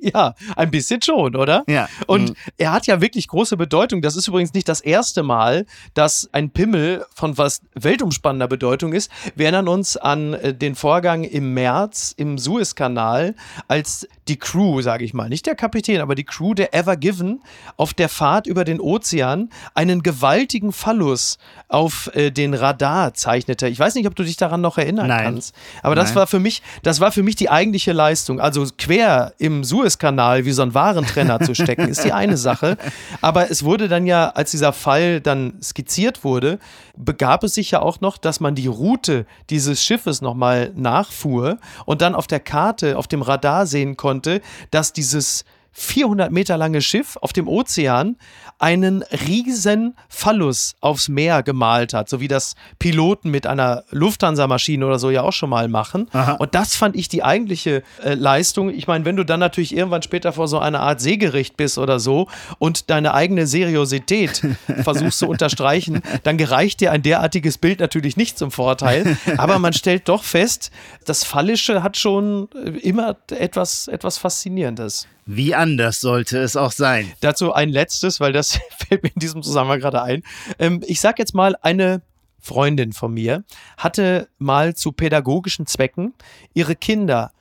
Ja, 0.05 0.35
ein 0.57 0.70
bisschen 0.72 1.01
schon, 1.01 1.37
oder? 1.37 1.62
Ja. 1.68 1.88
Und 2.07 2.31
Mhm. 2.31 2.35
er 2.59 2.72
hat 2.72 2.87
ja 2.87 3.01
wirklich 3.01 3.29
große 3.29 3.57
Bedeutung. 3.57 4.03
Das 4.03 4.16
ist 4.16 4.27
übrigens 4.27 4.53
nicht 4.53 4.68
das 4.68 4.81
erste 4.81 5.22
Mal, 5.22 5.52
dass 5.95 6.29
ein 6.33 6.51
Pimmel 6.51 7.05
von 7.15 7.38
was 7.38 7.62
weltumspannender 7.75 8.49
Bedeutung 8.49 8.93
ist. 8.93 9.11
Wir 9.35 9.47
erinnern 9.47 9.69
uns 9.69 9.97
an 9.97 10.35
äh, 10.35 10.55
den 10.55 10.75
Vorgang 10.75 11.25
im 11.25 11.55
März 11.55 12.15
im 12.17 12.38
Suezkanal, 12.38 13.35
als 13.69 14.07
die 14.29 14.38
Crew, 14.38 14.81
sage 14.83 15.05
ich 15.05 15.15
mal, 15.15 15.29
nicht 15.29 15.47
der 15.47 15.55
Kapitän, 15.55 16.01
aber 16.01 16.15
die 16.15 16.25
Crew 16.25 16.55
der 16.55 16.75
Ever 16.75 16.97
Given 16.97 17.41
auf 17.77 17.93
der 17.93 18.09
Fahrt 18.09 18.47
über 18.47 18.65
den 18.65 18.81
Ozean 18.81 19.51
einen 19.75 20.03
gewaltigen 20.03 20.73
Phallus 20.73 21.38
auf 21.69 22.11
äh, 22.15 22.31
den 22.31 22.55
Radar 22.55 23.15
zeichnete. 23.15 23.69
Ich 23.69 23.79
weiß 23.79 23.95
nicht, 23.97 24.07
ob 24.07 24.15
du 24.15 24.23
dich 24.23 24.37
daran 24.37 24.61
noch 24.61 24.79
erinnern 24.79 25.09
Nein. 25.09 25.25
kannst. 25.25 25.55
Aber 25.83 25.95
das 25.95 26.11
Nein. 26.11 26.17
war 26.17 26.27
für 26.27 26.38
mich, 26.38 26.62
das 26.83 27.01
war 27.01 27.11
für 27.11 27.23
mich 27.23 27.35
die 27.35 27.51
eigentliche 27.51 27.93
Leistung. 27.93 28.41
Also 28.41 28.67
quer 28.79 29.33
im 29.38 29.65
Suezkanal 29.65 30.45
wie 30.45 30.53
so 30.53 30.62
ein 30.62 30.75
Warentrenner 30.75 31.41
zu 31.41 31.55
stecken, 31.55 31.88
ist 31.88 32.05
die 32.05 32.12
eine 32.12 32.37
Sache. 32.37 32.77
Aber 33.21 33.51
es 33.51 33.65
wurde 33.65 33.88
dann 33.88 34.07
ja, 34.07 34.29
als 34.29 34.53
dieser 34.53 34.73
Fall 34.73 35.21
dann 35.21 35.41
skizziert 35.62 36.24
wurde, 36.24 36.59
begab 36.96 37.44
es 37.44 37.55
sich 37.55 37.70
ja 37.72 37.81
auch 37.81 38.00
noch, 38.00 38.18
dass 38.18 38.40
man 38.40 38.55
die 38.55 38.66
Route 38.66 39.26
dieses 39.50 39.83
Schiffes 39.83 40.22
nochmal 40.22 40.72
nachfuhr 40.74 41.59
und 41.87 42.02
dann 42.02 42.14
auf 42.14 42.26
der 42.26 42.40
Karte, 42.40 42.96
auf 42.98 43.07
dem 43.07 43.22
Radar 43.22 43.66
sehen 43.66 43.96
konnte, 43.96 44.40
dass 44.70 44.92
dieses 44.92 45.44
400 45.73 46.31
Meter 46.31 46.57
lange 46.57 46.83
Schiff 46.83 47.17
auf 47.21 47.33
dem 47.33 47.49
Ozean 47.49 48.17
einen 48.59 49.03
riesen 49.27 49.97
Phallus 50.09 50.77
aufs 50.81 51.09
Meer 51.09 51.43
gemalt 51.43 51.95
hat, 51.95 52.09
so 52.09 52.21
wie 52.21 52.29
das 52.29 52.55
Piloten 52.79 53.31
mit 53.31 53.47
einer 53.47 53.85
Lufthansa-Maschine 53.91 54.87
oder 54.87 54.99
so 54.99 55.11
ja 55.11 55.23
auch 55.23 55.33
schon 55.33 55.51
mal 55.51 55.69
machen. 55.69 56.09
Und 56.39 56.55
das 56.55 56.77
fand 56.77 56.95
ich 56.95 57.09
die 57.09 57.25
eigentliche 57.25 57.83
äh, 58.05 58.15
Leistung. 58.15 58.71
Ich 58.71 58.87
meine, 58.87 59.05
wenn 59.05 59.17
du 59.17 59.25
dann 59.25 59.41
natürlich 59.41 59.75
irgendwann 59.75 60.03
später 60.03 60.33
vor 60.33 60.47
so 60.47 60.59
einer 60.59 60.81
Art 60.81 61.01
Seegericht 61.01 61.57
bist 61.57 61.79
oder 61.79 61.99
so 61.99 62.29
und 62.59 62.91
deine 62.91 63.15
eigene 63.15 63.47
Seriosität 63.47 64.43
versuchst 64.83 65.19
zu 65.19 65.29
unterstreichen, 65.29 66.03
dann 66.23 66.37
gereicht 66.37 66.81
dir 66.81 66.93
ein 66.93 67.03
derartiges 67.03 67.59
Bild 67.59 67.81
natürlich 67.81 68.17
nicht 68.17 68.39
zum 68.39 68.51
Vorteil. 68.51 69.17
Aber 69.39 69.59
man 69.59 69.73
stellt 69.73 70.09
doch 70.09 70.23
fest, 70.23 70.71
das 71.07 71.25
Phallische 71.25 71.83
hat 71.83 71.97
schon 71.97 72.49
äh, 72.55 72.71
immer 72.79 73.17
etwas, 73.31 73.89
etwas 73.89 74.19
Faszinierendes. 74.19 75.09
Wie 75.25 75.55
anders 75.55 76.01
sollte 76.01 76.39
es 76.39 76.57
auch 76.57 76.73
sein? 76.73 77.13
Dazu 77.21 77.53
ein 77.53 77.69
letztes, 77.69 78.21
weil 78.21 78.33
das 78.33 78.59
fällt 78.89 79.03
mir 79.03 79.11
in 79.15 79.21
diesem 79.21 79.43
Zusammenhang 79.43 79.81
gerade 79.81 80.03
ein. 80.03 80.23
Ähm, 80.59 80.83
ich 80.87 81.01
sag 81.01 81.19
jetzt 81.19 81.35
mal, 81.35 81.57
eine 81.63 82.03
Freundin 82.41 82.93
von 82.93 83.15
mir 83.15 83.45
hatte 83.77 84.29
mal 84.39 84.75
zu 84.75 84.91
pädagogischen 84.93 85.67
Zwecken 85.67 86.13
ihre 86.55 86.75
Kinder 86.75 87.33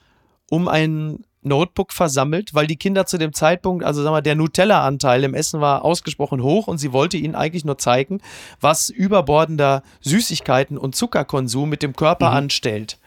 um 0.51 0.67
ein 0.67 1.23
Notebook 1.43 1.91
versammelt, 1.91 2.53
weil 2.53 2.67
die 2.67 2.75
Kinder 2.75 3.05
zu 3.05 3.17
dem 3.17 3.33
Zeitpunkt, 3.33 3.83
also 3.83 4.03
sagen 4.03 4.15
wir, 4.15 4.21
der 4.21 4.35
Nutella-Anteil 4.35 5.23
im 5.23 5.33
Essen 5.33 5.59
war 5.59 5.83
ausgesprochen 5.83 6.43
hoch 6.43 6.67
und 6.67 6.77
sie 6.77 6.93
wollte 6.93 7.17
ihnen 7.17 7.35
eigentlich 7.35 7.65
nur 7.65 7.77
zeigen, 7.77 8.21
was 8.59 8.89
überbordender 8.89 9.81
Süßigkeiten 10.01 10.77
und 10.77 10.95
Zuckerkonsum 10.95 11.69
mit 11.69 11.81
dem 11.81 11.95
Körper 11.95 12.31
anstellt. 12.31 12.99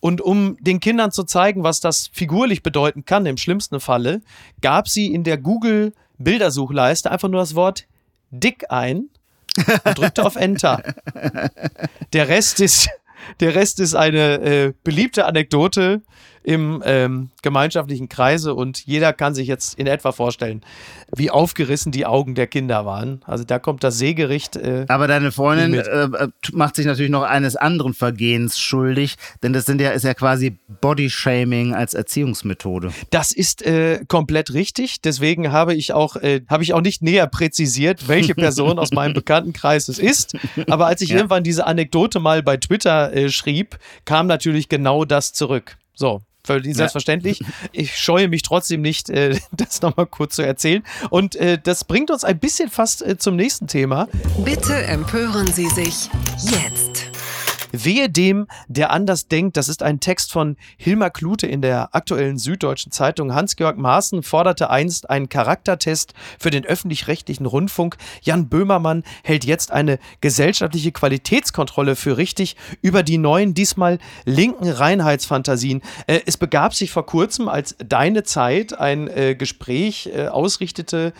Und 0.00 0.20
um 0.20 0.56
den 0.60 0.80
Kindern 0.80 1.12
zu 1.12 1.24
zeigen, 1.24 1.62
was 1.62 1.80
das 1.80 2.08
figurlich 2.12 2.62
bedeuten 2.62 3.04
kann, 3.04 3.26
im 3.26 3.36
schlimmsten 3.36 3.80
Falle, 3.80 4.22
gab 4.60 4.88
sie 4.88 5.12
in 5.12 5.24
der 5.24 5.38
Google-Bildersuchleiste 5.38 7.10
einfach 7.10 7.28
nur 7.28 7.40
das 7.40 7.54
Wort 7.54 7.86
dick 8.30 8.70
ein 8.70 9.08
und 9.84 9.98
drückte 9.98 10.24
auf 10.24 10.36
Enter. 10.36 10.82
Der 12.12 12.28
Rest 12.28 12.60
ist, 12.60 12.88
der 13.40 13.54
Rest 13.54 13.80
ist 13.80 13.94
eine 13.94 14.40
äh, 14.40 14.72
beliebte 14.82 15.26
Anekdote 15.26 16.02
im 16.44 16.82
ähm, 16.84 17.30
gemeinschaftlichen 17.42 18.08
Kreise 18.08 18.54
und 18.54 18.84
jeder 18.84 19.12
kann 19.12 19.34
sich 19.34 19.46
jetzt 19.46 19.78
in 19.78 19.86
etwa 19.86 20.12
vorstellen, 20.12 20.62
wie 21.14 21.30
aufgerissen 21.30 21.92
die 21.92 22.06
Augen 22.06 22.34
der 22.34 22.46
Kinder 22.46 22.84
waren. 22.84 23.20
Also 23.26 23.44
da 23.44 23.58
kommt 23.58 23.84
das 23.84 23.98
Seegericht. 23.98 24.56
Äh, 24.56 24.86
Aber 24.88 25.06
deine 25.06 25.30
Freundin 25.30 25.74
äh, 25.74 25.78
äh, 25.80 26.28
macht 26.52 26.76
sich 26.76 26.86
natürlich 26.86 27.10
noch 27.10 27.22
eines 27.22 27.56
anderen 27.56 27.94
Vergehens 27.94 28.58
schuldig, 28.58 29.16
denn 29.42 29.52
das 29.52 29.66
sind 29.66 29.80
ja, 29.80 29.90
ist 29.90 30.04
ja 30.04 30.14
quasi 30.14 30.58
Bodyshaming 30.80 31.74
als 31.74 31.94
Erziehungsmethode. 31.94 32.92
Das 33.10 33.32
ist 33.32 33.62
äh, 33.62 34.04
komplett 34.08 34.52
richtig. 34.52 35.00
Deswegen 35.00 35.52
habe 35.52 35.74
ich 35.74 35.92
auch, 35.92 36.16
äh, 36.16 36.40
habe 36.48 36.62
ich 36.62 36.74
auch 36.74 36.80
nicht 36.80 37.02
näher 37.02 37.26
präzisiert, 37.26 38.08
welche 38.08 38.34
Person 38.34 38.78
aus 38.78 38.92
meinem 38.92 39.14
Bekanntenkreis 39.22 39.88
es 39.88 39.98
ist. 39.98 40.36
Aber 40.68 40.86
als 40.86 41.00
ich 41.02 41.10
ja. 41.10 41.16
irgendwann 41.16 41.44
diese 41.44 41.66
Anekdote 41.66 42.20
mal 42.20 42.42
bei 42.42 42.56
Twitter 42.56 43.12
äh, 43.12 43.28
schrieb, 43.30 43.78
kam 44.04 44.26
natürlich 44.26 44.68
genau 44.68 45.04
das 45.04 45.32
zurück. 45.32 45.76
So, 45.94 46.22
völlig 46.44 46.76
selbstverständlich. 46.76 47.40
Ja. 47.40 47.46
Ich 47.72 47.96
scheue 47.96 48.28
mich 48.28 48.42
trotzdem 48.42 48.80
nicht, 48.80 49.10
äh, 49.10 49.38
das 49.52 49.82
nochmal 49.82 50.06
kurz 50.06 50.36
zu 50.36 50.42
erzählen. 50.42 50.82
Und 51.10 51.36
äh, 51.36 51.58
das 51.62 51.84
bringt 51.84 52.10
uns 52.10 52.24
ein 52.24 52.38
bisschen 52.38 52.70
fast 52.70 53.02
äh, 53.02 53.16
zum 53.16 53.36
nächsten 53.36 53.66
Thema. 53.66 54.08
Bitte 54.44 54.74
empören 54.74 55.46
Sie 55.46 55.68
sich 55.68 56.10
jetzt. 56.40 57.11
Wehe 57.72 58.08
dem, 58.08 58.46
der 58.68 58.90
anders 58.90 59.28
denkt. 59.28 59.56
Das 59.56 59.68
ist 59.68 59.82
ein 59.82 60.00
Text 60.00 60.32
von 60.32 60.56
Hilmar 60.76 61.10
Klute 61.10 61.46
in 61.46 61.62
der 61.62 61.94
aktuellen 61.94 62.38
Süddeutschen 62.38 62.92
Zeitung. 62.92 63.34
Hans-Georg 63.34 63.78
Maaßen 63.78 64.22
forderte 64.22 64.70
einst 64.70 65.10
einen 65.10 65.28
Charaktertest 65.28 66.14
für 66.38 66.50
den 66.50 66.64
öffentlich-rechtlichen 66.64 67.46
Rundfunk. 67.46 67.96
Jan 68.22 68.48
Böhmermann 68.48 69.02
hält 69.24 69.44
jetzt 69.44 69.72
eine 69.72 69.98
gesellschaftliche 70.20 70.92
Qualitätskontrolle 70.92 71.96
für 71.96 72.16
richtig 72.16 72.56
über 72.82 73.02
die 73.02 73.18
neuen, 73.18 73.54
diesmal 73.54 73.98
linken 74.24 74.68
Reinheitsfantasien. 74.68 75.82
Äh, 76.06 76.20
es 76.26 76.36
begab 76.36 76.74
sich 76.74 76.90
vor 76.90 77.06
kurzem, 77.06 77.48
als 77.48 77.76
Deine 77.84 78.22
Zeit 78.22 78.78
ein 78.78 79.08
äh, 79.08 79.34
Gespräch 79.34 80.10
äh, 80.12 80.28
ausrichtete, 80.28 81.12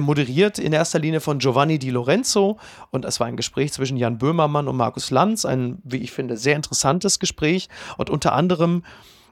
moderiert 0.00 0.58
in 0.58 0.72
erster 0.72 0.98
Linie 0.98 1.20
von 1.20 1.38
Giovanni 1.38 1.78
Di 1.78 1.90
Lorenzo. 1.90 2.58
Und 2.90 3.04
es 3.04 3.20
war 3.20 3.26
ein 3.26 3.36
Gespräch 3.36 3.72
zwischen 3.72 3.96
Jan 3.96 4.18
Böhmermann 4.18 4.68
und 4.68 4.76
Markus 4.76 5.10
Lanz, 5.10 5.44
ein, 5.44 5.78
wie 5.98 6.04
ich 6.04 6.12
finde, 6.12 6.36
sehr 6.36 6.56
interessantes 6.56 7.18
Gespräch. 7.18 7.68
Und 7.96 8.08
unter 8.10 8.32
anderem 8.32 8.84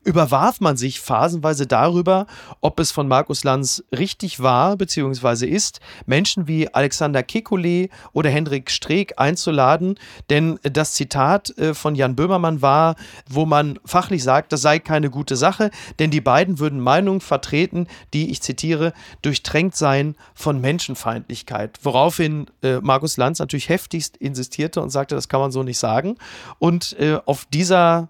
überwarf 0.06 0.60
man 0.60 0.76
sich 0.76 1.00
phasenweise 1.00 1.66
darüber, 1.66 2.26
ob 2.60 2.78
es 2.78 2.92
von 2.92 3.08
Markus 3.08 3.42
Lanz 3.44 3.82
richtig 3.96 4.40
war 4.40 4.76
bzw. 4.76 5.46
ist, 5.46 5.80
Menschen 6.06 6.46
wie 6.46 6.72
Alexander 6.72 7.20
Kekulé 7.20 7.90
oder 8.12 8.30
Hendrik 8.30 8.70
Streeck 8.70 9.14
einzuladen. 9.16 9.98
Denn 10.30 10.60
das 10.62 10.94
Zitat 10.94 11.50
äh, 11.58 11.74
von 11.74 11.96
Jan 11.96 12.14
Böhmermann 12.14 12.62
war, 12.62 12.94
wo 13.28 13.46
man 13.46 13.80
fachlich 13.84 14.22
sagt, 14.22 14.52
das 14.52 14.62
sei 14.62 14.78
keine 14.78 15.10
gute 15.10 15.34
Sache, 15.34 15.70
denn 15.98 16.10
die 16.10 16.20
beiden 16.20 16.60
würden 16.60 16.80
Meinungen 16.80 17.20
vertreten, 17.20 17.88
die, 18.14 18.30
ich 18.30 18.40
zitiere, 18.40 18.92
durchtränkt 19.22 19.76
seien 19.76 20.14
von 20.34 20.60
Menschenfeindlichkeit. 20.60 21.80
Woraufhin 21.82 22.46
äh, 22.62 22.76
Markus 22.80 23.16
Lanz 23.16 23.40
natürlich 23.40 23.68
heftigst 23.68 24.16
insistierte 24.18 24.80
und 24.80 24.90
sagte, 24.90 25.16
das 25.16 25.28
kann 25.28 25.40
man 25.40 25.50
so 25.50 25.64
nicht 25.64 25.78
sagen. 25.78 26.16
Und 26.60 26.96
äh, 27.00 27.18
auf 27.26 27.46
dieser 27.46 28.08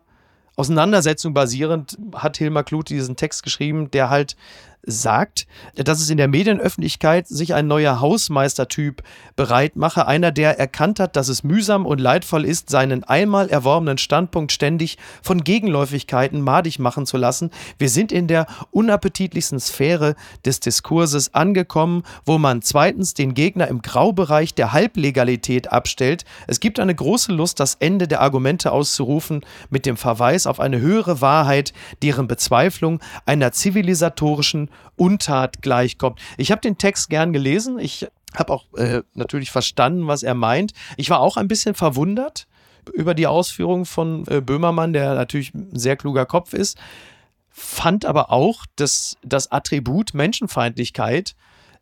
Auseinandersetzung 0.56 1.34
basierend 1.34 1.98
hat 2.14 2.38
Hilmar 2.38 2.64
Kluth 2.64 2.88
diesen 2.88 3.16
Text 3.16 3.42
geschrieben, 3.42 3.90
der 3.90 4.10
halt 4.10 4.36
sagt, 4.86 5.46
dass 5.74 6.00
es 6.00 6.08
in 6.08 6.16
der 6.16 6.28
Medienöffentlichkeit 6.28 7.26
sich 7.26 7.54
ein 7.54 7.66
neuer 7.66 8.00
Hausmeistertyp 8.00 9.02
bereit 9.34 9.76
mache, 9.76 10.06
einer, 10.06 10.30
der 10.30 10.58
erkannt 10.58 11.00
hat, 11.00 11.16
dass 11.16 11.28
es 11.28 11.44
mühsam 11.44 11.84
und 11.84 12.00
leidvoll 12.00 12.44
ist, 12.44 12.70
seinen 12.70 13.04
einmal 13.04 13.48
erworbenen 13.48 13.98
Standpunkt 13.98 14.52
ständig 14.52 14.96
von 15.22 15.44
Gegenläufigkeiten 15.44 16.40
madig 16.40 16.78
machen 16.78 17.04
zu 17.04 17.16
lassen. 17.16 17.50
Wir 17.78 17.88
sind 17.88 18.12
in 18.12 18.28
der 18.28 18.46
unappetitlichsten 18.70 19.60
Sphäre 19.60 20.14
des 20.44 20.60
Diskurses 20.60 21.34
angekommen, 21.34 22.04
wo 22.24 22.38
man 22.38 22.62
zweitens 22.62 23.14
den 23.14 23.34
Gegner 23.34 23.68
im 23.68 23.82
Graubereich 23.82 24.54
der 24.54 24.72
Halblegalität 24.72 25.72
abstellt. 25.72 26.24
Es 26.46 26.60
gibt 26.60 26.78
eine 26.80 26.94
große 26.94 27.32
Lust, 27.32 27.60
das 27.60 27.74
Ende 27.74 28.06
der 28.06 28.20
Argumente 28.20 28.70
auszurufen 28.70 29.44
mit 29.68 29.84
dem 29.84 29.96
Verweis 29.96 30.46
auf 30.46 30.60
eine 30.60 30.80
höhere 30.80 31.20
Wahrheit, 31.20 31.72
deren 32.02 32.28
Bezweiflung 32.28 33.00
einer 33.24 33.52
zivilisatorischen 33.52 34.70
Untat 34.96 35.62
gleichkommt. 35.62 36.20
Ich 36.36 36.50
habe 36.50 36.60
den 36.60 36.78
Text 36.78 37.10
gern 37.10 37.32
gelesen. 37.32 37.78
Ich 37.78 38.06
habe 38.34 38.52
auch 38.52 38.72
äh, 38.74 39.02
natürlich 39.14 39.50
verstanden, 39.50 40.06
was 40.06 40.22
er 40.22 40.34
meint. 40.34 40.72
Ich 40.96 41.10
war 41.10 41.20
auch 41.20 41.36
ein 41.36 41.48
bisschen 41.48 41.74
verwundert 41.74 42.46
über 42.92 43.14
die 43.14 43.26
Ausführungen 43.26 43.84
von 43.84 44.26
äh, 44.28 44.40
Böhmermann, 44.40 44.92
der 44.92 45.14
natürlich 45.14 45.54
ein 45.54 45.78
sehr 45.78 45.96
kluger 45.96 46.26
Kopf 46.26 46.52
ist, 46.52 46.78
fand 47.50 48.04
aber 48.04 48.30
auch, 48.30 48.64
dass 48.76 49.16
das 49.22 49.50
Attribut 49.50 50.14
Menschenfeindlichkeit 50.14 51.34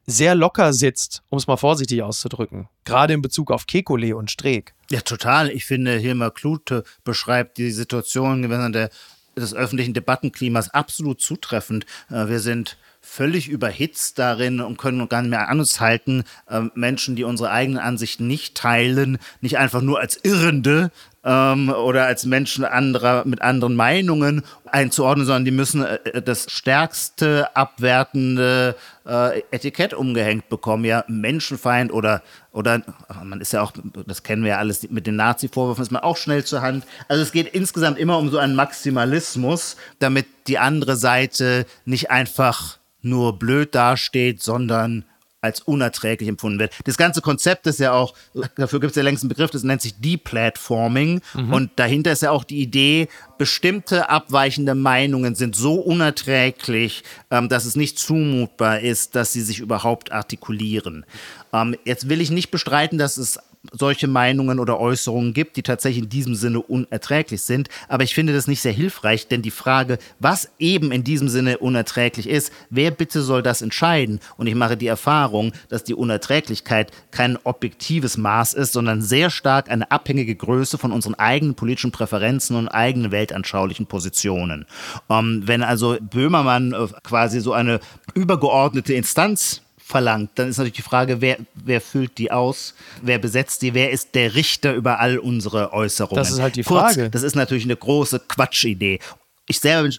sehr 0.07 0.35
locker 0.35 0.73
sitzt, 0.73 1.23
um 1.31 1.39
es 1.39 1.47
mal 1.47 1.57
vorsichtig 1.57 2.03
auszudrücken. 2.03 2.69
Gerade 2.85 3.15
in 3.15 3.23
Bezug 3.23 3.51
auf 3.51 3.65
Kekulé 3.65 4.15
und 4.15 4.31
Streeck. 4.31 4.75
Ja, 4.91 5.01
total. 5.01 5.51
Ich 5.51 5.65
finde, 5.65 5.97
Hilmar 5.97 6.31
Klute 6.31 6.85
beschreibt 7.05 7.57
die 7.59 7.71
Situation 7.71 8.43
der 8.73 8.91
des 9.37 9.55
öffentlichen 9.55 9.95
Debattenklimas 9.95 10.71
absolut 10.71 11.21
zutreffend. 11.21 11.87
Äh, 12.11 12.29
wir 12.29 12.41
sind 12.41 12.77
völlig 13.01 13.49
überhitzt 13.49 14.19
darin 14.19 14.61
und 14.61 14.79
können 14.79 15.07
gar 15.09 15.21
nicht 15.21 15.31
mehr 15.31 15.49
an 15.49 15.61
uns 15.61 15.79
halten, 15.79 16.25
äh, 16.49 16.63
Menschen, 16.75 17.17
die 17.17 17.25
unsere 17.25 17.51
eigenen 17.51 17.79
Ansichten 17.79 18.27
nicht 18.27 18.57
teilen, 18.57 19.19
nicht 19.41 19.59
einfach 19.59 19.83
nur 19.83 20.01
als 20.01 20.19
Irrende 20.23 20.91
ähm, 21.25 21.71
oder 21.71 22.07
als 22.07 22.27
Menschen 22.27 22.65
anderer 22.65 23.25
mit 23.25 23.41
anderen 23.43 23.75
Meinungen 23.75 24.43
einzuordnen, 24.67 25.27
sondern 25.27 25.45
die 25.45 25.51
müssen 25.51 25.85
äh, 25.85 26.23
das 26.23 26.51
stärkste 26.51 27.55
abwertende 27.57 28.77
äh, 29.07 29.43
Etikett 29.51 29.95
umgehängt 29.95 30.49
bekommen. 30.49 30.85
Ja, 30.85 31.05
Menschenfeind 31.09 31.93
oder, 31.93 32.23
oder 32.53 32.83
man 33.23 33.41
ist 33.41 33.53
ja 33.53 33.63
auch, 33.63 33.73
das 34.07 34.23
kennen 34.23 34.43
wir 34.43 34.51
ja 34.51 34.59
alles, 34.59 34.89
mit 34.91 35.07
den 35.07 35.17
Nazi-Vorwürfen 35.17 35.83
ist 35.83 35.91
man 35.93 36.03
auch 36.03 36.17
schnell 36.17 36.45
zur 36.45 36.63
Hand. 36.63 36.85
Also 37.09 37.23
es 37.23 37.33
geht 37.33 37.49
insgesamt 37.49 37.99
immer 37.99 38.19
um 38.19 38.31
so 38.31 38.39
einen 38.39 38.55
Maximalismus, 38.55 39.77
damit 39.99 40.27
die 40.47 40.59
andere 40.59 40.97
Seite 40.97 41.67
nicht 41.85 42.11
einfach 42.11 42.79
nur 43.01 43.39
blöd 43.39 43.75
dasteht, 43.75 44.43
sondern 44.43 45.05
als 45.45 45.61
unerträglich 45.61 46.29
empfunden 46.29 46.59
wird. 46.59 46.73
Das 46.85 46.97
ganze 46.97 47.21
Konzept 47.21 47.67
ist 47.67 47.79
ja 47.79 47.93
auch, 47.93 48.15
dafür 48.57 48.81
gibt 48.81 48.93
es 48.93 48.97
ja 48.97 49.03
längst 49.03 49.23
einen 49.23 49.29
Begriff, 49.29 49.51
das 49.51 49.63
nennt 49.63 49.83
sich 49.83 50.01
Deplatforming. 50.01 51.21
Mhm. 51.35 51.53
Und 51.53 51.71
dahinter 51.77 52.13
ist 52.13 52.23
ja 52.23 52.31
auch 52.31 52.45
die 52.45 52.61
Idee, 52.61 53.09
bestimmte 53.37 54.09
abweichende 54.09 54.75
Meinungen 54.75 55.35
sind 55.35 55.55
so 55.55 55.75
unerträglich, 55.75 57.05
ähm, 57.31 57.49
dass 57.49 57.67
es 57.67 57.77
nicht 57.77 57.99
zumutbar 57.99 58.81
ist, 58.81 59.15
dass 59.15 59.33
sie 59.33 59.43
sich 59.43 59.61
überhaupt 59.61 60.13
artikulieren. 60.13 61.05
Ähm, 61.53 61.77
jetzt 61.85 62.09
will 62.09 62.23
ich 62.23 62.31
nicht 62.31 62.51
bestreiten, 62.51 62.97
dass 62.97 63.19
es 63.19 63.39
solche 63.73 64.07
Meinungen 64.07 64.59
oder 64.59 64.79
Äußerungen 64.79 65.35
gibt, 65.35 65.57
die 65.57 65.63
tatsächlich 65.63 66.05
in 66.05 66.11
diesem 66.11 66.35
Sinne 66.35 66.61
unerträglich 66.61 67.43
sind. 67.43 67.69
Aber 67.89 68.05
ich 68.05 68.15
finde 68.15 68.33
das 68.33 68.47
nicht 68.47 68.61
sehr 68.61 68.73
hilfreich, 68.73 69.29
denn 69.29 69.43
die 69.43 69.51
Frage, 69.51 69.99
was 70.19 70.51
eben 70.59 70.93
in 70.93 71.05
diesem 71.05 71.29
Sinne 71.29 71.59
unerträglich 71.59 72.29
ist, 72.29 72.53
wer 72.71 72.91
bitte 72.91 73.23
soll 73.23 73.43
das 73.43 73.63
entscheiden? 73.63 74.21
Und 74.37 74.47
ich 74.47 74.55
mache 74.55 74.77
die 74.77 74.87
Erfahrung, 74.87 75.53
dass 75.69 75.85
die 75.85 75.95
Unerträglichkeit 75.95 76.91
kein 77.11 77.39
objektives 77.45 78.17
Maß 78.17 78.55
ist, 78.55 78.73
sondern 78.73 79.03
sehr 79.03 79.31
stark 79.31 79.71
eine 79.71 79.91
abhängige 79.91 80.35
Größe 80.35 80.79
von 80.79 80.93
unseren 80.93 81.15
eigenen 81.15 81.55
politischen 81.55 81.93
Präferenzen 81.93 82.57
und 82.57 82.69
eigenen 82.69 83.11
weltanschaulichen 83.13 83.87
Positionen. 83.87 84.67
Ähm, 85.09 85.43
wenn 85.47 85.63
also 85.63 85.97
Böhmermann 86.01 86.73
äh, 86.73 86.87
quasi 87.03 87.41
so 87.41 87.53
eine 87.53 87.81
übergeordnete 88.15 88.95
Instanz 88.95 89.64
verlangt, 89.95 90.31
dann 90.35 90.49
ist 90.49 90.59
natürlich 90.59 90.75
die 90.75 90.83
Frage, 90.83 91.21
wer, 91.21 91.37
wer 91.55 91.81
füllt 91.81 92.19
die 92.19 92.33
aus, 92.33 92.75
wer 93.01 93.21
besetzt 93.21 93.63
die, 93.63 93.75
wer 93.75 93.93
ist 93.93 94.17
der 94.17 94.35
Richter 94.35 94.75
über 94.75 94.99
all 94.99 95.19
unsere 95.19 95.73
Äußerungen. 95.73 96.17
Das 96.17 96.33
ist 96.33 96.41
halt 96.41 96.57
die 96.57 96.65
Frage. 96.65 97.03
Kurz, 97.03 97.13
das 97.13 97.23
ist 97.23 97.37
natürlich 97.37 97.63
eine 97.63 97.77
große 97.77 98.19
Quatschidee. 98.19 98.99
Ich 99.47 99.61
selber 99.61 99.85
bin 99.85 99.97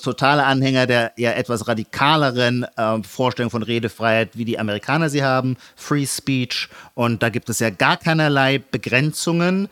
totaler 0.00 0.46
Anhänger 0.46 0.86
der 0.86 1.12
ja 1.16 1.32
etwas 1.32 1.66
radikaleren 1.66 2.62
äh, 2.76 3.02
Vorstellung 3.02 3.50
von 3.50 3.64
Redefreiheit, 3.64 4.38
wie 4.38 4.44
die 4.44 4.56
Amerikaner 4.56 5.10
sie 5.10 5.24
haben, 5.24 5.56
Free 5.74 6.06
Speech. 6.06 6.68
Und 6.94 7.24
da 7.24 7.28
gibt 7.28 7.48
es 7.48 7.58
ja 7.58 7.70
gar 7.70 7.96
keinerlei 7.96 8.58
Begrenzungen. 8.58 9.68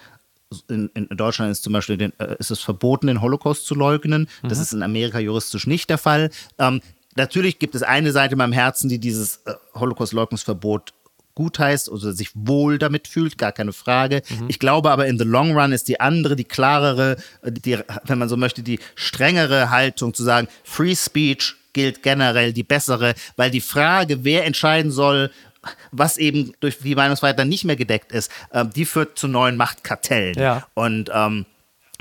In, 0.68 0.90
in 0.94 1.06
Deutschland 1.16 1.52
ist 1.52 1.62
zum 1.62 1.72
Beispiel 1.72 1.98
den, 1.98 2.12
äh, 2.18 2.34
ist 2.40 2.50
es 2.50 2.58
verboten, 2.60 3.06
den 3.06 3.20
Holocaust 3.20 3.64
zu 3.64 3.76
leugnen. 3.76 4.28
Das 4.42 4.58
mhm. 4.58 4.62
ist 4.62 4.72
in 4.72 4.82
Amerika 4.82 5.20
juristisch 5.20 5.68
nicht 5.68 5.88
der 5.88 5.98
Fall. 5.98 6.30
Ähm, 6.58 6.82
natürlich 7.16 7.58
gibt 7.58 7.74
es 7.74 7.82
eine 7.82 8.12
Seite 8.12 8.32
in 8.32 8.38
meinem 8.38 8.52
Herzen, 8.52 8.88
die 8.88 8.98
dieses 8.98 9.40
äh, 9.46 9.54
Holocaust-Leugnungsverbot 9.74 10.92
gut 11.34 11.58
heißt 11.58 11.88
oder 11.88 12.12
sich 12.12 12.30
wohl 12.34 12.78
damit 12.78 13.08
fühlt, 13.08 13.38
gar 13.38 13.52
keine 13.52 13.72
Frage. 13.72 14.22
Mhm. 14.28 14.46
Ich 14.48 14.58
glaube 14.58 14.90
aber 14.90 15.06
in 15.06 15.18
the 15.18 15.24
long 15.24 15.56
run 15.56 15.72
ist 15.72 15.88
die 15.88 16.00
andere, 16.00 16.36
die 16.36 16.44
klarere, 16.44 17.16
äh, 17.42 17.52
die, 17.52 17.78
wenn 18.04 18.18
man 18.18 18.28
so 18.28 18.36
möchte, 18.36 18.62
die 18.62 18.78
strengere 18.94 19.70
Haltung 19.70 20.14
zu 20.14 20.22
sagen, 20.22 20.48
Free 20.64 20.94
Speech 20.94 21.56
gilt 21.72 22.02
generell 22.02 22.52
die 22.52 22.64
bessere, 22.64 23.14
weil 23.36 23.50
die 23.50 23.62
Frage, 23.62 24.24
wer 24.24 24.44
entscheiden 24.44 24.90
soll, 24.90 25.30
was 25.90 26.16
eben 26.16 26.52
durch 26.60 26.78
die 26.78 26.94
Meinungsfreiheit 26.94 27.38
dann 27.38 27.48
nicht 27.48 27.64
mehr 27.64 27.76
gedeckt 27.76 28.12
ist, 28.12 28.30
äh, 28.50 28.64
die 28.66 28.84
führt 28.84 29.18
zu 29.18 29.28
neuen 29.28 29.56
Machtkartellen. 29.56 30.34
Ja. 30.38 30.66
Und 30.74 31.10
ähm, 31.14 31.46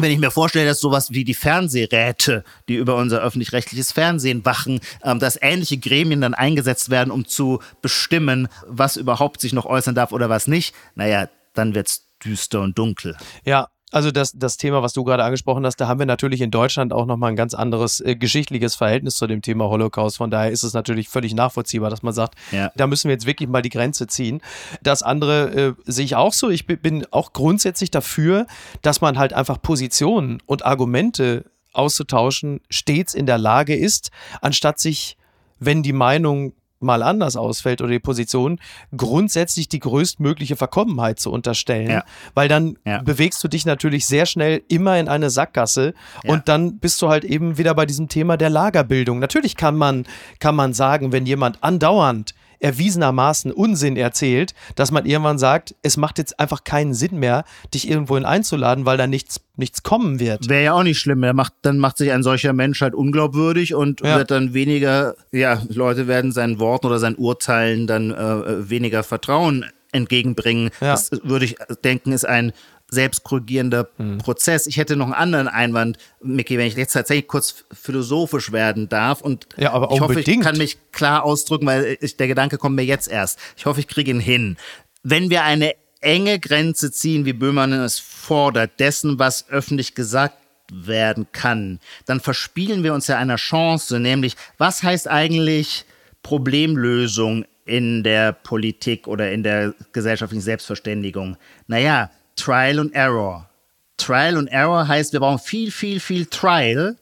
wenn 0.02 0.12
ich 0.12 0.20
mir 0.20 0.32
vorstelle, 0.32 0.66
dass 0.66 0.80
sowas 0.80 1.12
wie 1.12 1.24
die 1.24 1.34
Fernsehräte, 1.34 2.44
die 2.68 2.76
über 2.76 2.96
unser 2.96 3.22
öffentlich-rechtliches 3.22 3.92
Fernsehen 3.92 4.46
wachen, 4.46 4.80
ähm, 5.04 5.20
dass 5.20 5.40
ähnliche 5.42 5.78
Gremien 5.78 6.22
dann 6.22 6.34
eingesetzt 6.34 6.90
werden, 6.90 7.12
um 7.12 7.26
zu 7.26 7.62
bestimmen, 7.82 8.48
was 8.68 8.98
überhaupt 8.98 9.42
sich 9.42 9.54
noch 9.54 9.66
äußern 9.66 9.96
darf 9.96 10.12
oder 10.12 10.30
was 10.30 10.48
nicht, 10.48 10.76
naja, 10.96 11.30
dann 11.54 11.76
wird's 11.76 12.08
düster 12.24 12.62
und 12.62 12.78
dunkel. 12.78 13.18
Ja, 13.44 13.68
also 13.92 14.10
das, 14.12 14.32
das 14.34 14.58
Thema, 14.58 14.82
was 14.82 14.94
du 14.94 15.04
gerade 15.04 15.24
angesprochen 15.24 15.66
hast, 15.66 15.76
da 15.78 15.88
haben 15.88 16.00
wir 16.00 16.06
natürlich 16.06 16.42
in 16.42 16.50
Deutschland 16.52 16.94
auch 16.94 17.06
nochmal 17.06 17.32
ein 17.32 17.36
ganz 17.36 17.54
anderes 17.54 18.00
äh, 18.02 18.16
geschichtliches 18.16 18.76
Verhältnis 18.76 19.16
zu 19.18 19.28
dem 19.28 19.42
Thema 19.42 19.66
Holocaust. 19.70 20.18
Von 20.18 20.32
daher 20.32 20.52
ist 20.52 20.64
es 20.64 20.74
natürlich 20.74 21.10
völlig 21.10 21.34
nachvollziehbar, 21.34 21.90
dass 21.90 22.02
man 22.04 22.14
sagt, 22.14 22.36
Ja. 22.52 22.72
da 22.76 22.88
müssen 22.88 23.10
wir 23.10 23.14
jetzt 23.14 23.26
wirklich 23.26 23.50
mal 23.50 23.62
die 23.62 23.70
Grenze 23.70 24.08
ziehen. 24.08 24.42
Das 24.82 25.04
andere 25.04 25.50
äh, 25.52 25.74
sehe 25.86 26.06
ich 26.06 26.16
auch 26.16 26.34
so. 26.34 26.50
Ich 26.50 26.66
bi- 26.66 26.76
bin 26.78 27.06
auch 27.12 27.34
grundsätzlich 27.34 27.92
dafür, 27.92 28.48
dass 28.82 29.02
man 29.02 29.18
halt 29.20 29.34
einfach 29.34 29.62
Positionen 29.62 30.42
und 30.46 30.66
Argumente 30.66 31.46
auszutauschen 31.74 32.62
stets 32.70 33.14
in 33.14 33.26
der 33.26 33.38
Lage 33.38 33.76
ist, 33.76 34.12
anstatt 34.42 34.80
sich, 34.80 35.18
wenn 35.60 35.84
die 35.84 35.94
Meinung 35.94 36.54
mal 36.82 37.04
anders 37.04 37.36
ausfällt 37.36 37.82
oder 37.82 37.92
die 37.92 38.00
Position, 38.00 38.60
grundsätzlich 38.96 39.70
die 39.70 39.80
größtmögliche 39.80 40.56
Verkommenheit 40.56 41.20
zu 41.20 41.32
unterstellen, 41.32 41.90
Ja. 41.90 42.04
weil 42.34 42.48
dann 42.48 42.78
Ja. 42.86 43.02
bewegst 43.02 43.44
du 43.44 43.48
dich 43.48 43.66
natürlich 43.66 44.06
sehr 44.06 44.26
schnell 44.26 44.62
immer 44.68 45.00
in 45.00 45.08
eine 45.08 45.30
Sackgasse 45.30 45.94
Ja. 46.24 46.34
und 46.34 46.48
dann 46.48 46.78
bist 46.80 47.02
du 47.02 47.10
halt 47.10 47.24
eben 47.24 47.58
wieder 47.58 47.74
bei 47.74 47.86
diesem 47.86 48.08
Thema 48.10 48.38
der 48.38 48.50
Lagerbildung. 48.50 49.20
Natürlich 49.20 49.56
kann 49.56 49.76
man, 49.76 50.06
kann 50.40 50.56
man 50.56 50.74
sagen, 50.74 51.12
wenn 51.12 51.26
jemand 51.26 51.64
andauernd 51.64 52.34
erwiesenermaßen 52.62 53.52
Unsinn 53.52 53.98
erzählt, 53.98 54.54
dass 54.76 54.92
man 54.92 55.06
irgendwann 55.06 55.38
sagt, 55.40 55.76
es 55.82 55.98
macht 55.98 56.18
jetzt 56.18 56.40
einfach 56.40 56.64
keinen 56.64 56.94
Sinn 56.94 57.18
mehr, 57.18 57.44
dich 57.74 57.90
irgendwohin 57.90 58.26
einzuladen, 58.26 58.86
weil 58.86 58.98
da 58.98 59.08
nichts, 59.08 59.42
nichts 59.56 59.84
kommen 59.84 60.20
wird. 60.20 60.48
Wäre 60.50 60.64
ja 60.64 60.74
auch 60.74 60.84
nicht 60.84 61.00
schlimm. 61.00 61.22
Der 61.22 61.34
macht, 61.34 61.54
dann 61.64 61.78
macht 61.78 61.98
sich 61.98 62.12
ein 62.12 62.24
solcher 62.24 62.54
Mensch 62.54 62.82
halt 62.82 62.96
unglaubwürdig 62.96 63.74
und 63.76 64.02
Ja. 64.02 64.18
wird 64.18 64.32
dann 64.32 64.54
weniger, 64.54 65.16
ja, 65.32 65.62
Leute 65.70 66.08
werden 66.08 66.32
seinen 66.32 66.60
Worten 66.60 66.88
oder 66.88 67.00
seinen 67.00 67.16
Urteilen 67.16 67.88
dann 67.88 68.12
äh, 68.12 68.70
weniger 68.70 69.04
Vertrauen 69.04 69.66
entgegenbringen. 69.92 70.70
Ja. 70.80 70.92
Das 70.92 71.12
würde 71.24 71.46
ich 71.46 71.56
denken, 71.84 72.12
ist 72.14 72.26
ein 72.26 72.54
selbstkorrigierender 72.92 73.88
Mhm. 73.98 74.18
Prozess. 74.20 74.68
Ich 74.68 74.78
hätte 74.78 74.96
noch 74.96 75.06
einen 75.06 75.14
anderen 75.16 75.48
Einwand, 75.48 75.98
Micky, 76.22 76.58
wenn 76.58 76.68
ich 76.68 76.76
jetzt 76.76 76.94
tatsächlich 76.94 77.28
kurz 77.28 77.64
philosophisch 77.74 78.52
werden 78.52 78.90
darf 78.90 79.22
und 79.22 79.48
Ja, 79.58 79.72
aber 79.72 79.86
ich 79.94 80.02
hoffe, 80.02 80.14
ich 80.14 80.20
unbedingt. 80.20 80.44
kann 80.44 80.58
mich 80.58 80.78
klar 80.92 81.24
ausdrücken, 81.24 81.66
weil 81.66 81.98
ich, 82.02 82.18
der 82.18 82.28
Gedanke 82.28 82.58
kommt 82.58 82.76
mir 82.76 82.84
jetzt 82.86 83.08
erst. 83.10 83.40
Ich 83.58 83.66
hoffe, 83.66 83.80
ich 83.80 83.88
kriege 83.88 84.12
ihn 84.12 84.20
hin. 84.20 84.58
Wenn 85.04 85.30
wir 85.30 85.44
eine 85.44 85.74
enge 86.02 86.40
Grenze 86.40 86.92
ziehen, 86.92 87.26
wie 87.26 87.34
Böhmermann 87.34 87.72
es 87.82 87.98
fordert, 88.00 88.80
dessen, 88.80 89.18
was 89.20 89.48
öffentlich 89.50 89.96
gesagt 89.96 90.36
werden 90.74 91.28
kann, 91.32 91.80
dann 92.06 92.20
verspielen 92.20 92.84
wir 92.84 92.94
uns 92.94 93.08
ja 93.08 93.18
einer 93.18 93.36
Chance, 93.38 94.00
nämlich 94.00 94.36
was 94.58 94.84
heißt 94.84 95.08
eigentlich 95.08 95.86
Problemlösung 96.24 97.46
in 97.66 98.04
der 98.04 98.32
Politik 98.34 99.08
oder 99.08 99.32
in 99.32 99.44
der 99.44 99.74
gesellschaftlichen 99.94 100.42
Selbstverständigung? 100.42 101.38
Naja, 101.68 102.10
Trial 102.36 102.80
und 102.80 102.94
Error. 102.94 103.50
Trial 103.98 104.38
und 104.38 104.48
Error 104.48 104.88
heißt, 104.88 105.14
wir 105.14 105.20
brauchen 105.20 105.40
viel, 105.40 105.72
viel, 105.72 106.00
viel 106.00 106.26
Trial 106.26 106.98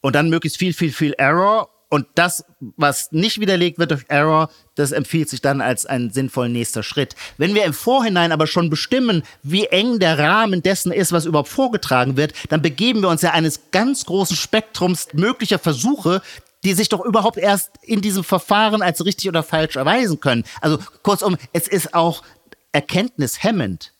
und 0.00 0.14
dann 0.14 0.30
möglichst 0.30 0.58
viel, 0.58 0.74
viel, 0.74 0.92
viel 0.92 1.14
Error. 1.14 1.68
Und 1.88 2.06
das, 2.14 2.44
was 2.76 3.12
nicht 3.12 3.38
widerlegt 3.38 3.78
wird 3.78 3.90
durch 3.90 4.04
Error, 4.08 4.50
das 4.76 4.92
empfiehlt 4.92 5.28
sich 5.28 5.42
dann 5.42 5.60
als 5.60 5.84
ein 5.84 6.10
sinnvoller 6.10 6.48
nächster 6.48 6.82
Schritt. 6.82 7.14
Wenn 7.36 7.54
wir 7.54 7.64
im 7.64 7.74
Vorhinein 7.74 8.32
aber 8.32 8.46
schon 8.46 8.70
bestimmen, 8.70 9.22
wie 9.42 9.66
eng 9.66 9.98
der 9.98 10.18
Rahmen 10.18 10.62
dessen 10.62 10.90
ist, 10.90 11.12
was 11.12 11.26
überhaupt 11.26 11.50
vorgetragen 11.50 12.16
wird, 12.16 12.32
dann 12.48 12.62
begeben 12.62 13.02
wir 13.02 13.10
uns 13.10 13.20
ja 13.20 13.32
eines 13.32 13.70
ganz 13.72 14.06
großen 14.06 14.36
Spektrums 14.36 15.08
möglicher 15.12 15.58
Versuche, 15.58 16.22
die 16.64 16.72
sich 16.72 16.88
doch 16.88 17.04
überhaupt 17.04 17.36
erst 17.38 17.72
in 17.82 18.00
diesem 18.00 18.24
Verfahren 18.24 18.82
als 18.82 19.04
richtig 19.04 19.28
oder 19.28 19.42
falsch 19.42 19.76
erweisen 19.76 20.20
können. 20.20 20.44
Also 20.60 20.78
kurzum, 21.02 21.36
es 21.52 21.68
ist 21.68 21.92
auch 21.92 22.22
erkenntnishemmend. 22.72 23.91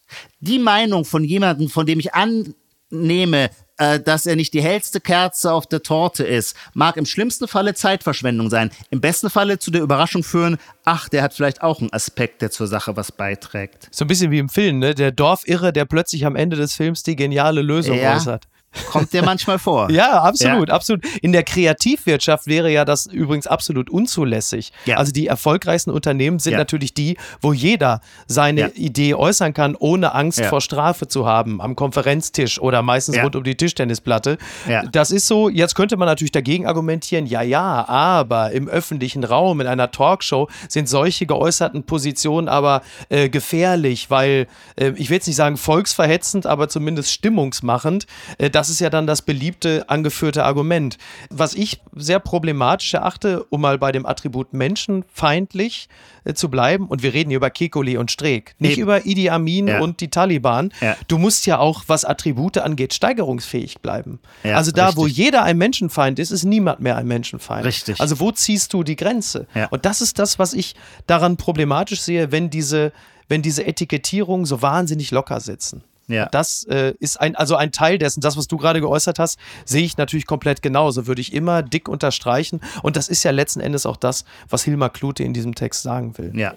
Die 0.43 0.59
Meinung 0.59 1.05
von 1.05 1.23
jemandem, 1.23 1.69
von 1.69 1.87
dem 1.87 2.01
ich 2.01 2.11
annehme, 2.15 3.49
äh, 3.79 4.01
dass 4.01 4.27
er 4.27 4.35
nicht 4.35 4.53
die 4.55 4.61
hellste 4.61 5.01
Kerze 5.01 5.53
auf 5.53 5.67
der 5.67 5.83
Torte 5.85 6.25
ist, 6.25 6.57
mag 6.75 6.97
im 6.97 7.07
schlimmsten 7.07 7.47
Falle 7.47 7.75
Zeitverschwendung 7.75 8.51
sein, 8.51 8.73
im 8.91 9.01
besten 9.01 9.31
Falle 9.31 9.61
zu 9.61 9.71
der 9.71 9.83
Überraschung 9.83 10.25
führen, 10.25 10.59
ach, 10.85 11.09
der 11.09 11.23
hat 11.23 11.33
vielleicht 11.33 11.63
auch 11.63 11.81
einen 11.81 11.93
Aspekt, 11.93 12.43
der 12.43 12.51
zur 12.51 12.67
Sache 12.67 12.97
was 12.97 13.13
beiträgt. 13.13 13.87
So 13.93 14.05
ein 14.05 14.09
bisschen 14.09 14.33
wie 14.33 14.41
im 14.41 14.49
Film, 14.49 14.81
ne? 14.81 14.97
Der 14.97 15.13
Dorfirre, 15.13 15.73
der 15.73 15.85
plötzlich 15.85 16.27
am 16.27 16.35
Ende 16.35 16.57
des 16.57 16.75
Films 16.75 17.05
die 17.05 17.15
geniale 17.15 17.63
Lösung 17.63 17.97
Ja. 17.97 18.17
äußert. 18.17 18.49
Kommt 18.91 19.13
dir 19.13 19.23
manchmal 19.23 19.59
vor. 19.59 19.91
Ja, 19.91 20.23
absolut, 20.23 20.71
absolut. 20.71 21.05
In 21.21 21.33
der 21.33 21.43
Kreativwirtschaft 21.43 22.47
wäre 22.47 22.71
ja 22.71 22.85
das 22.85 23.07
übrigens 23.07 23.47
absolut 23.47 23.91
unzulässig. 23.91 24.73
Ja. 24.87 24.97
Also 24.97 25.13
die 25.13 25.27
erfolgreichsten 25.27 25.91
Unternehmen 25.91 26.39
sind 26.39 26.53
Ja. 26.53 26.59
natürlich 26.59 26.95
die, 26.95 27.17
wo 27.41 27.53
jeder 27.53 28.01
seine 28.27 28.61
Ja. 28.61 28.69
Idee 28.75 29.15
äußern 29.15 29.53
kann, 29.55 29.77
ohne 29.77 30.15
Angst 30.15 30.39
Ja. 30.39 30.49
vor 30.49 30.61
Strafe 30.61 31.09
zu 31.09 31.27
haben, 31.27 31.61
am 31.61 31.77
Konferenztisch 31.77 32.61
oder 32.61 32.83
meistens 32.83 33.17
Ja. 33.17 33.23
rund 33.25 33.37
um 33.37 33.45
die 33.45 33.55
Tischtennisplatte. 33.57 34.39
Ja. 34.69 34.83
Das 34.91 35.11
ist 35.11 35.27
so, 35.27 35.49
jetzt 35.49 35.75
könnte 35.75 35.97
man 35.97 36.07
natürlich 36.07 36.33
dagegen 36.33 36.67
argumentieren, 36.67 37.27
ja, 37.27 37.43
ja, 37.43 37.87
aber 37.89 38.53
im 38.53 38.69
öffentlichen 38.69 39.25
Raum, 39.25 39.61
in 39.61 39.67
einer 39.67 39.91
Talkshow 39.91 40.49
sind 40.69 40.89
solche 40.89 41.27
geäußerten 41.27 41.83
Positionen 41.85 42.49
aber 42.49 42.83
äh, 43.09 43.29
gefährlich, 43.29 44.11
weil, 44.11 44.47
äh, 44.77 44.93
ich 44.97 45.11
will 45.11 45.17
jetzt 45.17 45.27
nicht 45.27 45.37
sagen 45.37 45.57
volksverhetzend, 45.57 46.47
aber 46.47 46.69
zumindest 46.69 47.11
stimmungsmachend. 47.13 48.07
Äh, 48.39 48.51
das 48.63 48.69
ist 48.69 48.79
ja 48.79 48.91
dann 48.91 49.09
das 49.09 49.23
beliebte 49.23 49.89
angeführte 49.89 50.45
Argument. 50.45 50.97
Was 51.31 51.53
ich 51.55 51.81
sehr 51.97 52.21
problematisch 52.21 52.95
erachte, 52.95 53.43
um 53.51 53.61
mal 53.61 53.77
bei 53.77 53.91
dem 53.91 54.07
Attribut 54.07 54.53
menschenfeindlich 54.53 55.89
äh, 56.23 56.33
zu 56.35 56.49
bleiben, 56.49 56.87
und 56.87 57.03
wir 57.03 57.13
reden 57.13 57.31
hier 57.31 57.39
über 57.39 57.51
Kekoli 57.51 57.97
und 57.97 58.13
Streeck, 58.13 58.55
nicht 58.61 58.75
Eben. 58.75 58.83
über 58.83 59.05
Idi 59.05 59.31
Amin 59.31 59.67
Ja. 59.67 59.81
und 59.81 60.01
die 60.01 60.11
Taliban. 60.11 60.73
Ja. 60.81 60.97
Du 61.09 61.19
musst 61.19 61.45
ja 61.45 61.59
auch, 61.59 61.83
was 61.89 62.05
Attribute 62.05 62.59
angeht, 62.59 62.95
steigerungsfähig 62.95 63.81
bleiben. 63.81 64.21
Ja, 64.45 64.59
also 64.59 64.71
da, 64.71 64.95
wo 64.95 65.03
richtig. 65.03 65.25
jeder 65.25 65.43
ein 65.43 65.59
Menschenfeind 65.59 66.21
ist, 66.21 66.31
ist 66.31 66.45
niemand 66.45 66.79
mehr 66.79 66.97
ein 66.97 67.09
Menschenfeind. 67.09 67.67
Richtig. 67.67 68.01
Also 68.01 68.21
wo 68.21 68.31
ziehst 68.31 68.73
du 68.75 68.85
die 68.85 68.95
Grenze? 68.95 69.49
Und 69.71 69.87
das 69.87 70.01
ist 70.01 70.21
das, 70.21 70.39
was 70.39 70.53
ich 70.53 70.77
daran 71.09 71.37
problematisch 71.37 72.01
sehe, 72.01 72.31
wenn 72.31 72.49
diese, 72.49 72.93
wenn 73.27 73.43
diese 73.43 73.67
Etikettierungen 73.67 74.47
so 74.47 74.63
wahnsinnig 74.63 75.11
locker 75.11 75.41
sitzen. 75.41 75.83
Ja. 76.09 76.27
Das 76.27 76.65
äh, 76.65 76.95
ist 76.99 77.21
ein, 77.21 77.37
also 77.37 77.57
ein 77.57 77.73
Teil 77.73 77.99
dessen, 77.99 78.21
das, 78.21 78.37
was 78.37 78.49
du 78.49 78.57
gerade 78.57 78.81
geäußert 78.81 79.19
hast, 79.19 79.39
sehe 79.65 79.85
ich 79.85 79.97
natürlich 79.97 80.27
komplett 80.27 80.63
genauso, 80.63 81.07
würde 81.07 81.21
ich 81.21 81.33
immer 81.33 81.63
dick 81.63 81.89
unterstreichen. 81.89 82.61
Und 82.83 82.97
das 82.97 83.09
ist 83.09 83.23
ja 83.23 83.31
letzten 83.31 83.61
Endes 83.61 83.87
auch 83.87 83.97
das, 83.97 84.25
was 84.49 84.63
Hilmar 84.65 84.91
Klute 84.91 85.23
in 85.23 85.33
diesem 85.33 85.55
Text 85.55 85.83
sagen 85.83 86.17
will. 86.19 86.33
Ja. 86.35 86.55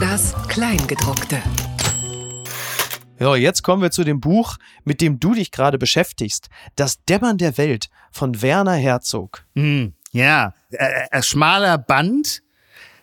Das 0.00 0.34
Kleingedruckte. 0.48 1.40
Ja, 3.20 3.36
jetzt 3.36 3.62
kommen 3.62 3.82
wir 3.82 3.90
zu 3.90 4.02
dem 4.02 4.18
Buch, 4.18 4.56
mit 4.84 5.02
dem 5.02 5.20
du 5.20 5.34
dich 5.34 5.50
gerade 5.50 5.76
beschäftigst. 5.76 6.48
Das 6.74 7.04
Dämmern 7.04 7.36
der 7.36 7.58
Welt 7.58 7.90
von 8.10 8.40
Werner 8.40 8.76
Herzog. 8.76 9.44
Hm, 9.54 9.92
ja, 10.10 10.54
äh, 10.70 10.88
äh, 11.10 11.22
schmaler 11.22 11.76
Band. 11.76 12.42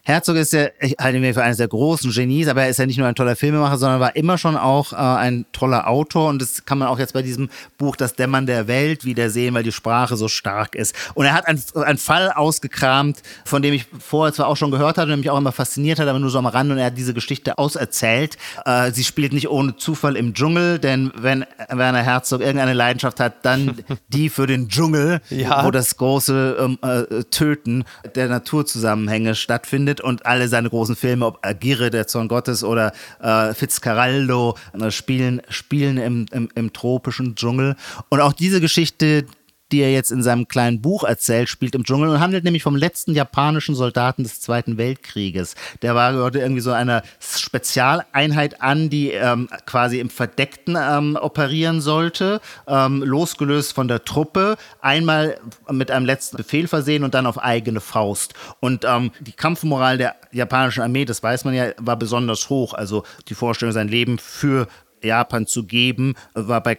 Herzog 0.08 0.38
ist 0.38 0.54
ja, 0.54 0.68
ich 0.80 0.96
halte 1.02 1.18
ihn 1.18 1.22
mir 1.22 1.34
für 1.34 1.44
eines 1.44 1.58
der 1.58 1.68
großen 1.68 2.12
Genies, 2.12 2.48
aber 2.48 2.64
er 2.64 2.70
ist 2.70 2.80
ja 2.80 2.86
nicht 2.86 2.98
nur 2.98 3.08
ein 3.08 3.16
toller 3.16 3.36
Filmemacher, 3.36 3.78
sondern 3.78 4.00
war 4.00 4.16
immer 4.16 4.38
schon 4.38 4.56
auch 4.56 4.94
äh, 4.94 4.96
ein 4.96 5.46
toller 5.52 5.86
Autor 5.90 6.30
und 6.30 6.42
das 6.42 6.64
kann 6.64 6.78
man 6.78 6.88
auch 6.88 6.98
jetzt 6.98 7.12
bei 7.12 7.22
diesem 7.22 7.50
Buch 7.78 7.98
Das 7.98 8.16
Dämmern 8.16 8.46
der 8.46 8.70
Welt 8.70 9.04
wieder 9.04 9.30
sehen, 9.30 9.54
weil 9.54 9.64
die 9.64 9.74
Sprache 9.74 10.16
so 10.16 10.30
stark 10.30 10.76
ist. 10.76 10.96
Und 11.14 11.26
er 11.26 11.34
hat 11.34 11.46
einen, 11.46 11.62
einen 11.76 11.98
Fall 11.98 12.32
ausgekramt, 12.32 13.22
von 13.44 13.62
dem 13.62 13.74
ich 13.74 13.86
vorher 14.00 14.34
zwar 14.34 14.48
auch 14.48 14.56
schon 14.56 14.72
gehört 14.72 14.98
hatte 14.98 15.12
und 15.12 15.20
mich 15.20 15.30
auch 15.30 15.38
immer 15.38 15.52
fasziniert 15.52 16.00
hat, 16.00 16.08
aber 16.08 16.20
nur 16.20 16.30
so 16.30 16.40
am 16.40 16.46
Rand 16.46 16.72
und 16.72 16.78
er 16.78 16.86
hat 16.86 16.98
diese 16.98 17.14
Geschichte 17.14 17.58
auserzählt. 17.58 18.38
Äh, 18.66 18.92
sie 18.94 19.04
spielt 19.04 19.34
nicht 19.34 19.50
ohne 19.50 19.76
Zufall 19.76 20.16
im 20.16 20.34
Dschungel, 20.34 20.80
denn 20.80 21.12
wenn 21.18 21.44
Werner 21.68 22.02
Herzog 22.02 22.40
irgendeine 22.40 22.72
Leidenschaft 22.72 23.20
hat, 23.20 23.44
dann 23.44 23.76
die 24.08 24.30
für 24.30 24.48
den 24.48 24.70
Dschungel, 24.70 25.20
Ja. 25.32 25.66
wo 25.66 25.72
das 25.72 25.98
große 25.98 26.56
ähm, 26.62 26.80
äh, 26.82 27.26
Töten 27.26 27.84
der 28.16 28.30
Naturzusammenhänge 28.30 29.36
stattfindet 29.36 29.97
und 30.02 30.26
alle 30.26 30.48
seine 30.48 30.70
großen 30.70 30.96
Filme, 30.96 31.26
ob 31.26 31.46
Agire, 31.46 31.90
der 31.90 32.08
Zorn 32.08 32.28
Gottes 32.28 32.64
oder 32.64 32.92
äh, 33.22 33.54
Fitzcarraldo, 33.54 34.58
äh, 34.80 34.92
spielen, 34.92 35.42
spielen 35.50 35.98
im, 35.98 36.26
im, 36.32 36.50
im 36.56 36.74
tropischen 36.74 37.36
Dschungel. 37.36 37.76
Und 38.10 38.22
auch 38.22 38.34
diese 38.34 38.62
Geschichte, 38.62 39.26
die 39.72 39.82
er 39.82 39.92
jetzt 39.92 40.12
in 40.12 40.24
seinem 40.24 40.48
kleinen 40.48 40.82
Buch 40.82 41.04
erzählt, 41.04 41.50
spielt 41.50 41.76
im 41.76 41.84
Dschungel 41.84 42.10
und 42.10 42.20
handelt 42.20 42.44
nämlich 42.44 42.64
vom 42.64 42.76
letzten 42.76 43.14
japanischen 43.14 43.76
Soldaten 43.76 44.24
des 44.24 44.40
Zweiten 44.40 44.78
Weltkrieges. 44.78 45.56
Der 45.82 45.96
war 45.96 46.14
gehörte 46.14 46.40
irgendwie 46.40 46.62
so 46.62 46.72
einer 46.72 47.04
Spezialeinheit 47.20 48.62
an, 48.62 48.90
die 48.90 49.12
ähm, 49.12 49.50
quasi 49.66 50.00
im 50.00 50.10
Verdeckten 50.10 50.78
ähm, 50.80 51.18
operieren 51.20 51.82
sollte, 51.82 52.42
ähm, 52.68 53.04
losgelöst 53.04 53.74
von 53.74 53.88
der 53.88 54.06
Truppe, 54.06 54.58
einmal 54.82 55.40
mit 55.70 55.92
einem 55.92 56.06
letzten 56.06 56.38
Befehl 56.38 56.68
versehen 56.68 57.04
und 57.04 57.14
dann 57.14 57.26
auf 57.26 57.42
eigene 57.42 57.82
Faust. 57.82 58.34
Und 58.60 58.86
ähm, 58.86 59.12
die 59.20 59.34
Kampfmoral 59.34 59.98
der 59.98 60.16
japanischen 60.32 60.84
Armee, 60.84 61.06
das 61.06 61.22
weiß 61.22 61.46
man 61.46 61.54
ja, 61.54 61.72
war 61.78 61.98
besonders 61.98 62.50
hoch. 62.50 62.74
Also 62.74 63.04
die 63.28 63.36
Vorstellung, 63.36 63.74
sein 63.74 63.88
Leben 63.88 64.18
für 64.18 64.68
Japan 65.04 65.46
zu 65.46 65.66
geben, 65.66 66.16
war 66.34 66.62
bei 66.62 66.78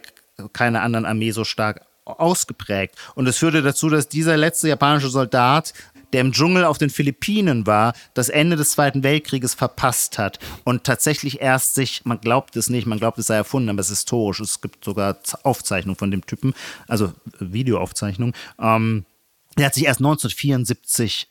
keine 0.53 0.81
anderen 0.81 1.05
Armee 1.05 1.31
so 1.31 1.43
stark 1.43 1.81
ausgeprägt. 2.17 2.95
Und 3.15 3.27
es 3.27 3.37
führte 3.37 3.61
dazu, 3.61 3.89
dass 3.89 4.07
dieser 4.07 4.37
letzte 4.37 4.69
japanische 4.69 5.09
Soldat 5.09 5.73
der 6.13 6.21
im 6.21 6.31
Dschungel 6.31 6.65
auf 6.65 6.77
den 6.77 6.89
Philippinen 6.89 7.67
war, 7.67 7.93
das 8.13 8.29
Ende 8.29 8.55
des 8.55 8.71
Zweiten 8.71 9.03
Weltkrieges 9.03 9.53
verpasst 9.53 10.17
hat 10.17 10.39
und 10.63 10.83
tatsächlich 10.83 11.41
erst 11.41 11.75
sich, 11.75 12.03
man 12.05 12.19
glaubt 12.19 12.55
es 12.55 12.69
nicht, 12.69 12.87
man 12.87 12.99
glaubt 12.99 13.19
es 13.19 13.27
sei 13.27 13.35
erfunden, 13.35 13.69
aber 13.69 13.79
es 13.79 13.89
ist 13.89 13.99
historisch. 13.99 14.39
Es 14.39 14.61
gibt 14.61 14.83
sogar 14.83 15.17
Aufzeichnungen 15.43 15.97
von 15.97 16.11
dem 16.11 16.25
Typen, 16.25 16.53
also 16.87 17.13
Videoaufzeichnungen. 17.39 18.33
Ähm, 18.59 19.05
der 19.57 19.67
hat 19.67 19.73
sich 19.73 19.85
erst 19.85 19.99
1974 19.99 21.27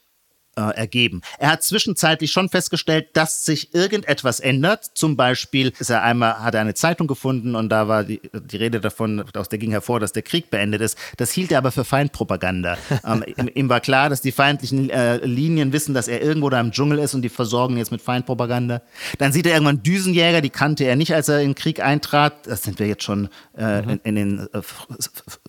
äh, 0.58 0.76
ergeben. 0.76 1.22
Er 1.38 1.52
hat 1.52 1.62
zwischenzeitlich 1.62 2.32
schon 2.32 2.48
festgestellt, 2.48 3.10
dass 3.12 3.44
sich 3.44 3.74
irgendetwas 3.74 4.40
ändert. 4.40 4.84
Zum 4.94 5.16
Beispiel 5.16 5.72
ist 5.78 5.90
er 5.90 6.02
einmal, 6.02 6.40
hat 6.40 6.54
er 6.54 6.62
eine 6.62 6.74
Zeitung 6.74 7.06
gefunden 7.06 7.54
und 7.54 7.68
da 7.68 7.86
war 7.86 8.02
die, 8.02 8.20
die 8.32 8.56
Rede 8.56 8.80
davon, 8.80 9.24
aus 9.34 9.48
der 9.48 9.58
ging 9.58 9.70
hervor, 9.70 10.00
dass 10.00 10.12
der 10.12 10.22
Krieg 10.22 10.50
beendet 10.50 10.80
ist. 10.80 10.98
Das 11.16 11.30
hielt 11.30 11.52
er 11.52 11.58
aber 11.58 11.70
für 11.70 11.84
Feindpropaganda. 11.84 12.76
ähm, 13.06 13.24
ihm, 13.36 13.50
ihm, 13.54 13.68
war 13.68 13.80
klar, 13.80 14.10
dass 14.10 14.20
die 14.20 14.32
feindlichen 14.32 14.90
äh, 14.90 15.24
Linien 15.24 15.72
wissen, 15.72 15.94
dass 15.94 16.08
er 16.08 16.22
irgendwo 16.22 16.50
da 16.50 16.60
im 16.60 16.72
Dschungel 16.72 16.98
ist 16.98 17.14
und 17.14 17.22
die 17.22 17.28
versorgen 17.28 17.76
jetzt 17.76 17.92
mit 17.92 18.02
Feindpropaganda. 18.02 18.82
Dann 19.18 19.32
sieht 19.32 19.46
er 19.46 19.52
irgendwann 19.52 19.82
Düsenjäger, 19.82 20.40
die 20.40 20.50
kannte 20.50 20.84
er 20.84 20.96
nicht, 20.96 21.14
als 21.14 21.28
er 21.28 21.40
in 21.40 21.50
den 21.50 21.54
Krieg 21.54 21.80
eintrat. 21.80 22.46
Das 22.46 22.64
sind 22.64 22.78
wir 22.78 22.88
jetzt 22.88 23.04
schon 23.04 23.28
äh, 23.56 23.82
mhm. 23.82 23.90
in, 23.90 24.00
in, 24.02 24.14
den 24.14 24.48
äh, 24.52 24.62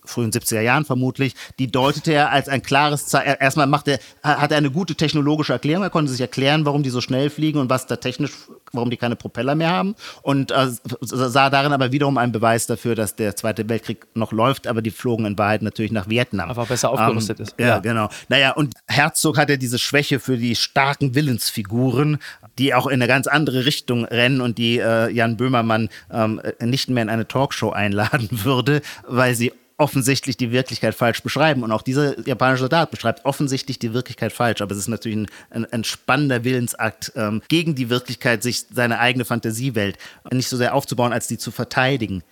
frühen 0.09 0.31
70er 0.31 0.61
Jahren 0.61 0.85
vermutlich. 0.85 1.35
Die 1.59 1.71
deutete 1.71 2.13
er 2.13 2.31
als 2.31 2.49
ein 2.49 2.61
klares 2.61 3.07
Zeichen. 3.07 3.35
Erstmal 3.39 3.67
macht 3.67 3.87
er, 3.87 3.99
hat 4.23 4.51
er 4.51 4.57
eine 4.57 4.71
gute 4.71 4.95
technologische 4.95 5.53
Erklärung. 5.53 5.83
Er 5.83 5.89
konnte 5.89 6.11
sich 6.11 6.21
erklären, 6.21 6.65
warum 6.65 6.83
die 6.83 6.89
so 6.89 7.01
schnell 7.01 7.29
fliegen 7.29 7.59
und 7.59 7.69
was 7.69 7.87
da 7.87 7.95
technisch, 7.95 8.31
warum 8.73 8.89
die 8.89 8.97
keine 8.97 9.15
Propeller 9.15 9.55
mehr 9.55 9.69
haben. 9.69 9.95
Und 10.21 10.51
äh, 10.51 10.67
sah 11.01 11.49
darin 11.49 11.73
aber 11.73 11.91
wiederum 11.91 12.17
einen 12.17 12.31
Beweis 12.31 12.67
dafür, 12.67 12.95
dass 12.95 13.15
der 13.15 13.35
Zweite 13.35 13.67
Weltkrieg 13.69 14.07
noch 14.15 14.31
läuft, 14.31 14.67
aber 14.67 14.81
die 14.81 14.91
flogen 14.91 15.25
in 15.25 15.37
Wahrheit 15.37 15.61
natürlich 15.61 15.91
nach 15.91 16.09
Vietnam. 16.09 16.49
Einfach 16.49 16.67
besser 16.67 16.89
aufgerüstet 16.89 17.39
ähm, 17.39 17.45
ist. 17.45 17.55
Ja, 17.57 17.67
ja, 17.67 17.79
genau. 17.79 18.09
Naja, 18.27 18.51
und 18.51 18.73
Herzog 18.87 19.37
hatte 19.37 19.57
diese 19.57 19.79
Schwäche 19.79 20.19
für 20.19 20.37
die 20.37 20.55
starken 20.55 21.15
Willensfiguren, 21.15 22.19
die 22.57 22.73
auch 22.73 22.87
in 22.87 22.93
eine 22.93 23.07
ganz 23.07 23.27
andere 23.27 23.65
Richtung 23.65 24.05
rennen 24.05 24.41
und 24.41 24.57
die 24.57 24.79
äh, 24.79 25.09
Jan 25.11 25.37
Böhmermann 25.37 25.89
ähm, 26.11 26.41
nicht 26.59 26.89
mehr 26.89 27.03
in 27.03 27.09
eine 27.09 27.27
Talkshow 27.27 27.71
einladen 27.71 28.29
würde, 28.43 28.81
weil 29.07 29.35
sie 29.35 29.53
offensichtlich 29.79 30.37
die 30.37 30.51
Wirklichkeit 30.51 30.93
falsch 30.93 31.23
beschreiben. 31.23 31.63
Und 31.63 31.71
auch 31.71 31.81
dieser 31.81 32.19
japanische 32.27 32.61
Soldat 32.61 32.91
beschreibt 32.91 33.25
offensichtlich 33.25 33.79
die 33.79 33.93
Wirklichkeit 33.93 34.33
falsch. 34.33 34.61
Aber 34.61 34.73
es 34.73 34.77
ist 34.77 34.87
natürlich 34.87 35.17
ein, 35.17 35.27
ein, 35.49 35.65
ein 35.65 35.83
spannender 35.83 36.43
Willensakt, 36.43 37.13
ähm, 37.15 37.41
gegen 37.47 37.75
die 37.75 37.89
Wirklichkeit 37.89 38.43
sich 38.43 38.65
seine 38.71 38.99
eigene 38.99 39.25
Fantasiewelt 39.25 39.97
nicht 40.31 40.49
so 40.49 40.57
sehr 40.57 40.75
aufzubauen, 40.75 41.13
als 41.13 41.27
die 41.27 41.37
zu 41.37 41.51
verteidigen. 41.51 42.23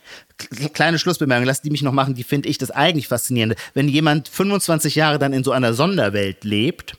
Kleine 0.73 0.99
Schlussbemerkung, 0.99 1.45
lass 1.45 1.61
die 1.61 1.71
mich 1.71 1.81
noch 1.81 1.93
machen, 1.93 2.15
die 2.15 2.23
finde 2.23 2.49
ich 2.49 2.57
das 2.57 2.69
eigentlich 2.69 3.07
faszinierende. 3.07 3.55
Wenn 3.73 3.87
jemand 3.87 4.27
25 4.27 4.95
Jahre 4.95 5.17
dann 5.17 5.33
in 5.33 5.43
so 5.43 5.51
einer 5.51 5.73
Sonderwelt 5.73 6.43
lebt, 6.43 6.97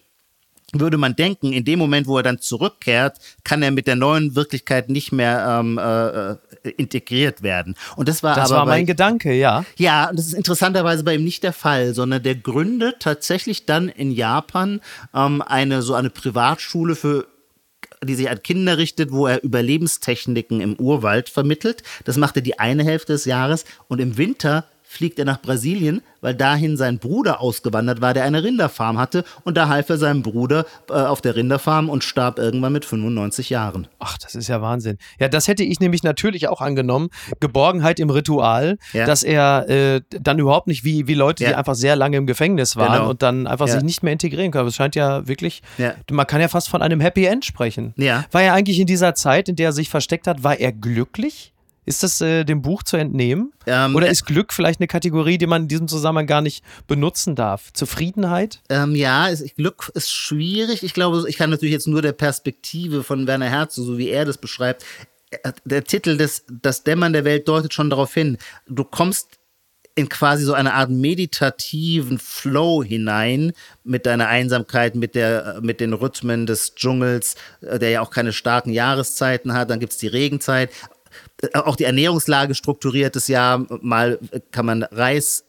würde 0.72 0.98
man 0.98 1.16
denken, 1.16 1.52
in 1.52 1.64
dem 1.64 1.78
Moment, 1.78 2.06
wo 2.06 2.18
er 2.18 2.22
dann 2.22 2.40
zurückkehrt, 2.40 3.18
kann 3.42 3.62
er 3.62 3.70
mit 3.70 3.86
der 3.86 3.96
neuen 3.96 4.34
Wirklichkeit 4.34 4.90
nicht 4.90 5.12
mehr 5.12 5.60
ähm, 5.60 5.78
äh, 5.78 6.70
integriert 6.70 7.42
werden. 7.42 7.74
Und 7.96 8.08
das 8.08 8.22
war 8.22 8.34
das 8.34 8.50
aber 8.50 8.60
war 8.60 8.66
mein 8.66 8.82
bei, 8.82 8.92
Gedanke, 8.92 9.32
ja. 9.32 9.64
Ja, 9.76 10.10
und 10.10 10.18
das 10.18 10.26
ist 10.26 10.34
interessanterweise 10.34 11.04
bei 11.04 11.14
ihm 11.14 11.24
nicht 11.24 11.42
der 11.42 11.54
Fall, 11.54 11.94
sondern 11.94 12.22
der 12.22 12.34
gründet 12.34 13.00
tatsächlich 13.00 13.64
dann 13.64 13.88
in 13.88 14.10
Japan 14.10 14.80
ähm, 15.14 15.42
eine 15.42 15.80
so 15.80 15.94
eine 15.94 16.10
Privatschule 16.10 16.94
für 16.94 17.26
die 18.04 18.14
sich 18.14 18.30
an 18.30 18.42
Kinder 18.42 18.78
richtet, 18.78 19.10
wo 19.10 19.26
er 19.26 19.42
Überlebenstechniken 19.42 20.60
im 20.60 20.74
Urwald 20.76 21.28
vermittelt. 21.28 21.82
Das 22.04 22.16
macht 22.16 22.36
er 22.36 22.42
die 22.42 22.58
eine 22.58 22.84
Hälfte 22.84 23.12
des 23.12 23.24
Jahres 23.24 23.64
und 23.88 24.00
im 24.00 24.16
Winter 24.16 24.66
fliegt 24.88 25.18
er 25.18 25.26
nach 25.26 25.42
Brasilien, 25.42 26.00
weil 26.22 26.34
dahin 26.34 26.78
sein 26.78 26.98
Bruder 26.98 27.42
ausgewandert 27.42 28.00
war, 28.00 28.14
der 28.14 28.24
eine 28.24 28.42
Rinderfarm 28.42 28.98
hatte. 28.98 29.22
Und 29.44 29.58
da 29.58 29.68
half 29.68 29.90
er 29.90 29.98
seinem 29.98 30.22
Bruder 30.22 30.64
äh, 30.88 30.94
auf 30.94 31.20
der 31.20 31.36
Rinderfarm 31.36 31.90
und 31.90 32.04
starb 32.04 32.38
irgendwann 32.38 32.72
mit 32.72 32.86
95 32.86 33.50
Jahren. 33.50 33.86
Ach, 33.98 34.16
das 34.16 34.34
ist 34.34 34.48
ja 34.48 34.62
Wahnsinn. 34.62 34.96
Ja, 35.20 35.28
das 35.28 35.46
hätte 35.46 35.62
ich 35.62 35.78
nämlich 35.78 36.02
natürlich 36.02 36.48
auch 36.48 36.62
angenommen. 36.62 37.10
Geborgenheit 37.38 38.00
im 38.00 38.08
Ritual, 38.08 38.78
ja. 38.94 39.04
dass 39.04 39.22
er 39.22 39.68
äh, 39.68 40.00
dann 40.08 40.38
überhaupt 40.38 40.68
nicht 40.68 40.84
wie, 40.84 41.06
wie 41.06 41.14
Leute, 41.14 41.44
ja. 41.44 41.50
die 41.50 41.56
einfach 41.56 41.74
sehr 41.74 41.94
lange 41.94 42.16
im 42.16 42.26
Gefängnis 42.26 42.74
waren 42.74 43.00
genau. 43.00 43.10
und 43.10 43.22
dann 43.22 43.46
einfach 43.46 43.66
ja. 43.66 43.74
sich 43.74 43.82
nicht 43.82 44.02
mehr 44.02 44.14
integrieren 44.14 44.50
können. 44.52 44.64
Das 44.64 44.74
scheint 44.74 44.96
ja 44.96 45.28
wirklich, 45.28 45.62
man 46.10 46.26
kann 46.26 46.40
ja 46.40 46.48
fast 46.48 46.70
von 46.70 46.80
einem 46.80 47.00
Happy 47.00 47.26
End 47.26 47.44
sprechen. 47.44 47.92
War 48.32 48.42
er 48.42 48.54
eigentlich 48.54 48.80
in 48.80 48.86
dieser 48.86 49.14
Zeit, 49.14 49.50
in 49.50 49.56
der 49.56 49.68
er 49.68 49.72
sich 49.72 49.90
versteckt 49.90 50.26
hat, 50.26 50.42
war 50.42 50.58
er 50.58 50.72
glücklich? 50.72 51.52
Ist 51.88 52.02
das 52.02 52.20
äh, 52.20 52.44
dem 52.44 52.60
Buch 52.60 52.82
zu 52.82 52.98
entnehmen? 52.98 53.50
Ähm, 53.66 53.96
Oder 53.96 54.10
ist 54.10 54.26
Glück 54.26 54.52
vielleicht 54.52 54.78
eine 54.78 54.88
Kategorie, 54.88 55.38
die 55.38 55.46
man 55.46 55.62
in 55.62 55.68
diesem 55.68 55.88
Zusammenhang 55.88 56.26
gar 56.26 56.42
nicht 56.42 56.62
benutzen 56.86 57.34
darf? 57.34 57.72
Zufriedenheit? 57.72 58.60
Ähm, 58.68 58.94
ja, 58.94 59.28
ist, 59.28 59.56
Glück 59.56 59.90
ist 59.94 60.12
schwierig. 60.12 60.82
Ich 60.82 60.92
glaube, 60.92 61.24
ich 61.26 61.38
kann 61.38 61.48
natürlich 61.48 61.72
jetzt 61.72 61.88
nur 61.88 62.02
der 62.02 62.12
Perspektive 62.12 63.02
von 63.04 63.26
Werner 63.26 63.48
Herzog, 63.48 63.86
so 63.86 63.96
wie 63.96 64.10
er 64.10 64.26
das 64.26 64.36
beschreibt, 64.36 64.84
äh, 65.30 65.52
der 65.64 65.82
Titel 65.82 66.18
des 66.18 66.44
Das 66.50 66.84
Dämmern 66.84 67.14
der 67.14 67.24
Welt 67.24 67.48
deutet 67.48 67.72
schon 67.72 67.88
darauf 67.88 68.12
hin. 68.12 68.36
Du 68.66 68.84
kommst 68.84 69.38
in 69.98 70.08
quasi 70.08 70.44
so 70.44 70.52
eine 70.52 70.74
Art 70.74 70.90
meditativen 70.90 72.20
Flow 72.20 72.84
hinein 72.84 73.52
mit 73.82 74.06
deiner 74.06 74.28
Einsamkeit, 74.28 74.94
mit, 74.94 75.16
der, 75.16 75.56
äh, 75.56 75.60
mit 75.60 75.80
den 75.80 75.92
Rhythmen 75.92 76.46
des 76.46 76.76
Dschungels, 76.76 77.34
äh, 77.62 77.80
der 77.80 77.90
ja 77.90 78.00
auch 78.00 78.10
keine 78.10 78.32
starken 78.32 78.70
Jahreszeiten 78.70 79.54
hat. 79.54 79.70
Dann 79.70 79.80
gibt 79.80 79.92
es 79.94 79.98
die 79.98 80.06
Regenzeit 80.06 80.70
auch 81.54 81.76
die 81.76 81.84
Ernährungslage 81.84 82.54
strukturiert 82.54 83.16
ist 83.16 83.28
ja, 83.28 83.64
mal 83.80 84.18
kann 84.50 84.66
man 84.66 84.82
Reis 84.82 85.44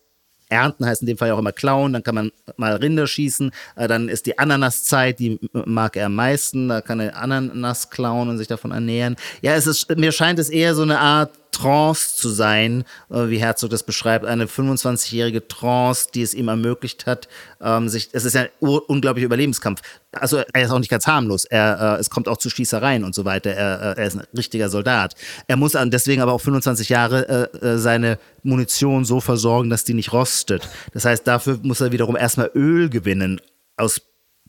ernten, 0.49 0.85
heißt 0.85 1.01
in 1.01 1.07
dem 1.07 1.17
Fall 1.17 1.31
auch 1.31 1.39
immer 1.39 1.51
klauen, 1.51 1.93
dann 1.93 2.03
kann 2.03 2.15
man 2.15 2.31
mal 2.57 2.75
Rinder 2.75 3.07
schießen, 3.07 3.51
äh, 3.75 3.87
dann 3.87 4.09
ist 4.09 4.25
die 4.25 4.37
Ananaszeit, 4.37 5.19
die 5.19 5.39
mag 5.53 5.95
er 5.95 6.07
am 6.07 6.15
meisten, 6.15 6.69
da 6.69 6.81
kann 6.81 6.99
er 6.99 7.15
Ananas 7.15 7.89
klauen 7.89 8.29
und 8.29 8.37
sich 8.37 8.47
davon 8.47 8.71
ernähren. 8.71 9.15
Ja, 9.41 9.53
es 9.53 9.67
ist, 9.67 9.95
mir 9.95 10.11
scheint 10.11 10.39
es 10.39 10.49
eher 10.49 10.75
so 10.75 10.81
eine 10.81 10.99
Art 10.99 11.31
Trance 11.51 12.15
zu 12.15 12.29
sein, 12.29 12.83
äh, 13.09 13.29
wie 13.29 13.39
Herzog 13.39 13.69
das 13.69 13.83
beschreibt, 13.83 14.25
eine 14.25 14.45
25-jährige 14.45 15.47
Trance, 15.47 16.07
die 16.13 16.21
es 16.21 16.33
ihm 16.33 16.47
ermöglicht 16.47 17.05
hat, 17.05 17.27
ähm, 17.61 17.89
sich, 17.89 18.09
es 18.13 18.25
ist 18.25 18.35
ein 18.35 18.49
unglaublicher 18.59 19.25
Überlebenskampf. 19.25 19.81
Also 20.11 20.37
er 20.53 20.61
ist 20.61 20.71
auch 20.71 20.79
nicht 20.79 20.89
ganz 20.89 21.07
harmlos. 21.07 21.45
Er, 21.45 21.97
äh, 21.97 21.99
es 21.99 22.09
kommt 22.09 22.27
auch 22.27 22.37
zu 22.37 22.49
Schießereien 22.49 23.03
und 23.03 23.13
so 23.13 23.25
weiter. 23.25 23.51
Er, 23.51 23.97
äh, 23.97 24.01
er 24.01 24.07
ist 24.07 24.15
ein 24.15 24.25
richtiger 24.35 24.69
Soldat. 24.69 25.15
Er 25.47 25.55
muss 25.55 25.77
deswegen 25.85 26.21
aber 26.21 26.33
auch 26.33 26.41
25 26.41 26.89
Jahre 26.89 27.49
seine 27.77 28.17
Munition 28.43 29.05
so 29.05 29.19
versorgen, 29.19 29.69
dass 29.69 29.83
die 29.83 29.93
nicht 29.93 30.13
rostet. 30.13 30.67
Das 30.93 31.05
heißt, 31.05 31.27
dafür 31.27 31.59
muss 31.61 31.81
er 31.81 31.91
wiederum 31.91 32.15
erstmal 32.15 32.51
Öl 32.55 32.89
gewinnen 32.89 33.41
aus 33.77 34.01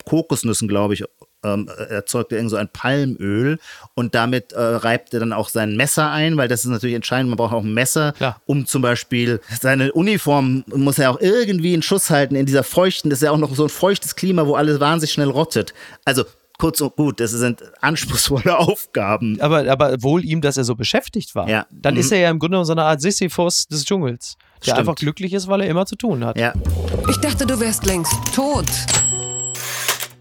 Kokosnüssen, 0.05 0.69
glaube 0.69 0.95
ich, 0.95 1.05
ähm, 1.45 1.69
erzeugt 1.89 2.33
er 2.33 2.39
irgend 2.39 2.51
so 2.51 2.57
ein 2.57 2.69
Palmöl 2.69 3.59
und 3.95 4.15
damit 4.15 4.53
äh, 4.53 4.61
reibt 4.61 5.15
er 5.15 5.21
dann 5.21 5.33
auch 5.33 5.49
sein 5.49 5.77
Messer 5.77 6.11
ein, 6.11 6.37
weil 6.37 6.49
das 6.49 6.65
ist 6.65 6.71
natürlich 6.71 6.97
entscheidend. 6.97 7.31
Man 7.31 7.37
braucht 7.37 7.55
auch 7.55 7.65
ein 7.65 7.75
Messer, 7.75 8.13
Klar. 8.13 8.41
um 8.47 8.67
zum 8.67 8.83
Beispiel 8.83 9.41
seine 9.61 9.93
Uniform 9.93 10.65
muss 10.67 10.99
er 10.99 11.11
auch 11.11 11.21
irgendwie 11.21 11.75
in 11.75 11.83
Schuss 11.83 12.11
halten 12.11 12.35
in 12.35 12.47
dieser 12.47 12.65
feuchten, 12.65 13.11
das 13.11 13.21
ist 13.21 13.25
ja 13.25 13.31
auch 13.31 13.39
noch 13.39 13.55
so 13.55 13.65
ein 13.65 13.69
feuchtes 13.69 14.17
Klima, 14.17 14.47
wo 14.47 14.55
alles 14.55 14.81
wahnsinnig 14.81 15.13
schnell 15.13 15.31
rottet. 15.31 15.75
Also 16.05 16.25
kurz 16.61 16.81
und 16.81 16.95
gut, 16.95 17.19
das 17.19 17.33
sind 17.33 17.63
anspruchsvolle 17.81 18.57
Aufgaben. 18.59 19.41
Aber, 19.41 19.69
aber 19.69 20.03
wohl 20.03 20.25
ihm, 20.25 20.41
dass 20.41 20.57
er 20.57 20.65
so 20.65 20.77
beschäftigt 20.77 21.35
war. 21.35 21.49
Ja. 21.49 21.67
Dann 21.71 21.95
mhm. 21.95 22.01
ist 22.01 22.13
er 22.13 22.19
ja 22.19 22.31
im 22.31 22.39
Grunde 22.39 22.65
so 22.65 22.73
eine 22.73 22.85
Art 22.85 23.01
Sisyphus 23.01 23.67
des 23.67 23.85
Dschungels, 23.85 24.37
der 24.59 24.65
Stimmt. 24.65 24.79
einfach 24.79 24.95
glücklich 24.95 25.33
ist, 25.33 25.49
weil 25.49 25.63
er 25.63 25.69
immer 25.69 25.87
zu 25.87 25.97
tun 25.97 26.25
hat. 26.25 26.39
Ja. 26.39 26.53
Ich 27.09 27.17
dachte, 27.17 27.47
du 27.47 27.59
wärst 27.59 27.87
längst 27.87 28.13
tot. 28.35 28.67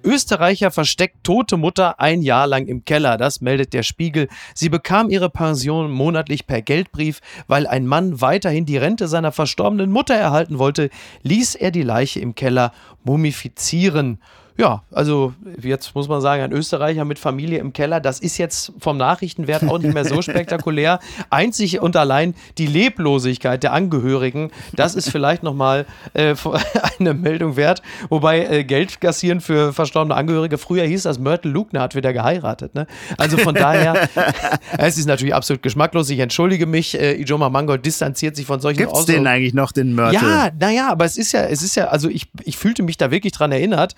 Österreicher 0.03 0.71
versteckt 0.71 1.23
tote 1.23 1.57
Mutter 1.57 1.99
ein 1.99 2.21
Jahr 2.21 2.47
lang 2.47 2.67
im 2.67 2.85
Keller, 2.85 3.17
das 3.17 3.41
meldet 3.41 3.73
der 3.73 3.83
Spiegel. 3.83 4.27
Sie 4.53 4.69
bekam 4.69 5.09
ihre 5.09 5.29
Pension 5.29 5.91
monatlich 5.91 6.47
per 6.47 6.61
Geldbrief, 6.61 7.19
weil 7.47 7.67
ein 7.67 7.85
Mann 7.85 8.21
weiterhin 8.21 8.65
die 8.65 8.77
Rente 8.77 9.07
seiner 9.07 9.31
verstorbenen 9.31 9.91
Mutter 9.91 10.15
erhalten 10.15 10.57
wollte, 10.57 10.89
ließ 11.23 11.55
er 11.55 11.71
die 11.71 11.83
Leiche 11.83 12.19
im 12.19 12.35
Keller 12.35 12.71
mumifizieren. 13.03 14.19
Ja, 14.60 14.84
also 14.91 15.34
jetzt 15.62 15.95
muss 15.95 16.10
man 16.10 16.20
sagen, 16.20 16.43
ein 16.43 16.51
Österreicher 16.51 17.05
mit 17.05 17.18
Familie 17.18 17.60
im 17.60 17.72
Keller, 17.72 18.01
das 18.01 18.20
ist 18.20 18.38
jetzt 18.38 18.74
vom 18.78 18.97
Nachrichtenwert 18.97 19.64
auch 19.64 19.80
nicht 19.80 19.93
mehr 19.93 20.03
so 20.03 20.22
spektakulär. 20.22 20.99
Einzig 21.30 21.80
und 21.80 21.95
allein 21.95 22.36
die 22.57 22.66
Leblosigkeit 22.66 23.64
der 23.64 23.72
Angehörigen, 23.72 24.51
das 24.74 24.95
ist 24.95 25.12
vielleicht 25.12 25.43
nochmal 25.43 25.86
äh, 26.14 26.36
eine 26.99 27.14
Meldung 27.14 27.55
wert. 27.55 27.82
Wobei 28.10 28.47
äh, 28.47 28.64
Geld 28.66 28.99
kassieren 28.99 29.39
für 29.39 29.72
verstorbene 29.72 30.14
Angehörige, 30.14 30.57
früher 30.57 30.84
hieß 30.84 31.03
das, 31.03 31.20
Myrtle 31.20 31.51
Lugner 31.51 31.80
hat 31.80 31.95
wieder 31.95 32.12
geheiratet. 32.12 32.76
Ne? 32.76 32.86
Also 33.18 33.38
von 33.38 33.55
daher, 33.55 34.10
es 34.78 34.97
ist 34.97 35.05
natürlich 35.05 35.34
absolut 35.34 35.64
geschmacklos. 35.64 36.10
Ich 36.10 36.20
entschuldige 36.20 36.66
mich, 36.66 36.99
äh, 36.99 37.14
Ijoma 37.22 37.49
Mangold 37.49 37.86
distanziert 37.86 38.36
sich 38.36 38.45
von 38.45 38.60
solchen 38.60 38.80
Gibt's 38.80 39.05
den 39.05 39.26
eigentlich 39.26 39.53
noch, 39.53 39.72
den 39.72 39.95
Myrtle? 39.95 40.20
Ja, 40.20 40.49
naja, 40.60 40.89
aber 40.89 41.05
es 41.05 41.16
ist 41.16 41.32
ja, 41.32 41.43
es 41.45 41.62
ist 41.62 41.76
ja, 41.76 41.86
also 41.86 42.10
ich, 42.10 42.28
ich 42.43 42.57
fühlte 42.57 42.84
mich 42.84 42.97
da 42.97 43.10
wirklich 43.10 43.32
dran 43.32 43.53
erinnert 43.53 43.95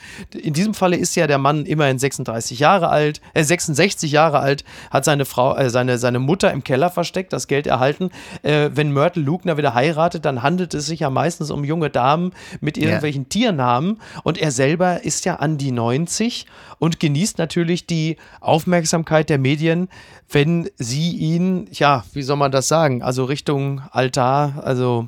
in 0.51 0.51
diesem 0.54 0.74
Falle 0.74 0.98
ist 0.98 1.16
ja 1.16 1.28
der 1.28 1.38
Mann 1.38 1.66
immerhin 1.66 2.00
36 2.00 2.60
Jahre 2.60 2.90
alt, 2.90 3.22
äh, 3.34 3.44
66 3.44 4.12
Jahre 4.12 4.40
alt, 4.40 4.64
hat 4.90 5.06
seine 5.06 5.26
Frau, 5.26 5.56
äh, 5.56 5.70
seine, 5.70 5.98
seine 5.98 6.20
Mutter 6.20 6.52
im 6.52 6.64
Keller 6.64 6.90
versteckt, 6.90 7.34
das 7.34 7.48
Geld 7.48 7.68
erhalten. 7.68 8.10
Äh, 8.44 8.70
wenn 8.74 8.92
Myrtle 8.92 9.24
Lugner 9.24 9.58
wieder 9.58 9.74
heiratet, 9.74 10.26
dann 10.26 10.44
handelt 10.44 10.74
es 10.74 10.86
sich 10.86 11.02
ja 11.02 11.10
meistens 11.10 11.52
um 11.52 11.64
junge 11.64 11.90
Damen 11.90 12.32
mit 12.60 12.78
irgendwelchen 12.78 13.24
ja. 13.24 13.30
Tiernamen. 13.30 14.00
Und 14.24 14.38
er 14.38 14.52
selber 14.52 15.04
ist 15.04 15.26
ja 15.26 15.36
an 15.36 15.58
die 15.58 15.72
90 15.72 16.46
und 16.80 17.00
genießt 17.00 17.38
natürlich 17.38 17.86
die 17.86 18.18
Aufmerksamkeit 18.40 19.30
der 19.30 19.38
Medien, 19.38 19.88
wenn 20.30 20.70
sie 20.78 21.12
ihn, 21.12 21.68
ja, 21.72 22.04
wie 22.14 22.24
soll 22.24 22.38
man 22.38 22.52
das 22.52 22.68
sagen, 22.68 23.04
also 23.04 23.26
Richtung 23.26 23.82
Altar, 23.92 24.64
also 24.64 25.08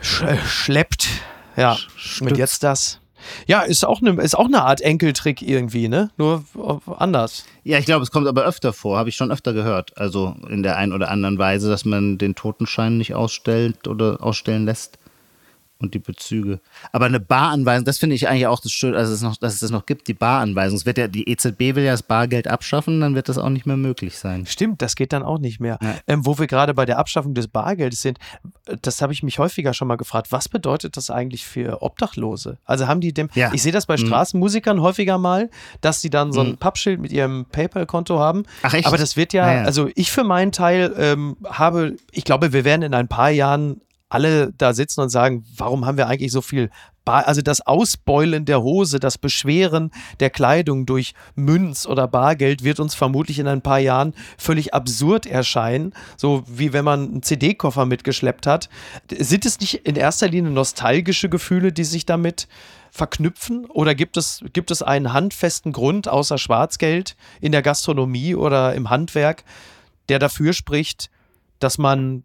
sch 0.00 0.24
schleppt. 0.46 1.08
Ja, 1.56 1.76
Stütz. 1.96 2.30
und 2.30 2.38
jetzt 2.38 2.62
das. 2.62 3.00
Ja, 3.46 3.62
ist 3.62 3.84
auch, 3.84 4.00
eine, 4.00 4.20
ist 4.22 4.36
auch 4.36 4.46
eine 4.46 4.62
Art 4.62 4.80
Enkeltrick 4.80 5.42
irgendwie, 5.42 5.88
ne? 5.88 6.10
Nur 6.16 6.44
anders. 6.96 7.44
Ja, 7.64 7.78
ich 7.78 7.86
glaube, 7.86 8.02
es 8.02 8.10
kommt 8.10 8.26
aber 8.26 8.44
öfter 8.44 8.72
vor, 8.72 8.98
habe 8.98 9.08
ich 9.08 9.16
schon 9.16 9.30
öfter 9.30 9.52
gehört. 9.52 9.96
Also 9.98 10.34
in 10.48 10.62
der 10.62 10.76
einen 10.76 10.92
oder 10.92 11.10
anderen 11.10 11.38
Weise, 11.38 11.68
dass 11.68 11.84
man 11.84 12.18
den 12.18 12.34
Totenschein 12.34 12.98
nicht 12.98 13.14
ausstellt 13.14 13.88
oder 13.88 14.22
ausstellen 14.22 14.64
lässt 14.64 14.98
und 15.80 15.94
die 15.94 16.00
Bezüge. 16.00 16.60
Aber 16.92 17.06
eine 17.06 17.20
Baranweisung, 17.20 17.84
das 17.84 17.98
finde 17.98 18.16
ich 18.16 18.28
eigentlich 18.28 18.48
auch 18.48 18.60
das 18.60 18.72
Schöne, 18.72 18.96
also 18.96 19.12
es 19.12 19.22
noch, 19.22 19.36
dass 19.36 19.54
es 19.54 19.60
das 19.60 19.70
noch 19.70 19.86
gibt, 19.86 20.08
die 20.08 20.14
Baranweisung. 20.14 20.76
Es 20.76 20.86
wird 20.86 20.98
ja, 20.98 21.06
die 21.06 21.28
EZB 21.28 21.76
will 21.76 21.84
ja 21.84 21.92
das 21.92 22.02
Bargeld 22.02 22.48
abschaffen, 22.48 23.00
dann 23.00 23.14
wird 23.14 23.28
das 23.28 23.38
auch 23.38 23.48
nicht 23.48 23.64
mehr 23.64 23.76
möglich 23.76 24.18
sein. 24.18 24.44
Stimmt, 24.46 24.82
das 24.82 24.96
geht 24.96 25.12
dann 25.12 25.22
auch 25.22 25.38
nicht 25.38 25.60
mehr. 25.60 25.78
Ja. 25.80 25.94
Ähm, 26.08 26.26
wo 26.26 26.38
wir 26.38 26.48
gerade 26.48 26.74
bei 26.74 26.84
der 26.84 26.98
Abschaffung 26.98 27.34
des 27.34 27.46
Bargeldes 27.46 28.02
sind, 28.02 28.18
das 28.82 29.00
habe 29.00 29.12
ich 29.12 29.22
mich 29.22 29.38
häufiger 29.38 29.72
schon 29.72 29.86
mal 29.86 29.96
gefragt. 29.96 30.32
Was 30.32 30.48
bedeutet 30.48 30.96
das 30.96 31.10
eigentlich 31.10 31.46
für 31.46 31.80
Obdachlose? 31.82 32.58
Also 32.64 32.88
haben 32.88 33.00
die 33.00 33.12
dem, 33.12 33.30
ja. 33.34 33.52
ich 33.52 33.62
sehe 33.62 33.72
das 33.72 33.86
bei 33.86 33.94
mhm. 33.94 34.06
Straßenmusikern 34.06 34.82
häufiger 34.82 35.18
mal, 35.18 35.48
dass 35.80 36.00
sie 36.00 36.10
dann 36.10 36.32
so 36.32 36.40
ein 36.40 36.50
mhm. 36.50 36.58
Pappschild 36.58 37.00
mit 37.00 37.12
ihrem 37.12 37.46
PayPal-Konto 37.46 38.18
haben. 38.18 38.44
Ach 38.62 38.74
echt? 38.74 38.86
Aber 38.86 38.98
das 38.98 39.16
wird 39.16 39.32
ja, 39.32 39.52
ja, 39.52 39.62
also 39.62 39.88
ich 39.94 40.10
für 40.10 40.24
meinen 40.24 40.50
Teil 40.50 40.92
ähm, 40.98 41.36
habe, 41.44 41.96
ich 42.10 42.24
glaube, 42.24 42.52
wir 42.52 42.64
werden 42.64 42.82
in 42.82 42.94
ein 42.94 43.06
paar 43.06 43.30
Jahren 43.30 43.80
alle 44.08 44.52
da 44.56 44.72
sitzen 44.72 45.00
und 45.00 45.10
sagen, 45.10 45.44
warum 45.56 45.84
haben 45.84 45.98
wir 45.98 46.06
eigentlich 46.06 46.32
so 46.32 46.40
viel 46.40 46.70
Bar 47.08 47.26
also 47.26 47.40
das 47.40 47.62
Ausbeulen 47.62 48.44
der 48.44 48.62
Hose, 48.62 49.00
das 49.00 49.16
Beschweren 49.16 49.92
der 50.20 50.28
Kleidung 50.28 50.84
durch 50.84 51.14
Münz 51.34 51.86
oder 51.86 52.06
Bargeld 52.06 52.64
wird 52.64 52.80
uns 52.80 52.94
vermutlich 52.94 53.38
in 53.38 53.48
ein 53.48 53.62
paar 53.62 53.78
Jahren 53.78 54.12
völlig 54.36 54.74
absurd 54.74 55.24
erscheinen, 55.24 55.94
so 56.18 56.44
wie 56.46 56.74
wenn 56.74 56.84
man 56.84 57.08
einen 57.08 57.22
CD-Koffer 57.22 57.86
mitgeschleppt 57.86 58.46
hat. 58.46 58.68
Sind 59.10 59.46
es 59.46 59.58
nicht 59.58 59.86
in 59.86 59.96
erster 59.96 60.28
Linie 60.28 60.50
nostalgische 60.50 61.30
Gefühle, 61.30 61.72
die 61.72 61.84
sich 61.84 62.04
damit 62.04 62.46
verknüpfen? 62.90 63.64
Oder 63.64 63.94
gibt 63.94 64.18
es, 64.18 64.44
gibt 64.52 64.70
es 64.70 64.82
einen 64.82 65.14
handfesten 65.14 65.72
Grund 65.72 66.08
außer 66.08 66.36
Schwarzgeld 66.36 67.16
in 67.40 67.52
der 67.52 67.62
Gastronomie 67.62 68.34
oder 68.34 68.74
im 68.74 68.90
Handwerk, 68.90 69.44
der 70.10 70.18
dafür 70.18 70.52
spricht, 70.52 71.08
dass 71.58 71.78
man 71.78 72.24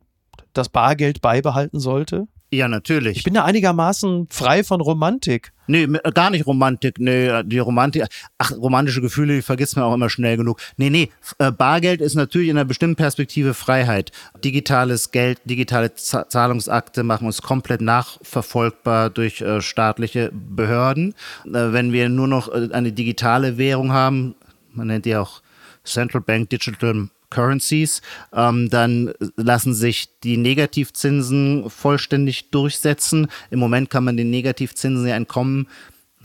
das 0.53 0.69
Bargeld 0.69 1.21
beibehalten 1.21 1.79
sollte? 1.79 2.27
Ja, 2.53 2.67
natürlich. 2.67 3.17
Ich 3.17 3.23
bin 3.23 3.33
da 3.33 3.45
einigermaßen 3.45 4.27
frei 4.29 4.63
von 4.63 4.79
Romantik. 4.79 5.53
Nee, 5.65 5.87
gar 6.13 6.29
nicht 6.29 6.45
Romantik. 6.45 6.99
Nee, 6.99 7.41
die 7.45 7.57
Romantik, 7.57 8.05
ach, 8.37 8.51
romantische 8.51 9.01
Gefühle, 9.01 9.33
die 9.33 9.41
vergisst 9.41 9.75
man 9.75 9.85
auch 9.85 9.93
immer 9.95 10.11
schnell 10.11 10.37
genug. 10.37 10.59
Nee, 10.77 10.91
nee, 10.91 11.09
äh, 11.39 11.51
Bargeld 11.51 11.99
ist 11.99 12.13
natürlich 12.13 12.49
in 12.49 12.57
einer 12.57 12.65
bestimmten 12.65 12.95
Perspektive 12.95 13.55
Freiheit. 13.55 14.11
Digitales 14.43 15.09
Geld, 15.09 15.39
digitale 15.45 15.95
Zahlungsakte 15.95 17.01
machen 17.01 17.25
uns 17.25 17.41
komplett 17.41 17.81
nachverfolgbar 17.81 19.09
durch 19.09 19.41
äh, 19.41 19.59
staatliche 19.59 20.31
Behörden. 20.31 21.15
Äh, 21.45 21.73
wenn 21.73 21.91
wir 21.91 22.07
nur 22.07 22.27
noch 22.27 22.49
eine 22.49 22.91
digitale 22.91 23.57
Währung 23.57 23.93
haben, 23.93 24.35
man 24.71 24.87
nennt 24.87 25.05
die 25.05 25.15
auch 25.15 25.41
Central 25.83 26.21
Bank 26.21 26.51
Digital 26.51 27.09
Currencies, 27.33 28.01
ähm, 28.31 28.69
dann 28.69 29.13
lassen 29.35 29.73
sich 29.73 30.19
die 30.23 30.37
Negativzinsen 30.37 31.69
vollständig 31.69 32.51
durchsetzen. 32.51 33.27
Im 33.49 33.59
Moment 33.59 33.89
kann 33.89 34.03
man 34.03 34.17
den 34.17 34.29
Negativzinsen 34.29 35.07
ja 35.07 35.15
entkommen. 35.15 35.67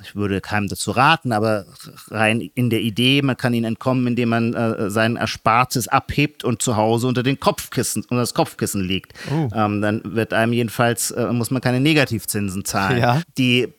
Ich 0.02 0.14
würde 0.14 0.40
keinem 0.40 0.68
dazu 0.68 0.92
raten, 0.92 1.32
aber 1.32 1.66
rein 2.08 2.40
in 2.54 2.70
der 2.70 2.80
Idee, 2.82 3.20
man 3.22 3.36
kann 3.36 3.52
ihnen 3.52 3.64
entkommen, 3.64 4.06
indem 4.06 4.28
man 4.28 4.54
äh, 4.54 4.90
sein 4.90 5.16
Erspartes 5.16 5.88
abhebt 5.88 6.44
und 6.44 6.62
zu 6.62 6.76
Hause 6.76 7.08
unter 7.08 7.24
den 7.24 7.40
Kopfkissen, 7.40 8.02
unter 8.02 8.20
das 8.20 8.34
Kopfkissen 8.34 8.82
legt. 8.84 9.14
Oh. 9.32 9.48
Ähm, 9.52 9.82
dann 9.82 10.02
wird 10.04 10.32
einem 10.32 10.52
jedenfalls, 10.52 11.10
äh, 11.10 11.32
muss 11.32 11.50
man 11.50 11.60
keine 11.60 11.80
Negativzinsen 11.80 12.64
zahlen. 12.64 12.98
Ja. 13.00 13.22
Die 13.38 13.72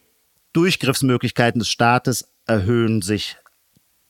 Durchgriffsmöglichkeiten 0.52 1.60
des 1.60 1.70
Staates 1.70 2.28
erhöhen 2.48 3.02
sich 3.02 3.38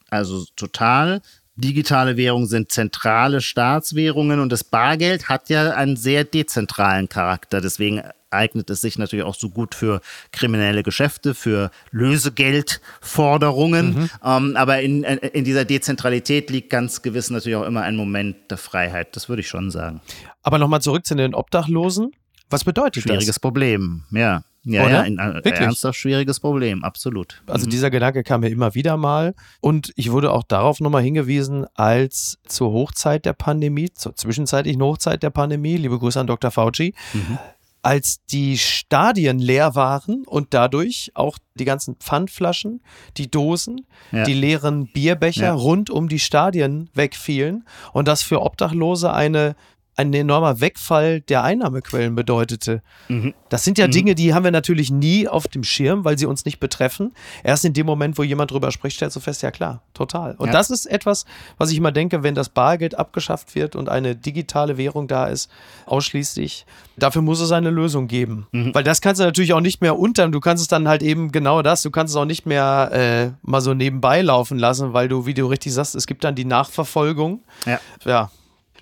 also 0.10 0.46
total. 0.56 1.22
Digitale 1.60 2.16
Währungen 2.16 2.48
sind 2.48 2.72
zentrale 2.72 3.42
Staatswährungen 3.42 4.40
und 4.40 4.50
das 4.50 4.64
Bargeld 4.64 5.28
hat 5.28 5.50
ja 5.50 5.72
einen 5.72 5.98
sehr 5.98 6.24
dezentralen 6.24 7.10
Charakter. 7.10 7.60
Deswegen 7.60 8.02
eignet 8.32 8.70
es 8.70 8.82
sich 8.82 8.98
natürlich 8.98 9.26
auch 9.26 9.36
so 9.36 9.50
gut 9.50 9.76
für 9.76 10.02
kriminelle 10.32 10.84
Geschäfte, 10.84 11.34
für 11.34 11.72
Lösegeldforderungen. 11.92 13.94
Mhm. 13.94 14.10
Ähm, 14.24 14.56
aber 14.56 14.82
in, 14.82 15.04
in 15.04 15.44
dieser 15.44 15.66
Dezentralität 15.66 16.50
liegt 16.50 16.70
ganz 16.70 17.02
gewiss 17.02 17.30
natürlich 17.30 17.58
auch 17.58 17.66
immer 17.66 17.82
ein 17.82 17.98
Moment 17.98 18.38
der 18.50 18.58
Freiheit. 18.58 19.16
Das 19.16 19.28
würde 19.28 19.42
ich 19.42 19.50
schon 19.50 19.70
sagen. 19.70 20.00
Aber 20.44 20.60
nochmal 20.60 20.82
zurück 20.82 21.06
zu 21.06 21.16
den 21.16 21.34
Obdachlosen. 21.34 22.12
Was 22.50 22.64
bedeutet 22.64 23.04
Schwieriges 23.04 23.06
das? 23.06 23.36
Schwieriges 23.36 23.40
Problem, 23.40 24.04
ja. 24.12 24.44
Ja, 24.64 24.84
Oder? 24.84 24.92
ja, 24.92 25.02
ein, 25.02 25.20
ein 25.20 25.42
ernsthaft 25.44 25.98
schwieriges 25.98 26.40
Problem, 26.40 26.84
absolut. 26.84 27.42
Also 27.48 27.66
mhm. 27.66 27.72
dieser 27.72 27.90
Gedanke 27.90 28.24
kam 28.24 28.42
mir 28.42 28.50
immer 28.50 28.76
wieder 28.76 28.98
mal 28.98 29.34
und 29.62 29.94
ich 29.96 30.12
wurde 30.12 30.32
auch 30.32 30.44
darauf 30.44 30.82
nochmal 30.82 31.02
hingewiesen, 31.02 31.66
als 31.76 32.38
zur 32.46 32.72
Hochzeit 32.72 33.26
der 33.26 33.34
Pandemie, 33.34 33.90
zur 33.94 34.16
zwischenzeitlichen 34.16 34.82
Hochzeit 34.82 35.24
der 35.24 35.30
Pandemie, 35.30 35.78
liebe 35.78 35.98
Grüße 35.98 36.20
an 36.20 36.28
Dr. 36.28 36.52
Fauci, 36.52 36.94
mhm. 37.14 37.38
als 37.82 38.26
die 38.26 38.58
Stadien 38.58 39.40
leer 39.40 39.76
waren 39.76 40.26
und 40.26 40.54
dadurch 40.54 41.12
auch 41.14 41.38
die 41.56 41.66
ganzen 41.66 41.96
Pfandflaschen, 41.96 42.82
die 43.16 43.32
Dosen, 43.32 43.86
ja. 44.12 44.26
die 44.26 44.34
leeren 44.34 44.92
Bierbecher 44.92 45.44
ja. 45.44 45.54
rund 45.54 45.90
um 45.90 46.10
die 46.10 46.20
Stadien 46.20 46.90
wegfielen 46.94 47.66
und 47.94 48.10
das 48.10 48.24
für 48.24 48.42
Obdachlose 48.42 49.14
eine 49.14 49.56
ein 50.00 50.14
enormer 50.14 50.62
Wegfall 50.62 51.20
der 51.20 51.44
Einnahmequellen 51.44 52.16
bedeutete. 52.16 52.82
Mhm. 53.10 53.34
Das 53.50 53.66
sind 53.66 53.78
ja 53.78 53.88
mhm. 53.88 53.92
Dinge, 53.92 54.16
die 54.16 54.34
haben 54.34 54.46
wir 54.46 54.52
natürlich 54.52 54.92
nie 54.92 55.28
auf 55.28 55.50
dem 55.50 55.64
Schirm, 55.66 56.06
weil 56.06 56.18
sie 56.18 56.26
uns 56.26 56.46
nicht 56.46 56.62
betreffen. 56.62 57.14
Erst 57.44 57.66
in 57.66 57.74
dem 57.74 57.86
Moment, 57.86 58.18
wo 58.18 58.24
jemand 58.24 58.52
drüber 58.52 58.72
spricht, 58.72 58.96
stellst 58.96 59.18
du 59.18 59.20
fest, 59.20 59.42
ja 59.42 59.52
klar, 59.52 59.82
total. 59.94 60.36
Und 60.38 60.48
ja. 60.48 60.54
das 60.54 60.70
ist 60.70 60.86
etwas, 60.86 61.26
was 61.58 61.70
ich 61.72 61.78
immer 61.78 61.92
denke, 61.92 62.24
wenn 62.24 62.34
das 62.34 62.48
Bargeld 62.48 62.98
abgeschafft 62.98 63.56
wird 63.56 63.76
und 63.76 63.90
eine 63.90 64.16
digitale 64.16 64.78
Währung 64.78 65.10
da 65.10 65.28
ist, 65.28 65.52
ausschließlich, 65.86 66.66
dafür 66.96 67.22
muss 67.22 67.42
es 67.42 67.52
eine 67.52 67.70
Lösung 67.70 68.08
geben. 68.08 68.48
Mhm. 68.54 68.74
Weil 68.74 68.86
das 68.86 69.02
kannst 69.02 69.20
du 69.20 69.26
natürlich 69.26 69.52
auch 69.52 69.60
nicht 69.60 69.82
mehr 69.82 70.00
unterm, 70.00 70.32
du 70.32 70.40
kannst 70.40 70.62
es 70.62 70.70
dann 70.70 70.88
halt 70.88 71.04
eben 71.04 71.34
genau 71.34 71.62
das, 71.62 71.82
du 71.82 71.92
kannst 71.92 72.14
es 72.14 72.16
auch 72.16 72.26
nicht 72.26 72.46
mehr 72.46 72.90
äh, 72.94 73.32
mal 73.42 73.60
so 73.60 73.74
nebenbei 73.74 74.22
laufen 74.22 74.58
lassen, 74.58 74.94
weil 74.94 75.10
du, 75.10 75.26
wie 75.26 75.34
du 75.34 75.46
richtig 75.48 75.74
sagst, 75.74 75.96
es 75.96 76.08
gibt 76.08 76.24
dann 76.24 76.36
die 76.36 76.46
Nachverfolgung. 76.46 77.44
Ja. 77.66 77.82
Ja, 78.06 78.32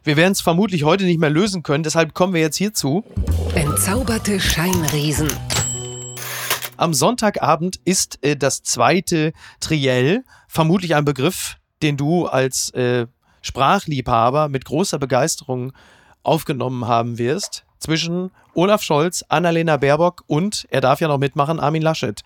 wir 0.08 0.16
werden 0.16 0.32
es 0.32 0.40
vermutlich 0.40 0.86
heute 0.86 1.04
nicht 1.04 1.20
mehr 1.20 1.30
lösen 1.30 1.64
können, 1.64 1.84
deshalb 1.84 2.14
kommen 2.14 2.34
wir 2.34 2.40
jetzt 2.40 2.56
hierzu. 2.56 3.04
Entzauberte 3.56 4.40
Scheinriesen. 4.40 5.30
Am 6.78 6.94
Sonntagabend 6.94 7.76
ist 7.84 8.24
äh, 8.24 8.38
das 8.38 8.64
zweite 8.64 9.34
Triell, 9.60 10.24
vermutlich 10.48 10.96
ein 10.96 11.04
Begriff, 11.04 11.58
den 11.82 11.98
du 11.98 12.26
als 12.26 12.70
äh, 12.70 13.08
Sprachliebhaber 13.42 14.48
mit 14.48 14.64
großer 14.64 14.98
Begeisterung 14.98 15.74
aufgenommen 16.24 16.88
haben 16.88 17.18
wirst, 17.18 17.66
zwischen 17.78 18.32
Olaf 18.54 18.84
Scholz, 18.84 19.26
Annalena 19.28 19.76
Baerbock 19.76 20.24
und, 20.28 20.68
er 20.70 20.80
darf 20.80 21.02
ja 21.02 21.10
noch 21.10 21.18
mitmachen, 21.18 21.60
Armin 21.60 21.82
Laschet. 21.82 22.22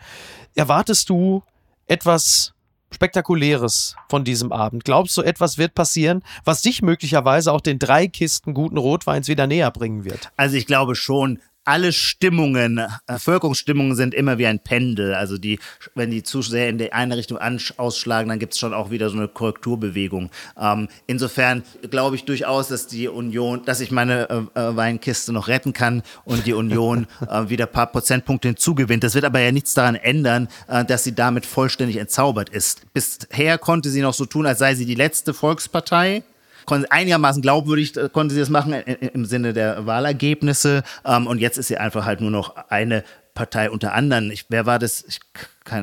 Erwartest 0.53 1.09
du 1.09 1.41
etwas 1.87 2.53
Spektakuläres 2.93 3.95
von 4.09 4.23
diesem 4.23 4.51
Abend? 4.51 4.85
Glaubst 4.85 5.17
du, 5.17 5.21
etwas 5.21 5.57
wird 5.57 5.73
passieren, 5.73 6.23
was 6.43 6.61
dich 6.61 6.81
möglicherweise 6.81 7.51
auch 7.51 7.61
den 7.61 7.79
drei 7.79 8.07
Kisten 8.07 8.53
guten 8.53 8.77
Rotweins 8.77 9.27
wieder 9.27 9.47
näher 9.47 9.71
bringen 9.71 10.05
wird? 10.05 10.31
Also 10.37 10.57
ich 10.57 10.67
glaube 10.67 10.95
schon, 10.95 11.39
alle 11.63 11.93
Stimmungen, 11.93 12.81
Bevölkerungsstimmungen 13.07 13.95
sind 13.95 14.13
immer 14.13 14.37
wie 14.37 14.47
ein 14.47 14.59
Pendel. 14.59 15.13
Also 15.13 15.37
die, 15.37 15.59
wenn 15.95 16.11
die 16.11 16.23
zu 16.23 16.41
sehr 16.41 16.69
in 16.69 16.77
die 16.77 16.91
eine 16.91 17.17
Richtung 17.17 17.37
ausschlagen, 17.77 18.29
dann 18.29 18.39
gibt 18.39 18.53
es 18.53 18.59
schon 18.59 18.73
auch 18.73 18.89
wieder 18.89 19.09
so 19.09 19.17
eine 19.17 19.27
Korrekturbewegung. 19.27 20.31
Ähm, 20.59 20.87
insofern 21.07 21.63
glaube 21.89 22.15
ich 22.15 22.25
durchaus, 22.25 22.69
dass 22.69 22.87
die 22.87 23.07
Union, 23.07 23.63
dass 23.65 23.79
ich 23.79 23.91
meine 23.91 24.29
äh, 24.55 24.59
äh 24.59 24.75
Weinkiste 24.75 25.33
noch 25.33 25.47
retten 25.47 25.73
kann 25.73 26.01
und 26.25 26.45
die 26.45 26.53
Union 26.53 27.07
äh, 27.29 27.49
wieder 27.49 27.65
ein 27.65 27.71
paar 27.71 27.87
Prozentpunkte 27.87 28.47
hinzugewinnt. 28.47 29.03
Das 29.03 29.13
wird 29.13 29.25
aber 29.25 29.39
ja 29.39 29.51
nichts 29.51 29.73
daran 29.73 29.95
ändern, 29.95 30.47
äh, 30.67 30.83
dass 30.83 31.03
sie 31.03 31.13
damit 31.13 31.45
vollständig 31.45 31.97
entzaubert 31.97 32.49
ist. 32.49 32.81
Bisher 32.93 33.57
konnte 33.57 33.89
sie 33.89 34.01
noch 34.01 34.13
so 34.13 34.25
tun, 34.25 34.45
als 34.45 34.59
sei 34.59 34.75
sie 34.75 34.85
die 34.85 34.95
letzte 34.95 35.33
Volkspartei 35.33 36.23
einigermaßen 36.67 37.41
glaubwürdig 37.41 37.95
äh, 37.97 38.09
konnte 38.11 38.33
sie 38.33 38.39
das 38.39 38.49
machen 38.49 38.73
im 38.73 39.25
Sinne 39.25 39.53
der 39.53 39.85
Wahlergebnisse. 39.85 40.83
Ähm, 41.05 41.27
und 41.27 41.39
jetzt 41.39 41.57
ist 41.57 41.67
sie 41.67 41.77
einfach 41.77 42.05
halt 42.05 42.21
nur 42.21 42.31
noch 42.31 42.55
eine 42.69 43.03
Partei 43.33 43.69
unter 43.69 43.93
anderem. 43.93 44.29
Ich, 44.31 44.45
wer 44.49 44.65
war 44.65 44.79
das? 44.79 45.05
Ich, 45.07 45.19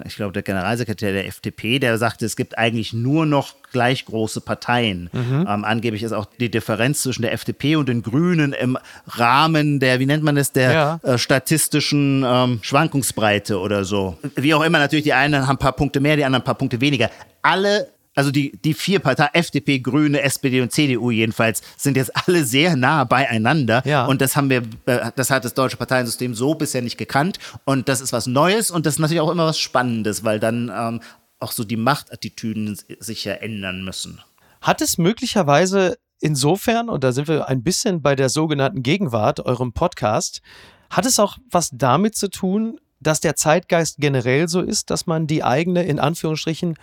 ich 0.05 0.16
glaube, 0.16 0.33
der 0.33 0.43
Generalsekretär 0.43 1.12
der 1.12 1.26
FDP, 1.26 1.79
der 1.79 1.97
sagte, 1.97 2.26
es 2.26 2.37
gibt 2.37 2.59
eigentlich 2.59 2.93
nur 2.93 3.24
noch 3.26 3.55
gleich 3.72 4.05
große 4.05 4.41
Parteien. 4.41 5.09
Mhm. 5.12 5.47
Ähm, 5.49 5.64
angeblich 5.64 6.03
ist 6.03 6.12
auch 6.12 6.26
die 6.26 6.51
Differenz 6.51 7.03
zwischen 7.03 7.22
der 7.22 7.33
FDP 7.33 7.76
und 7.76 7.89
den 7.89 8.03
Grünen 8.03 8.53
im 8.53 8.76
Rahmen 9.07 9.81
der, 9.81 9.99
wie 9.99 10.07
nennt 10.07 10.24
man 10.24 10.37
das, 10.37 10.53
der 10.53 10.72
ja. 10.72 11.01
äh, 11.03 11.16
statistischen 11.16 12.24
ähm, 12.26 12.59
Schwankungsbreite 12.62 13.59
oder 13.59 13.85
so. 13.85 14.18
Wie 14.37 14.53
auch 14.53 14.62
immer, 14.62 14.79
natürlich, 14.79 15.05
die 15.05 15.14
einen 15.14 15.47
haben 15.47 15.57
ein 15.57 15.59
paar 15.59 15.72
Punkte 15.72 16.01
mehr, 16.01 16.16
die 16.16 16.24
anderen 16.24 16.43
ein 16.43 16.47
paar 16.47 16.57
Punkte 16.57 16.81
weniger. 16.81 17.11
Alle 17.41 17.89
also 18.19 18.33
die, 18.33 18.51
die 18.64 18.75
vier 18.75 18.99
Parteien, 18.99 19.31
FDP, 19.33 19.79
Grüne, 19.79 20.23
SPD 20.23 20.61
und 20.61 20.73
CDU 20.73 21.12
jedenfalls, 21.12 21.62
sind 21.77 21.97
jetzt 21.97 22.11
alle 22.16 22.43
sehr 22.45 22.75
nah 22.75 23.05
beieinander. 23.05 23.81
Ja. 23.87 24.07
Und 24.07 24.21
das 24.21 24.35
haben 24.35 24.51
wir, 24.51 24.62
äh, 24.87 25.12
das 25.14 25.31
hat 25.31 25.45
das 25.45 25.55
deutsche 25.55 25.77
Parteiensystem 25.77 26.35
so 26.35 26.57
bisher 26.57 26.83
nicht 26.83 26.99
gekannt. 26.99 27.39
Und 27.64 27.89
das 27.89 28.01
ist 28.01 28.12
was 28.12 28.27
Neues 28.27 28.73
und 28.73 28.87
das 28.87 28.95
ist 28.95 28.99
natürlich 28.99 29.21
auch 29.21 29.31
immer 29.31 29.47
was 29.47 29.61
Spannendes, 29.61 30.25
weil 30.25 30.41
dann 30.41 30.69
ähm, 30.75 31.01
auch 31.39 31.53
so 31.53 31.62
die 31.62 31.77
Machtattitüden 31.77 32.77
sich 32.99 33.25
ja 33.25 33.35
ändern 33.35 33.85
müssen. 33.85 34.21
Hat 34.62 34.81
es 34.81 34.99
möglicherweise 34.99 35.97
insofern, 36.19 36.89
und 36.89 37.05
da 37.05 37.12
sind 37.12 37.29
wir 37.29 37.49
ein 37.49 37.62
bisschen 37.62 38.03
bei 38.03 38.16
der 38.16 38.31
sogenannten 38.31 38.83
Gegenwart, 38.83 39.39
eurem 39.47 39.73
Podcast, 39.73 40.43
hat 40.91 41.07
es 41.07 41.21
auch 41.21 41.39
was 41.53 41.71
damit 41.73 42.16
zu 42.16 42.31
tun, 42.31 42.81
dass 42.99 43.21
der 43.21 43.37
Zeitgeist 43.37 43.99
generell 43.99 44.49
so 44.49 44.61
ist, 44.61 44.91
dass 44.91 45.07
man 45.07 45.29
die 45.29 45.45
eigene, 45.45 45.85
in 45.85 46.01
Anführungsstrichen, 46.01 46.75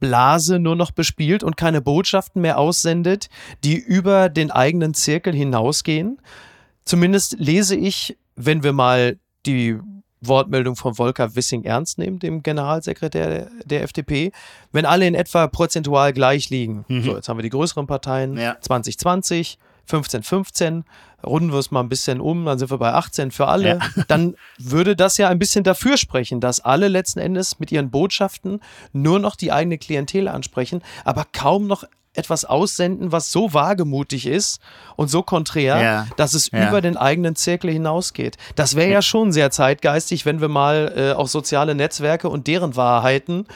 Blase 0.00 0.58
nur 0.58 0.76
noch 0.76 0.90
bespielt 0.90 1.42
und 1.42 1.56
keine 1.56 1.80
Botschaften 1.80 2.42
mehr 2.42 2.58
aussendet, 2.58 3.28
die 3.62 3.76
über 3.76 4.28
den 4.28 4.50
eigenen 4.50 4.94
Zirkel 4.94 5.34
hinausgehen. 5.34 6.20
Zumindest 6.84 7.36
lese 7.38 7.76
ich, 7.76 8.16
wenn 8.36 8.62
wir 8.62 8.72
mal 8.72 9.18
die 9.46 9.78
Wortmeldung 10.20 10.76
von 10.76 10.94
Volker 10.94 11.34
Wissing 11.36 11.64
ernst 11.64 11.98
nehmen, 11.98 12.18
dem 12.18 12.42
Generalsekretär 12.42 13.48
der, 13.64 13.82
FDP, 13.82 14.32
wenn 14.72 14.86
alle 14.86 15.06
in 15.06 15.14
etwa 15.14 15.46
prozentual 15.46 16.12
gleich 16.12 16.50
liegen. 16.50 16.84
Mhm. 16.88 17.02
So, 17.02 17.16
jetzt 17.16 17.28
haben 17.28 17.38
wir 17.38 17.42
die 17.42 17.50
größeren 17.50 17.86
Parteien, 17.86 18.36
ja. 18.36 18.56
2020, 18.60 19.58
15, 19.86 20.22
15, 20.22 20.84
runden 21.24 21.52
wir 21.52 21.58
es 21.58 21.70
mal 21.70 21.80
ein 21.80 21.88
bisschen 21.88 22.20
um, 22.20 22.44
dann 22.44 22.58
sind 22.58 22.70
wir 22.70 22.78
bei 22.78 22.92
18 22.92 23.30
für 23.30 23.48
alle, 23.48 23.68
ja. 23.68 23.78
dann 24.08 24.34
würde 24.58 24.96
das 24.96 25.16
ja 25.16 25.28
ein 25.28 25.38
bisschen 25.38 25.64
dafür 25.64 25.96
sprechen, 25.96 26.40
dass 26.40 26.60
alle 26.60 26.88
letzten 26.88 27.20
Endes 27.20 27.58
mit 27.58 27.72
ihren 27.72 27.90
Botschaften 27.90 28.60
nur 28.92 29.18
noch 29.18 29.36
die 29.36 29.52
eigene 29.52 29.78
Klientel 29.78 30.28
ansprechen, 30.28 30.82
aber 31.04 31.26
kaum 31.32 31.66
noch 31.66 31.84
etwas 32.14 32.44
aussenden, 32.44 33.12
was 33.12 33.32
so 33.32 33.52
wagemutig 33.54 34.26
ist 34.26 34.60
und 34.96 35.08
so 35.08 35.22
konträr, 35.22 35.82
ja. 35.82 36.06
dass 36.16 36.34
es 36.34 36.50
ja. 36.50 36.68
über 36.68 36.80
den 36.80 36.96
eigenen 36.96 37.34
Zirkel 37.34 37.72
hinausgeht. 37.72 38.36
Das 38.54 38.76
wäre 38.76 38.90
ja 38.90 39.02
schon 39.02 39.32
sehr 39.32 39.50
zeitgeistig, 39.50 40.24
wenn 40.24 40.40
wir 40.40 40.48
mal 40.48 40.92
äh, 40.96 41.12
auch 41.12 41.26
soziale 41.26 41.74
Netzwerke 41.74 42.28
und 42.28 42.46
deren 42.46 42.76
Wahrheiten 42.76 43.46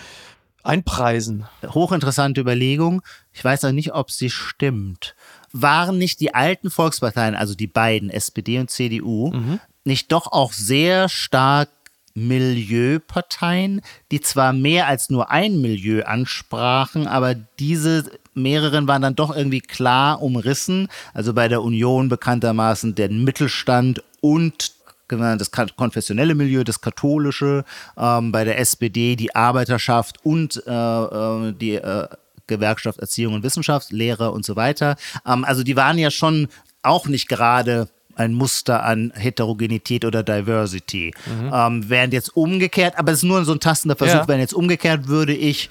einpreisen. 0.65 1.47
Hochinteressante 1.67 2.41
Überlegung. 2.41 3.03
Ich 3.33 3.45
weiß 3.45 3.65
auch 3.65 3.73
nicht, 3.73 3.95
ob 3.95 4.11
sie 4.11 4.29
stimmt 4.29 5.15
waren 5.53 5.99
nicht 5.99 6.21
die 6.21 6.35
alten 6.35 6.71
Volksparteien, 6.71 7.35
also 7.35 7.55
die 7.55 7.67
beiden, 7.67 8.11
SPD 8.11 8.59
und 8.59 8.71
CDU, 8.71 9.33
mhm. 9.33 9.61
nicht 9.85 10.13
doch 10.13 10.31
auch 10.31 10.53
sehr 10.53 11.09
stark 11.09 11.69
Milieuparteien, 12.15 13.81
die 14.11 14.21
zwar 14.21 14.53
mehr 14.53 14.87
als 14.89 15.09
nur 15.09 15.31
ein 15.31 15.61
Milieu 15.61 16.03
ansprachen, 16.05 17.07
aber 17.07 17.35
diese 17.35 18.11
mehreren 18.35 18.89
waren 18.89 19.03
dann 19.03 19.15
doch 19.15 19.35
irgendwie 19.35 19.61
klar 19.61 20.23
umrissen. 20.23 20.89
Also 21.15 21.33
bei 21.33 21.49
der 21.49 21.63
Union 21.63 22.09
bekanntermaßen 22.09 22.95
der 22.95 23.11
Mittelstand 23.11 24.03
und 24.21 24.73
das 25.09 25.51
konfessionelle 25.51 26.35
Milieu, 26.35 26.65
das 26.65 26.83
katholische, 26.83 27.65
ähm, 27.97 28.31
bei 28.31 28.45
der 28.45 28.59
SPD 28.59 29.17
die 29.17 29.35
Arbeiterschaft 29.35 30.23
und 30.23 30.63
äh, 30.67 30.71
äh 30.71 31.53
die 31.53 31.77
äh, 31.77 32.09
Gewerkschaft 32.49 32.99
Erziehung 32.99 33.35
und 33.35 33.43
Wissenschaft, 33.43 33.93
Lehrer 33.93 34.33
und 34.33 34.45
so 34.45 34.57
weiter. 34.57 34.97
Ähm, 35.27 35.45
also 35.45 35.63
die 35.63 35.77
waren 35.77 35.99
ja 35.99 36.11
schon 36.11 36.49
auch 36.83 37.07
nicht 37.07 37.29
gerade 37.29 37.89
ein 38.17 38.35
Muster 38.35 38.83
an 38.85 39.13
Heterogenität 39.15 40.05
oder 40.05 40.23
Diversity. 40.23 41.15
Mhm. 41.27 41.51
Ähm, 41.53 41.89
während 41.89 42.13
jetzt 42.13 42.37
umgekehrt, 42.37 42.99
aber 42.99 43.13
es 43.13 43.19
ist 43.19 43.25
nur 43.25 43.45
so 43.45 43.53
ein 43.53 43.61
tastender 43.61 43.97
Versuch, 43.97 44.15
ja. 44.15 44.29
während 44.29 44.41
jetzt 44.41 44.55
umgekehrt 44.55 45.07
würde 45.07 45.35
ich 45.35 45.71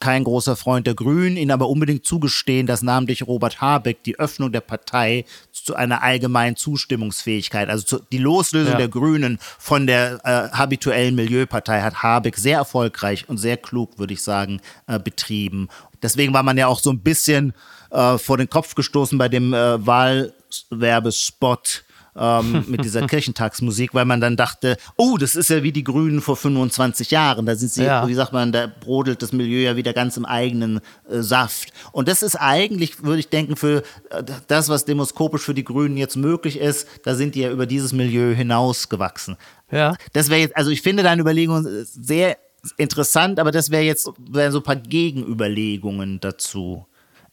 kein 0.00 0.22
großer 0.22 0.54
Freund 0.54 0.86
der 0.86 0.94
Grünen, 0.94 1.36
ihnen 1.36 1.50
aber 1.50 1.68
unbedingt 1.68 2.06
zugestehen, 2.06 2.66
dass 2.68 2.82
namentlich 2.82 3.26
Robert 3.26 3.60
Habeck 3.60 4.04
die 4.04 4.18
Öffnung 4.18 4.52
der 4.52 4.60
Partei 4.60 5.24
zu 5.68 5.74
einer 5.74 6.02
allgemeinen 6.02 6.56
Zustimmungsfähigkeit, 6.56 7.68
also 7.68 7.84
zu, 7.84 7.98
die 8.10 8.16
Loslösung 8.16 8.72
ja. 8.72 8.78
der 8.78 8.88
Grünen 8.88 9.38
von 9.58 9.86
der 9.86 10.18
äh, 10.24 10.48
habituellen 10.56 11.14
Milieupartei 11.14 11.82
hat 11.82 12.02
Habeck 12.02 12.38
sehr 12.38 12.56
erfolgreich 12.56 13.28
und 13.28 13.36
sehr 13.36 13.58
klug, 13.58 13.98
würde 13.98 14.14
ich 14.14 14.22
sagen, 14.22 14.62
äh, 14.86 14.98
betrieben. 14.98 15.68
Deswegen 16.02 16.32
war 16.32 16.42
man 16.42 16.56
ja 16.56 16.68
auch 16.68 16.80
so 16.80 16.88
ein 16.88 17.00
bisschen 17.00 17.52
äh, 17.90 18.16
vor 18.16 18.38
den 18.38 18.48
Kopf 18.48 18.76
gestoßen 18.76 19.18
bei 19.18 19.28
dem 19.28 19.52
äh, 19.52 19.86
Wahlwerbespot 19.86 21.84
ähm, 22.18 22.64
mit 22.66 22.84
dieser 22.84 23.06
Kirchentagsmusik, 23.06 23.94
weil 23.94 24.04
man 24.04 24.20
dann 24.20 24.36
dachte, 24.36 24.76
oh, 24.96 25.16
das 25.16 25.34
ist 25.34 25.50
ja 25.50 25.62
wie 25.62 25.72
die 25.72 25.84
Grünen 25.84 26.20
vor 26.20 26.36
25 26.36 27.10
Jahren. 27.10 27.46
Da 27.46 27.54
sind 27.54 27.72
sie, 27.72 27.84
ja. 27.84 28.06
wie 28.06 28.14
sagt 28.14 28.32
man, 28.32 28.52
da 28.52 28.66
brodelt 28.66 29.22
das 29.22 29.32
Milieu 29.32 29.60
ja 29.60 29.76
wieder 29.76 29.92
ganz 29.92 30.16
im 30.16 30.24
eigenen 30.24 30.80
äh, 31.08 31.20
Saft. 31.20 31.72
Und 31.92 32.08
das 32.08 32.22
ist 32.22 32.36
eigentlich, 32.36 33.02
würde 33.02 33.20
ich 33.20 33.28
denken, 33.28 33.56
für 33.56 33.82
äh, 34.10 34.22
das, 34.46 34.68
was 34.68 34.84
demoskopisch 34.84 35.42
für 35.42 35.54
die 35.54 35.64
Grünen 35.64 35.96
jetzt 35.96 36.16
möglich 36.16 36.58
ist, 36.58 36.88
da 37.04 37.14
sind 37.14 37.34
die 37.34 37.40
ja 37.40 37.50
über 37.50 37.66
dieses 37.66 37.92
Milieu 37.92 38.34
hinausgewachsen. 38.34 39.36
Ja. 39.70 39.94
Das 40.12 40.30
wäre 40.30 40.40
jetzt, 40.40 40.56
also 40.56 40.70
ich 40.70 40.82
finde 40.82 41.02
deine 41.02 41.20
Überlegung 41.20 41.66
sehr 41.84 42.38
interessant, 42.76 43.38
aber 43.38 43.50
das 43.50 43.70
wäre 43.70 43.82
jetzt 43.82 44.10
wären 44.18 44.52
so 44.52 44.58
ein 44.58 44.64
paar 44.64 44.76
Gegenüberlegungen 44.76 46.20
dazu 46.20 46.86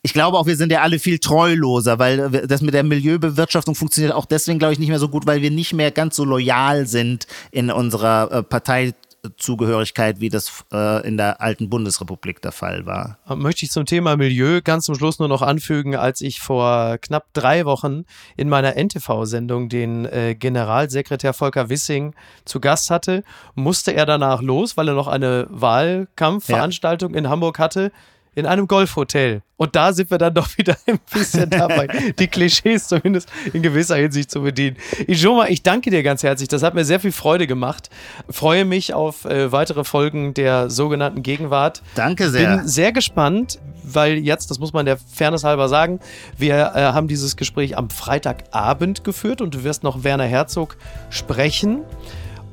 ich 0.06 0.14
glaube 0.14 0.38
auch, 0.38 0.46
wir 0.46 0.56
sind 0.56 0.72
ja 0.72 0.84
alle 0.84 1.00
viel 1.00 1.18
treuloser, 1.18 1.98
weil 1.98 2.30
das 2.30 2.62
mit 2.62 2.76
der 2.76 2.84
Milieubewirtschaftung 2.84 3.74
funktioniert 3.74 4.14
auch 4.14 4.28
deswegen, 4.28 4.60
glaube 4.60 4.74
ich, 4.74 4.78
nicht 4.78 4.90
mehr 4.90 5.00
so 5.00 5.10
gut, 5.10 5.26
weil 5.26 5.42
wir 5.42 5.50
nicht 5.50 5.74
mehr 5.74 5.90
ganz 5.90 6.16
so 6.16 6.26
loyal 6.26 6.86
sind 6.86 7.26
in 7.50 7.72
unserer 7.72 8.32
äh, 8.32 8.44
Parteizugehörigkeit, 8.44 10.20
wie 10.20 10.30
das 10.30 10.64
äh, 10.72 11.08
in 11.08 11.18
der 11.18 11.42
alten 11.42 11.72
Bundesrepublik 11.72 12.40
der 12.40 12.52
Fall 12.52 12.86
war. 12.86 13.18
Möchte 13.36 13.66
ich 13.66 13.72
zum 13.72 13.88
Thema 13.88 14.16
Milieu 14.16 14.62
ganz 14.64 14.86
zum 14.86 14.94
Schluss 14.94 15.18
nur 15.18 15.28
noch 15.28 15.42
anfügen, 15.42 15.96
als 15.96 16.22
ich 16.22 16.40
vor 16.40 17.00
knapp 17.00 17.34
drei 17.34 17.66
Wochen 17.66 18.06
in 18.38 18.48
meiner 18.48 18.76
NTV-Sendung 18.76 19.70
den 19.70 20.06
äh, 20.06 20.36
Generalsekretär 20.36 21.34
Volker 21.34 21.70
Wissing 21.70 22.14
zu 22.46 22.60
Gast 22.60 22.92
hatte, 22.92 23.24
musste 23.56 23.96
er 23.96 24.06
danach 24.06 24.44
los, 24.44 24.78
weil 24.78 24.88
er 24.88 24.94
noch 24.94 25.08
eine 25.08 25.48
Wahlkampfveranstaltung 25.50 27.14
ja. 27.14 27.18
in 27.18 27.28
Hamburg 27.28 27.58
hatte 27.58 27.92
in 28.36 28.46
einem 28.46 28.68
Golfhotel. 28.68 29.42
Und 29.58 29.76
da 29.76 29.94
sind 29.94 30.12
wir 30.12 30.18
dann 30.18 30.34
doch 30.34 30.50
wieder 30.58 30.76
ein 30.86 31.00
bisschen 31.12 31.50
dabei, 31.50 31.88
die 32.20 32.28
Klischees 32.28 32.88
zumindest 32.88 33.30
in 33.54 33.62
gewisser 33.62 33.96
Hinsicht 33.96 34.30
zu 34.30 34.42
bedienen. 34.42 34.78
Ijoma, 35.08 35.48
ich 35.48 35.64
danke 35.64 35.90
dir 35.90 36.04
ganz 36.04 36.24
herzlich. 36.24 36.50
Das 36.50 36.62
hat 36.62 36.74
mir 36.76 36.86
sehr 36.86 37.00
viel 37.00 37.14
Freude 37.14 37.48
gemacht. 37.48 37.90
Freue 38.30 38.66
mich 38.66 38.94
auf 38.94 39.26
äh, 39.26 39.52
weitere 39.52 39.84
Folgen 39.84 40.34
der 40.34 40.70
sogenannten 40.70 41.24
Gegenwart. 41.24 41.82
Danke 41.96 42.30
sehr. 42.30 42.58
Bin 42.58 42.68
sehr 42.68 42.92
gespannt, 42.92 43.60
weil 43.84 44.18
jetzt, 44.18 44.52
das 44.52 44.60
muss 44.60 44.74
man 44.74 44.86
der 44.86 44.98
Fairness 44.98 45.44
halber 45.44 45.70
sagen, 45.70 46.00
wir 46.38 46.56
äh, 46.76 46.82
haben 46.82 47.08
dieses 47.08 47.38
Gespräch 47.38 47.78
am 47.78 47.90
Freitagabend 47.90 49.04
geführt 49.04 49.42
und 49.42 49.54
du 49.56 49.64
wirst 49.64 49.84
noch 49.84 50.04
Werner 50.04 50.26
Herzog 50.26 50.76
sprechen. 51.10 51.82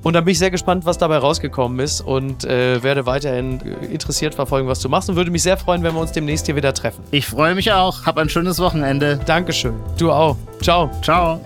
Und 0.02 0.14
dann 0.14 0.24
bin 0.24 0.32
ich 0.32 0.38
sehr 0.38 0.50
gespannt, 0.50 0.84
was 0.84 0.98
dabei 0.98 1.18
rausgekommen 1.18 1.78
ist 1.78 2.00
und 2.00 2.44
äh, 2.44 2.82
werde 2.82 3.06
weiterhin 3.06 3.60
interessiert 3.90 4.34
verfolgen, 4.34 4.68
was 4.68 4.80
du 4.80 4.88
machst 4.88 5.08
und 5.08 5.16
würde 5.16 5.30
mich 5.30 5.42
sehr 5.42 5.56
freuen, 5.56 5.82
wenn 5.82 5.94
wir 5.94 6.00
uns 6.00 6.12
demnächst 6.12 6.46
hier 6.46 6.56
wieder 6.56 6.74
treffen. 6.74 7.04
Ich 7.10 7.26
freue 7.26 7.54
mich 7.54 7.72
auch. 7.72 8.04
Hab 8.04 8.18
ein 8.18 8.28
schönes 8.28 8.58
Wochenende. 8.58 9.20
Dankeschön. 9.26 9.74
Du 9.98 10.10
auch. 10.10 10.36
Ciao. 10.60 10.90
Ciao. 11.02 11.40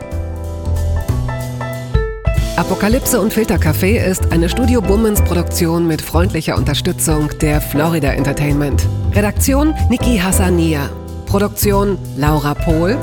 Apokalypse 2.57 3.21
und 3.21 3.35
Filtercafé 3.35 4.03
ist 4.03 4.33
eine 4.33 4.49
Studio 4.49 4.81
Bummens 4.81 5.21
Produktion 5.21 5.87
mit 5.87 6.01
freundlicher 6.01 6.57
Unterstützung 6.57 7.29
der 7.43 7.61
Florida 7.61 8.09
Entertainment. 8.13 8.87
Redaktion 9.15 9.75
Niki 9.91 10.17
Hassania. 10.17 10.89
Produktion 11.27 11.99
Laura 12.17 12.55
Pohl. 12.55 12.97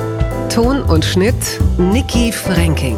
Ton 0.50 0.82
und 0.82 1.06
Schnitt 1.06 1.36
Niki 1.78 2.32
Franking. 2.32 2.98